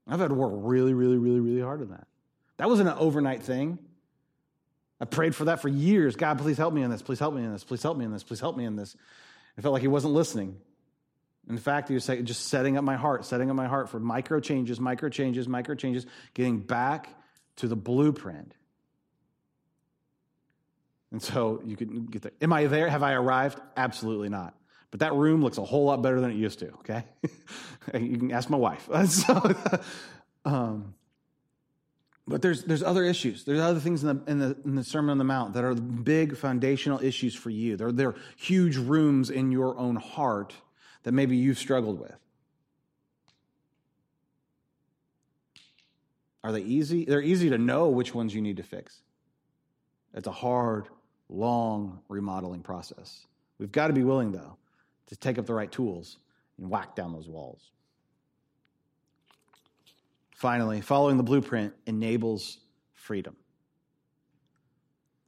I've 0.06 0.20
had 0.20 0.28
to 0.28 0.34
work 0.34 0.52
really, 0.54 0.92
really, 0.92 1.16
really, 1.16 1.40
really 1.40 1.62
hard 1.62 1.80
on 1.80 1.88
that. 1.92 2.06
That 2.58 2.68
wasn't 2.68 2.90
an 2.90 2.96
overnight 2.98 3.42
thing. 3.42 3.78
I 5.00 5.06
prayed 5.06 5.34
for 5.34 5.46
that 5.46 5.62
for 5.62 5.68
years. 5.68 6.14
God, 6.14 6.38
please 6.38 6.58
help 6.58 6.74
me 6.74 6.82
in 6.82 6.90
this. 6.90 7.00
Please 7.00 7.18
help 7.18 7.32
me 7.32 7.42
in 7.42 7.50
this. 7.50 7.64
Please 7.64 7.82
help 7.82 7.96
me 7.96 8.04
in 8.04 8.12
this. 8.12 8.22
Please 8.22 8.38
help 8.38 8.54
me 8.54 8.66
in 8.66 8.76
this. 8.76 8.96
I 9.56 9.62
felt 9.62 9.72
like 9.72 9.80
he 9.80 9.88
wasn't 9.88 10.12
listening. 10.12 10.58
In 11.48 11.56
fact, 11.56 11.88
he 11.88 11.94
was 11.94 12.04
just 12.04 12.48
setting 12.48 12.76
up 12.76 12.84
my 12.84 12.96
heart, 12.96 13.24
setting 13.24 13.48
up 13.48 13.56
my 13.56 13.66
heart 13.66 13.88
for 13.88 13.98
micro 13.98 14.40
changes, 14.40 14.78
micro 14.78 15.08
changes, 15.08 15.48
micro 15.48 15.74
changes, 15.74 16.04
getting 16.34 16.58
back 16.58 17.08
to 17.56 17.66
the 17.66 17.76
blueprint. 17.76 18.52
And 21.12 21.22
so 21.22 21.62
you 21.64 21.78
can 21.78 22.04
get 22.04 22.20
there. 22.20 22.32
Am 22.42 22.52
I 22.52 22.66
there? 22.66 22.90
Have 22.90 23.02
I 23.02 23.14
arrived? 23.14 23.58
Absolutely 23.74 24.28
not. 24.28 24.54
But 24.90 25.00
that 25.00 25.14
room 25.14 25.42
looks 25.42 25.58
a 25.58 25.64
whole 25.64 25.84
lot 25.84 26.02
better 26.02 26.20
than 26.20 26.30
it 26.30 26.36
used 26.36 26.60
to, 26.60 26.68
okay? 26.80 27.04
you 27.94 28.18
can 28.18 28.32
ask 28.32 28.48
my 28.48 28.56
wife. 28.56 28.88
so, 29.06 29.54
um, 30.44 30.94
but 32.26 32.42
there's, 32.42 32.64
there's 32.64 32.82
other 32.82 33.04
issues. 33.04 33.44
There's 33.44 33.60
other 33.60 33.80
things 33.80 34.02
in 34.02 34.08
the, 34.08 34.30
in, 34.30 34.38
the, 34.38 34.56
in 34.64 34.74
the 34.76 34.84
Sermon 34.84 35.10
on 35.10 35.18
the 35.18 35.24
Mount 35.24 35.54
that 35.54 35.64
are 35.64 35.74
big 35.74 36.36
foundational 36.36 37.02
issues 37.02 37.34
for 37.34 37.50
you. 37.50 37.76
There 37.76 38.08
are 38.08 38.16
huge 38.36 38.76
rooms 38.76 39.30
in 39.30 39.50
your 39.50 39.76
own 39.78 39.96
heart 39.96 40.54
that 41.02 41.12
maybe 41.12 41.36
you've 41.36 41.58
struggled 41.58 42.00
with. 42.00 42.16
Are 46.44 46.52
they 46.52 46.62
easy? 46.62 47.04
They're 47.04 47.22
easy 47.22 47.50
to 47.50 47.58
know 47.58 47.88
which 47.88 48.14
ones 48.14 48.34
you 48.34 48.40
need 48.40 48.56
to 48.58 48.62
fix. 48.62 49.00
It's 50.14 50.26
a 50.26 50.32
hard, 50.32 50.88
long 51.28 52.00
remodeling 52.08 52.62
process. 52.62 53.26
We've 53.58 53.72
got 53.72 53.88
to 53.88 53.92
be 53.92 54.04
willing, 54.04 54.32
though, 54.32 54.56
to 55.08 55.16
take 55.16 55.38
up 55.38 55.46
the 55.46 55.54
right 55.54 55.70
tools 55.70 56.18
and 56.58 56.70
whack 56.70 56.94
down 56.94 57.12
those 57.12 57.28
walls. 57.28 57.70
Finally, 60.34 60.80
following 60.80 61.16
the 61.16 61.22
blueprint 61.22 61.74
enables 61.86 62.58
freedom. 62.94 63.36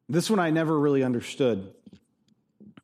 This 0.08 0.30
one 0.30 0.38
I 0.38 0.50
never 0.50 0.78
really 0.78 1.02
understood 1.02 1.72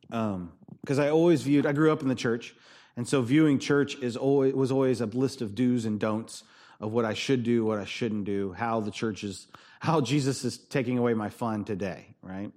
because 0.01 0.35
um, 0.35 0.51
I 0.99 1.09
always 1.09 1.41
viewed, 1.41 1.65
I 1.65 1.73
grew 1.73 1.91
up 1.91 2.01
in 2.01 2.07
the 2.07 2.15
church, 2.15 2.55
and 2.95 3.07
so 3.07 3.21
viewing 3.21 3.59
church 3.59 3.95
is 3.95 4.17
always, 4.17 4.53
was 4.53 4.71
always 4.71 5.01
a 5.01 5.05
list 5.05 5.41
of 5.41 5.53
do's 5.53 5.85
and 5.85 5.99
don'ts 5.99 6.43
of 6.79 6.91
what 6.91 7.05
I 7.05 7.13
should 7.13 7.43
do, 7.43 7.65
what 7.65 7.79
I 7.79 7.85
shouldn't 7.85 8.25
do, 8.25 8.53
how 8.53 8.79
the 8.79 8.91
church 8.91 9.23
is, 9.23 9.47
how 9.79 10.01
Jesus 10.01 10.43
is 10.45 10.57
taking 10.57 10.97
away 10.97 11.13
my 11.13 11.29
fun 11.29 11.63
today, 11.63 12.15
right? 12.21 12.51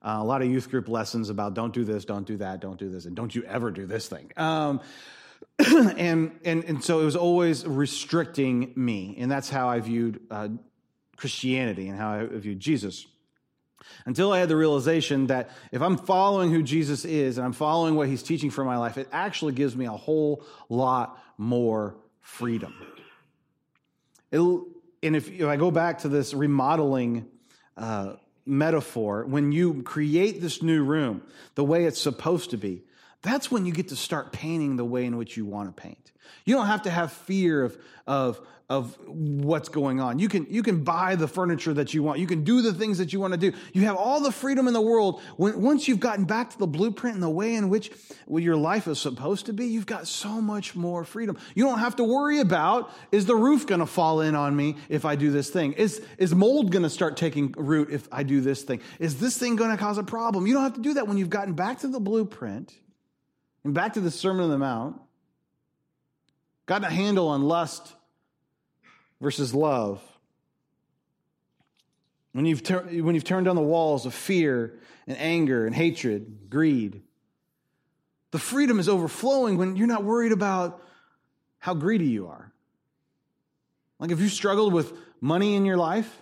Uh, 0.00 0.18
a 0.20 0.24
lot 0.24 0.42
of 0.42 0.48
youth 0.48 0.70
group 0.70 0.88
lessons 0.88 1.28
about 1.28 1.54
don't 1.54 1.74
do 1.74 1.84
this, 1.84 2.04
don't 2.04 2.26
do 2.26 2.36
that, 2.36 2.60
don't 2.60 2.78
do 2.78 2.88
this, 2.88 3.04
and 3.04 3.16
don't 3.16 3.34
you 3.34 3.42
ever 3.44 3.70
do 3.70 3.84
this 3.84 4.08
thing. 4.08 4.30
Um, 4.36 4.80
and, 5.58 6.38
and, 6.44 6.64
and 6.64 6.84
so 6.84 7.00
it 7.00 7.04
was 7.04 7.16
always 7.16 7.66
restricting 7.66 8.72
me. 8.76 9.16
And 9.18 9.30
that's 9.30 9.50
how 9.50 9.68
I 9.68 9.80
viewed 9.80 10.20
uh, 10.30 10.48
Christianity 11.16 11.88
and 11.88 11.98
how 11.98 12.12
I 12.12 12.26
viewed 12.26 12.60
Jesus. 12.60 13.06
Until 14.06 14.32
I 14.32 14.38
had 14.38 14.48
the 14.48 14.56
realization 14.56 15.28
that 15.28 15.50
if 15.72 15.82
I'm 15.82 15.96
following 15.96 16.52
who 16.52 16.62
Jesus 16.62 17.04
is 17.04 17.38
and 17.38 17.44
I'm 17.44 17.52
following 17.52 17.94
what 17.94 18.08
he's 18.08 18.22
teaching 18.22 18.50
for 18.50 18.64
my 18.64 18.76
life, 18.76 18.98
it 18.98 19.08
actually 19.10 19.52
gives 19.52 19.76
me 19.76 19.86
a 19.86 19.92
whole 19.92 20.44
lot 20.68 21.20
more 21.38 21.96
freedom. 22.20 22.74
It'll, 24.30 24.66
and 25.02 25.16
if, 25.16 25.30
if 25.30 25.46
I 25.46 25.56
go 25.56 25.70
back 25.70 26.00
to 26.00 26.08
this 26.08 26.34
remodeling 26.34 27.26
uh, 27.76 28.14
metaphor, 28.48 29.24
when 29.24 29.52
you 29.52 29.82
create 29.82 30.40
this 30.40 30.62
new 30.62 30.82
room 30.82 31.22
the 31.54 31.64
way 31.64 31.84
it's 31.84 32.00
supposed 32.00 32.50
to 32.50 32.56
be, 32.56 32.82
that's 33.22 33.50
when 33.50 33.66
you 33.66 33.72
get 33.72 33.88
to 33.88 33.96
start 33.96 34.32
painting 34.32 34.76
the 34.76 34.84
way 34.84 35.04
in 35.04 35.16
which 35.16 35.36
you 35.36 35.44
want 35.44 35.74
to 35.74 35.82
paint. 35.82 36.12
You 36.44 36.54
don't 36.54 36.66
have 36.66 36.82
to 36.82 36.90
have 36.90 37.12
fear 37.12 37.64
of, 37.64 37.78
of, 38.06 38.40
of 38.68 38.98
what's 39.06 39.70
going 39.70 39.98
on. 39.98 40.18
You 40.18 40.28
can, 40.28 40.46
you 40.50 40.62
can 40.62 40.84
buy 40.84 41.16
the 41.16 41.26
furniture 41.26 41.72
that 41.72 41.94
you 41.94 42.02
want. 42.02 42.18
You 42.18 42.26
can 42.26 42.44
do 42.44 42.60
the 42.60 42.74
things 42.74 42.98
that 42.98 43.14
you 43.14 43.20
want 43.20 43.32
to 43.32 43.38
do. 43.38 43.56
You 43.72 43.82
have 43.86 43.96
all 43.96 44.20
the 44.20 44.30
freedom 44.30 44.68
in 44.68 44.74
the 44.74 44.80
world. 44.80 45.22
When, 45.38 45.62
once 45.62 45.88
you've 45.88 46.00
gotten 46.00 46.26
back 46.26 46.50
to 46.50 46.58
the 46.58 46.66
blueprint 46.66 47.14
and 47.14 47.22
the 47.22 47.30
way 47.30 47.54
in 47.54 47.70
which 47.70 47.90
your 48.28 48.56
life 48.56 48.86
is 48.86 49.00
supposed 49.00 49.46
to 49.46 49.54
be, 49.54 49.64
you've 49.64 49.86
got 49.86 50.06
so 50.06 50.42
much 50.42 50.76
more 50.76 51.04
freedom. 51.04 51.38
You 51.54 51.64
don't 51.64 51.78
have 51.78 51.96
to 51.96 52.04
worry 52.04 52.40
about, 52.40 52.90
is 53.10 53.24
the 53.24 53.34
roof 53.34 53.66
going 53.66 53.80
to 53.80 53.86
fall 53.86 54.20
in 54.20 54.34
on 54.34 54.54
me 54.54 54.76
if 54.90 55.06
I 55.06 55.16
do 55.16 55.30
this 55.30 55.48
thing? 55.48 55.72
Is, 55.72 56.02
is 56.18 56.34
mold 56.34 56.70
going 56.70 56.82
to 56.82 56.90
start 56.90 57.16
taking 57.16 57.52
root 57.56 57.88
if 57.90 58.06
I 58.12 58.22
do 58.22 58.42
this 58.42 58.64
thing? 58.64 58.82
Is 58.98 59.18
this 59.18 59.38
thing 59.38 59.56
going 59.56 59.70
to 59.70 59.78
cause 59.78 59.96
a 59.96 60.02
problem? 60.02 60.46
You 60.46 60.52
don't 60.52 60.64
have 60.64 60.74
to 60.74 60.82
do 60.82 60.94
that 60.94 61.08
when 61.08 61.16
you've 61.16 61.30
gotten 61.30 61.54
back 61.54 61.78
to 61.80 61.88
the 61.88 62.00
blueprint 62.00 62.74
and 63.64 63.72
back 63.72 63.94
to 63.94 64.00
the 64.00 64.10
Sermon 64.10 64.44
on 64.44 64.50
the 64.50 64.58
Mount, 64.58 65.00
gotten 66.66 66.84
a 66.84 66.90
handle 66.90 67.28
on 67.28 67.44
lust 67.44 67.94
versus 69.20 69.54
love. 69.54 70.02
When 72.32 72.46
you've, 72.46 72.62
ter- 72.62 72.84
when 73.02 73.14
you've 73.14 73.24
turned 73.24 73.46
down 73.46 73.56
the 73.56 73.62
walls 73.62 74.06
of 74.06 74.14
fear 74.14 74.78
and 75.06 75.16
anger 75.18 75.66
and 75.66 75.74
hatred, 75.74 76.50
greed, 76.50 77.02
the 78.30 78.38
freedom 78.38 78.78
is 78.78 78.88
overflowing 78.88 79.56
when 79.56 79.76
you're 79.76 79.86
not 79.86 80.04
worried 80.04 80.32
about 80.32 80.82
how 81.58 81.74
greedy 81.74 82.06
you 82.06 82.28
are. 82.28 82.52
Like 83.98 84.10
if 84.10 84.20
you 84.20 84.28
struggled 84.28 84.72
with 84.72 84.92
money 85.20 85.54
in 85.54 85.64
your 85.64 85.76
life 85.76 86.14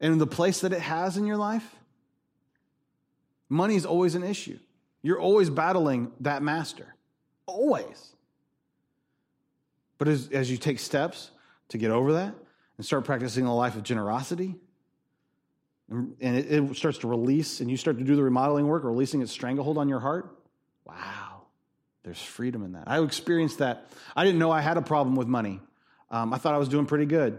and 0.00 0.20
the 0.20 0.26
place 0.26 0.60
that 0.60 0.72
it 0.72 0.80
has 0.80 1.16
in 1.16 1.26
your 1.26 1.36
life, 1.36 1.66
money 3.48 3.76
is 3.76 3.84
always 3.84 4.14
an 4.14 4.22
issue. 4.22 4.58
You're 5.02 5.20
always 5.20 5.50
battling 5.50 6.12
that 6.20 6.42
master. 6.42 6.94
Always. 7.46 8.14
But 9.98 10.08
as, 10.08 10.28
as 10.30 10.50
you 10.50 10.56
take 10.56 10.78
steps 10.78 11.31
to 11.72 11.78
get 11.78 11.90
over 11.90 12.14
that 12.14 12.34
and 12.76 12.86
start 12.86 13.04
practicing 13.04 13.44
a 13.44 13.54
life 13.54 13.76
of 13.76 13.82
generosity, 13.82 14.54
and, 15.90 16.16
it, 16.20 16.50
it 16.50 16.76
starts 16.76 16.98
to 16.98 17.08
release, 17.08 17.60
and 17.60 17.70
you 17.70 17.76
start 17.76 17.98
to 17.98 18.04
do 18.04 18.16
the 18.16 18.22
remodeling 18.22 18.66
work, 18.66 18.84
releasing 18.84 19.20
its 19.20 19.30
stranglehold 19.30 19.76
on 19.76 19.88
your 19.88 20.00
heart, 20.00 20.34
wow, 20.86 21.42
there's 22.02 22.20
freedom 22.20 22.64
in 22.64 22.72
that. 22.72 22.84
I 22.86 23.02
experienced 23.02 23.58
that. 23.58 23.90
I 24.16 24.24
didn't 24.24 24.38
know 24.38 24.50
I 24.50 24.60
had 24.60 24.76
a 24.76 24.82
problem 24.82 25.16
with 25.16 25.28
money. 25.28 25.60
Um, 26.10 26.32
I 26.32 26.38
thought 26.38 26.54
I 26.54 26.58
was 26.58 26.68
doing 26.68 26.86
pretty 26.86 27.06
good. 27.06 27.38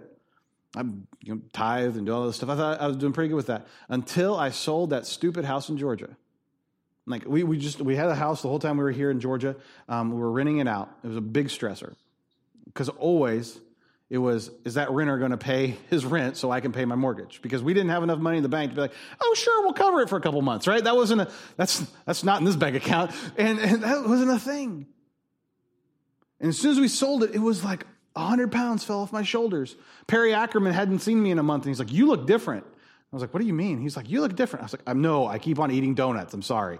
I 0.75 0.81
you 0.81 1.35
know, 1.35 1.41
tithe 1.51 1.97
and 1.97 2.05
do 2.05 2.13
all 2.13 2.25
this 2.25 2.37
stuff. 2.37 2.49
I 2.49 2.55
thought 2.55 2.81
I 2.81 2.87
was 2.87 2.97
doing 2.97 3.13
pretty 3.13 3.29
good 3.29 3.35
with 3.35 3.47
that 3.47 3.67
until 3.89 4.35
I 4.35 4.49
sold 4.49 4.89
that 4.89 5.05
stupid 5.05 5.45
house 5.45 5.69
in 5.69 5.77
Georgia. 5.77 6.15
Like 7.05 7.25
we, 7.27 7.43
we 7.43 7.57
just 7.57 7.81
we 7.81 7.95
had 7.95 8.07
a 8.07 8.15
house 8.15 8.41
the 8.41 8.47
whole 8.47 8.59
time 8.59 8.77
we 8.77 8.83
were 8.83 8.91
here 8.91 9.11
in 9.11 9.19
Georgia. 9.19 9.55
Um, 9.89 10.11
we 10.11 10.19
were 10.19 10.31
renting 10.31 10.59
it 10.59 10.67
out. 10.67 10.89
It 11.03 11.07
was 11.07 11.17
a 11.17 11.21
big 11.21 11.47
stressor 11.47 11.95
because 12.65 12.89
always 12.89 13.59
it 14.13 14.19
was 14.19 14.51
is 14.63 14.75
that 14.75 14.91
renter 14.91 15.17
going 15.17 15.31
to 15.31 15.37
pay 15.37 15.75
his 15.89 16.05
rent 16.05 16.37
so 16.37 16.51
I 16.51 16.59
can 16.59 16.71
pay 16.71 16.85
my 16.85 16.93
mortgage? 16.93 17.41
Because 17.41 17.63
we 17.63 17.73
didn't 17.73 17.89
have 17.89 18.03
enough 18.03 18.19
money 18.19 18.37
in 18.37 18.43
the 18.43 18.49
bank 18.49 18.69
to 18.69 18.75
be 18.75 18.81
like, 18.81 18.93
oh 19.19 19.33
sure, 19.35 19.63
we'll 19.63 19.73
cover 19.73 20.01
it 20.01 20.09
for 20.09 20.17
a 20.17 20.21
couple 20.21 20.39
months, 20.43 20.67
right? 20.67 20.83
That 20.83 20.95
wasn't 20.95 21.21
a 21.21 21.31
that's 21.57 21.79
that's 22.05 22.23
not 22.23 22.37
in 22.37 22.45
this 22.45 22.55
bank 22.55 22.75
account, 22.75 23.09
and, 23.37 23.57
and 23.57 23.81
that 23.81 24.07
wasn't 24.07 24.29
a 24.29 24.37
thing. 24.37 24.85
And 26.39 26.49
as 26.49 26.59
soon 26.59 26.73
as 26.73 26.79
we 26.79 26.89
sold 26.89 27.23
it, 27.23 27.33
it 27.33 27.39
was 27.39 27.63
like 27.63 27.87
a 28.15 28.23
hundred 28.23 28.51
pounds 28.51 28.83
fell 28.83 28.99
off 28.99 29.11
my 29.11 29.23
shoulders. 29.23 29.75
Perry 30.05 30.31
Ackerman 30.31 30.73
hadn't 30.73 30.99
seen 30.99 31.21
me 31.21 31.31
in 31.31 31.39
a 31.39 31.43
month, 31.43 31.63
and 31.63 31.71
he's 31.71 31.79
like, 31.79 31.91
"You 31.91 32.05
look 32.05 32.27
different." 32.27 32.67
I 33.11 33.15
was 33.15 33.21
like, 33.21 33.33
what 33.33 33.41
do 33.41 33.45
you 33.45 33.53
mean? 33.53 33.79
He's 33.79 33.95
like, 33.95 34.09
you 34.09 34.21
look 34.21 34.35
different. 34.35 34.63
I 34.63 34.65
was 34.65 34.73
like, 34.73 34.81
I'm 34.87 35.01
no, 35.03 35.27
I 35.27 35.37
keep 35.37 35.59
on 35.59 35.69
eating 35.69 35.93
donuts. 35.93 36.33
I'm 36.33 36.41
sorry. 36.41 36.79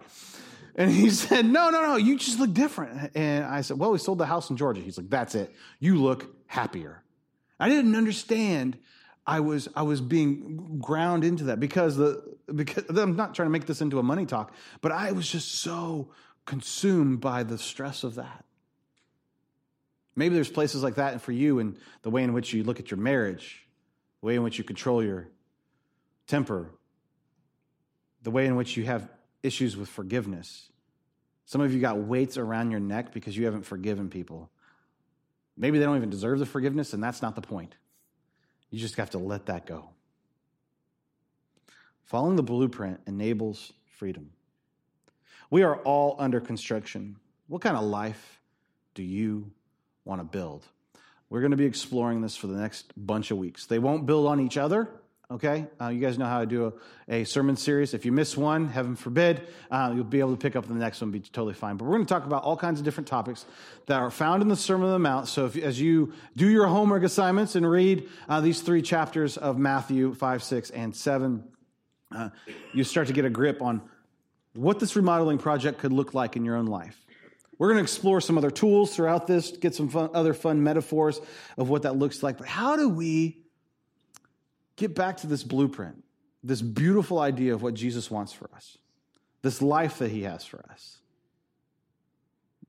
And 0.76 0.90
he 0.90 1.10
said, 1.12 1.46
no, 1.46 1.70
no, 1.70 1.80
no, 1.84 1.96
you 1.96 2.18
just 2.18 2.40
look 2.40 2.52
different. 2.56 3.12
And 3.14 3.46
I 3.46 3.62
said, 3.62 3.78
well, 3.78 3.92
we 3.92 4.00
sold 4.00 4.18
the 4.18 4.26
house 4.26 4.50
in 4.50 4.58
Georgia. 4.58 4.82
He's 4.82 4.98
like, 4.98 5.12
that's 5.12 5.36
it. 5.36 5.54
You 5.80 6.02
look 6.02 6.26
happier. 6.48 7.03
I 7.64 7.70
didn't 7.70 7.96
understand 7.96 8.78
I 9.26 9.40
was, 9.40 9.70
I 9.74 9.84
was 9.84 10.02
being 10.02 10.80
ground 10.82 11.24
into 11.24 11.46
that 11.46 11.62
because 11.62 11.96
the, 11.96 12.22
because 12.54 12.84
I'm 12.90 13.16
not 13.16 13.34
trying 13.36 13.46
to 13.46 13.52
make 13.52 13.68
this 13.68 13.80
into 13.80 14.00
a 14.00 14.04
money 14.04 14.26
talk, 14.26 14.54
but 14.82 14.92
I 14.92 15.14
was 15.14 15.30
just 15.30 15.62
so 15.62 16.10
consumed 16.46 17.22
by 17.22 17.44
the 17.44 17.58
stress 17.58 18.04
of 18.04 18.16
that. 18.16 18.44
Maybe 20.14 20.36
there's 20.36 20.50
places 20.50 20.84
like 20.84 20.96
that 20.96 21.22
for 21.22 21.32
you 21.32 21.60
and 21.60 21.78
the 22.02 22.10
way 22.10 22.24
in 22.24 22.34
which 22.34 22.52
you 22.52 22.66
look 22.66 22.82
at 22.82 22.92
your 22.92 23.00
marriage, 23.00 23.66
the 24.20 24.28
way 24.28 24.36
in 24.36 24.44
which 24.44 24.58
you 24.58 24.66
control 24.66 25.02
your 25.02 25.30
temper, 26.28 26.70
the 28.24 28.32
way 28.32 28.46
in 28.46 28.58
which 28.58 28.76
you 28.76 28.84
have 28.84 29.08
issues 29.42 29.78
with 29.78 29.88
forgiveness, 29.88 30.70
Some 31.46 31.62
of 31.62 31.74
you 31.74 31.80
got 31.80 31.98
weights 31.98 32.38
around 32.38 32.72
your 32.72 32.82
neck 32.82 33.14
because 33.14 33.38
you 33.38 33.46
haven't 33.46 33.64
forgiven 33.64 34.10
people. 34.10 34.50
Maybe 35.56 35.78
they 35.78 35.86
don't 35.86 35.98
even 35.98 36.10
deserve 36.10 36.40
the 36.40 36.46
forgiveness, 36.46 36.94
and 36.94 37.04
that's 37.04 37.22
not 37.22 37.36
the 37.36 37.42
point. 37.42 37.76
You 38.70 38.80
just 38.80 38.96
have 38.96 39.12
to 39.12 39.20
let 39.20 39.46
that 39.48 39.66
go. 39.66 39.90
Following 42.04 42.36
the 42.36 42.44
blueprint 42.44 43.00
enables 43.08 43.74
freedom. 43.86 44.32
We 45.50 45.64
are 45.64 45.78
all 45.78 46.16
under 46.20 46.40
construction. 46.42 47.18
What 47.48 47.62
kind 47.62 47.78
of 47.78 47.84
life 47.84 48.40
do 48.96 49.04
you 49.04 49.52
want 50.06 50.20
to 50.20 50.26
build? 50.26 50.66
We're 51.30 51.42
going 51.42 51.52
to 51.52 51.58
be 51.58 51.66
exploring 51.66 52.22
this 52.22 52.36
for 52.36 52.48
the 52.48 52.58
next 52.58 52.92
bunch 52.98 53.32
of 53.32 53.38
weeks. 53.38 53.66
They 53.66 53.80
won't 53.80 54.06
build 54.06 54.28
on 54.28 54.40
each 54.40 54.58
other, 54.58 54.90
okay? 55.32 55.66
Uh, 55.80 55.88
you 55.88 56.00
guys 56.00 56.18
know 56.18 56.26
how 56.26 56.40
to 56.40 56.46
do 56.46 56.74
a, 57.08 57.22
a, 57.22 57.24
sermon 57.24 57.56
series. 57.56 57.94
If 57.94 58.06
you 58.06 58.12
miss 58.12 58.38
one, 58.38 58.68
heaven 58.68 58.96
forbid, 58.96 59.48
uh, 59.72 59.92
you'll 59.96 60.04
be 60.04 60.20
able 60.20 60.32
to 60.32 60.38
pick 60.38 60.56
up 60.56 60.68
the 60.68 60.74
next 60.74 61.02
one, 61.02 61.12
be 61.12 61.20
totally 61.20 61.54
fine. 61.54 61.78
But 61.78 61.86
we're 61.86 61.96
going 61.96 62.06
to 62.06 62.14
talk 62.14 62.26
about 62.26 62.44
all 62.44 62.58
kinds 62.58 62.80
of 62.80 62.86
different 62.86 63.08
topics 63.08 63.46
that 63.88 64.00
are 64.00 64.12
found 64.12 64.42
in 64.42 64.48
the 64.48 64.56
Sermon 64.56 64.88
on 64.88 64.94
the 64.94 65.00
Mount. 65.00 65.28
So 65.28 65.46
if, 65.46 65.58
as 65.58 65.80
you 65.80 66.14
do 66.36 66.50
your 66.50 66.68
homework 66.68 67.04
assignments 67.04 67.56
and 67.56 67.70
read 67.70 68.10
uh, 68.30 68.42
these 68.42 68.62
three 68.62 68.82
chapters 68.82 69.38
of 69.38 69.58
Matthew 69.58 70.14
5, 70.14 70.44
6, 70.44 70.70
and 70.72 70.96
7, 70.96 71.44
uh, 72.16 72.30
you 72.74 72.84
start 72.84 73.08
to 73.08 73.14
get 73.14 73.26
a 73.26 73.30
grip 73.30 73.62
on 73.62 73.82
what 74.54 74.80
this 74.80 74.96
remodeling 74.96 75.40
project 75.40 75.80
could 75.80 75.94
look 75.94 76.14
like 76.14 76.36
in 76.36 76.46
your 76.46 76.56
own 76.56 76.68
life. 76.68 77.00
We're 77.58 77.68
going 77.68 77.78
to 77.78 77.84
explore 77.84 78.20
some 78.20 78.38
other 78.38 78.52
tools 78.52 78.96
throughout 78.96 79.28
this, 79.28 79.52
get 79.52 79.76
some 79.76 79.90
fun, 79.90 80.10
other 80.14 80.34
fun 80.34 80.64
metaphors 80.64 81.20
of 81.58 81.70
what 81.70 81.84
that 81.84 81.96
looks 81.96 82.22
like. 82.22 82.38
But 82.38 82.48
how 82.48 82.76
do 82.76 82.90
we 82.90 83.43
get 84.76 84.96
back 84.96 85.18
to 85.18 85.28
this 85.28 85.44
blueprint, 85.44 86.04
this 86.44 86.62
beautiful 86.62 87.20
idea 87.20 87.54
of 87.54 87.62
what 87.62 87.74
Jesus 87.74 88.10
wants 88.12 88.34
for 88.34 88.50
us, 88.56 88.78
this 89.42 89.62
life 89.62 90.00
that 90.00 90.12
he 90.12 90.24
has 90.24 90.46
for 90.46 90.66
us, 90.70 91.00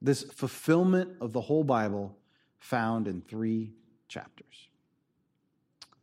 this 0.01 0.23
fulfillment 0.23 1.11
of 1.21 1.33
the 1.33 1.41
whole 1.41 1.65
Bible 1.65 2.17
found 2.59 3.09
in 3.09 3.21
three 3.21 3.73
chapters? 4.09 4.69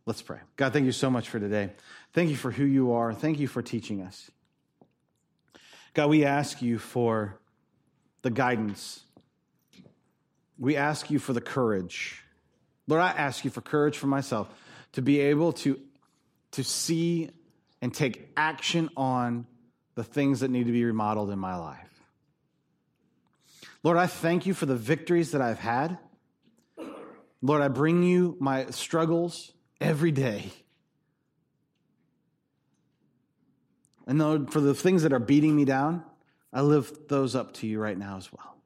Let's 0.06 0.22
pray. 0.22 0.40
God, 0.56 0.74
thank 0.74 0.86
you 0.86 0.92
so 0.92 1.10
much 1.10 1.30
for 1.30 1.40
today. 1.40 1.72
Thank 2.14 2.30
you 2.32 2.36
for 2.36 2.52
who 2.52 2.66
you 2.66 2.94
are. 2.94 3.14
Thank 3.14 3.40
you 3.40 3.48
for 3.48 3.62
teaching 3.62 4.02
us. 4.02 4.32
God, 5.94 6.10
we 6.10 6.26
ask 6.26 6.62
you 6.62 6.80
for 6.80 7.40
the 8.22 8.32
guidance. 8.32 9.02
We 10.58 10.76
ask 10.76 11.10
you 11.12 11.20
for 11.20 11.34
the 11.34 11.42
courage. 11.42 12.24
Lord, 12.88 13.02
I 13.02 13.10
ask 13.10 13.46
you 13.46 13.52
for 13.52 13.62
courage 13.62 13.98
for 13.98 14.08
myself 14.08 14.50
to 14.94 15.02
be 15.02 15.20
able 15.20 15.54
to, 15.54 15.80
to 16.52 16.64
see 16.64 17.30
and 17.82 17.94
take 17.94 18.32
action 18.38 18.90
on 18.96 19.48
the 19.96 20.04
things 20.04 20.42
that 20.42 20.52
need 20.52 20.66
to 20.68 20.72
be 20.72 20.86
remodeled 20.86 21.32
in 21.32 21.40
my 21.40 21.56
life. 21.56 21.88
Lord, 23.84 23.98
I 23.98 24.08
thank 24.08 24.46
you 24.46 24.54
for 24.54 24.66
the 24.66 24.76
victories 24.76 25.32
that 25.32 25.42
I've 25.42 25.60
had. 25.60 25.98
Lord, 27.42 27.62
I 27.62 27.68
bring 27.68 28.04
you 28.04 28.38
my 28.40 28.68
struggles 28.68 29.52
every 29.80 30.12
day. 30.12 30.52
And 34.06 34.20
Lord, 34.20 34.52
for 34.52 34.60
the 34.60 34.76
things 34.76 35.04
that 35.04 35.14
are 35.14 35.20
beating 35.20 35.56
me 35.56 35.66
down, 35.66 36.04
I 36.54 36.62
lift 36.62 37.08
those 37.08 37.36
up 37.36 37.54
to 37.56 37.68
you 37.68 37.80
right 37.80 37.98
now 37.98 38.18
as 38.18 38.32
well. 38.32 38.58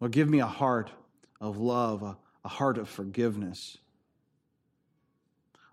Lord, 0.00 0.12
give 0.12 0.28
me 0.28 0.40
a 0.40 0.46
heart 0.46 0.90
of 1.40 1.56
love, 1.56 2.02
a, 2.02 2.18
a 2.44 2.48
heart 2.48 2.78
of 2.78 2.88
forgiveness, 2.88 3.78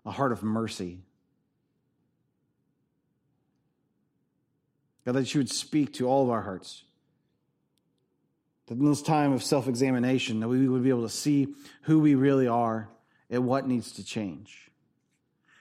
a 0.04 0.10
heart 0.10 0.32
of 0.32 0.42
mercy. 0.42 1.00
God, 5.04 5.12
that 5.12 5.34
you 5.34 5.40
would 5.40 5.50
speak 5.50 5.94
to 5.94 6.08
all 6.08 6.24
of 6.24 6.30
our 6.30 6.42
hearts. 6.42 6.84
That 8.66 8.78
in 8.78 8.86
this 8.86 9.02
time 9.02 9.32
of 9.32 9.42
self 9.42 9.68
examination, 9.68 10.40
that 10.40 10.48
we 10.48 10.66
would 10.68 10.82
be 10.82 10.88
able 10.88 11.02
to 11.02 11.14
see 11.14 11.54
who 11.82 12.00
we 12.00 12.14
really 12.14 12.46
are 12.46 12.88
and 13.28 13.46
what 13.46 13.68
needs 13.68 13.92
to 13.92 14.04
change. 14.04 14.70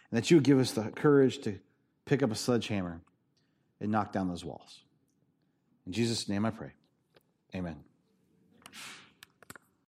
And 0.09 0.17
that 0.17 0.31
you 0.31 0.37
would 0.37 0.43
give 0.43 0.59
us 0.59 0.71
the 0.71 0.83
courage 0.91 1.39
to 1.39 1.59
pick 2.05 2.23
up 2.23 2.31
a 2.31 2.35
sledgehammer 2.35 3.01
and 3.81 3.91
knock 3.91 4.13
down 4.13 4.29
those 4.29 4.45
walls. 4.45 4.79
In 5.85 5.91
Jesus' 5.91 6.29
name 6.29 6.45
I 6.45 6.51
pray. 6.51 6.71
Amen. 7.53 7.83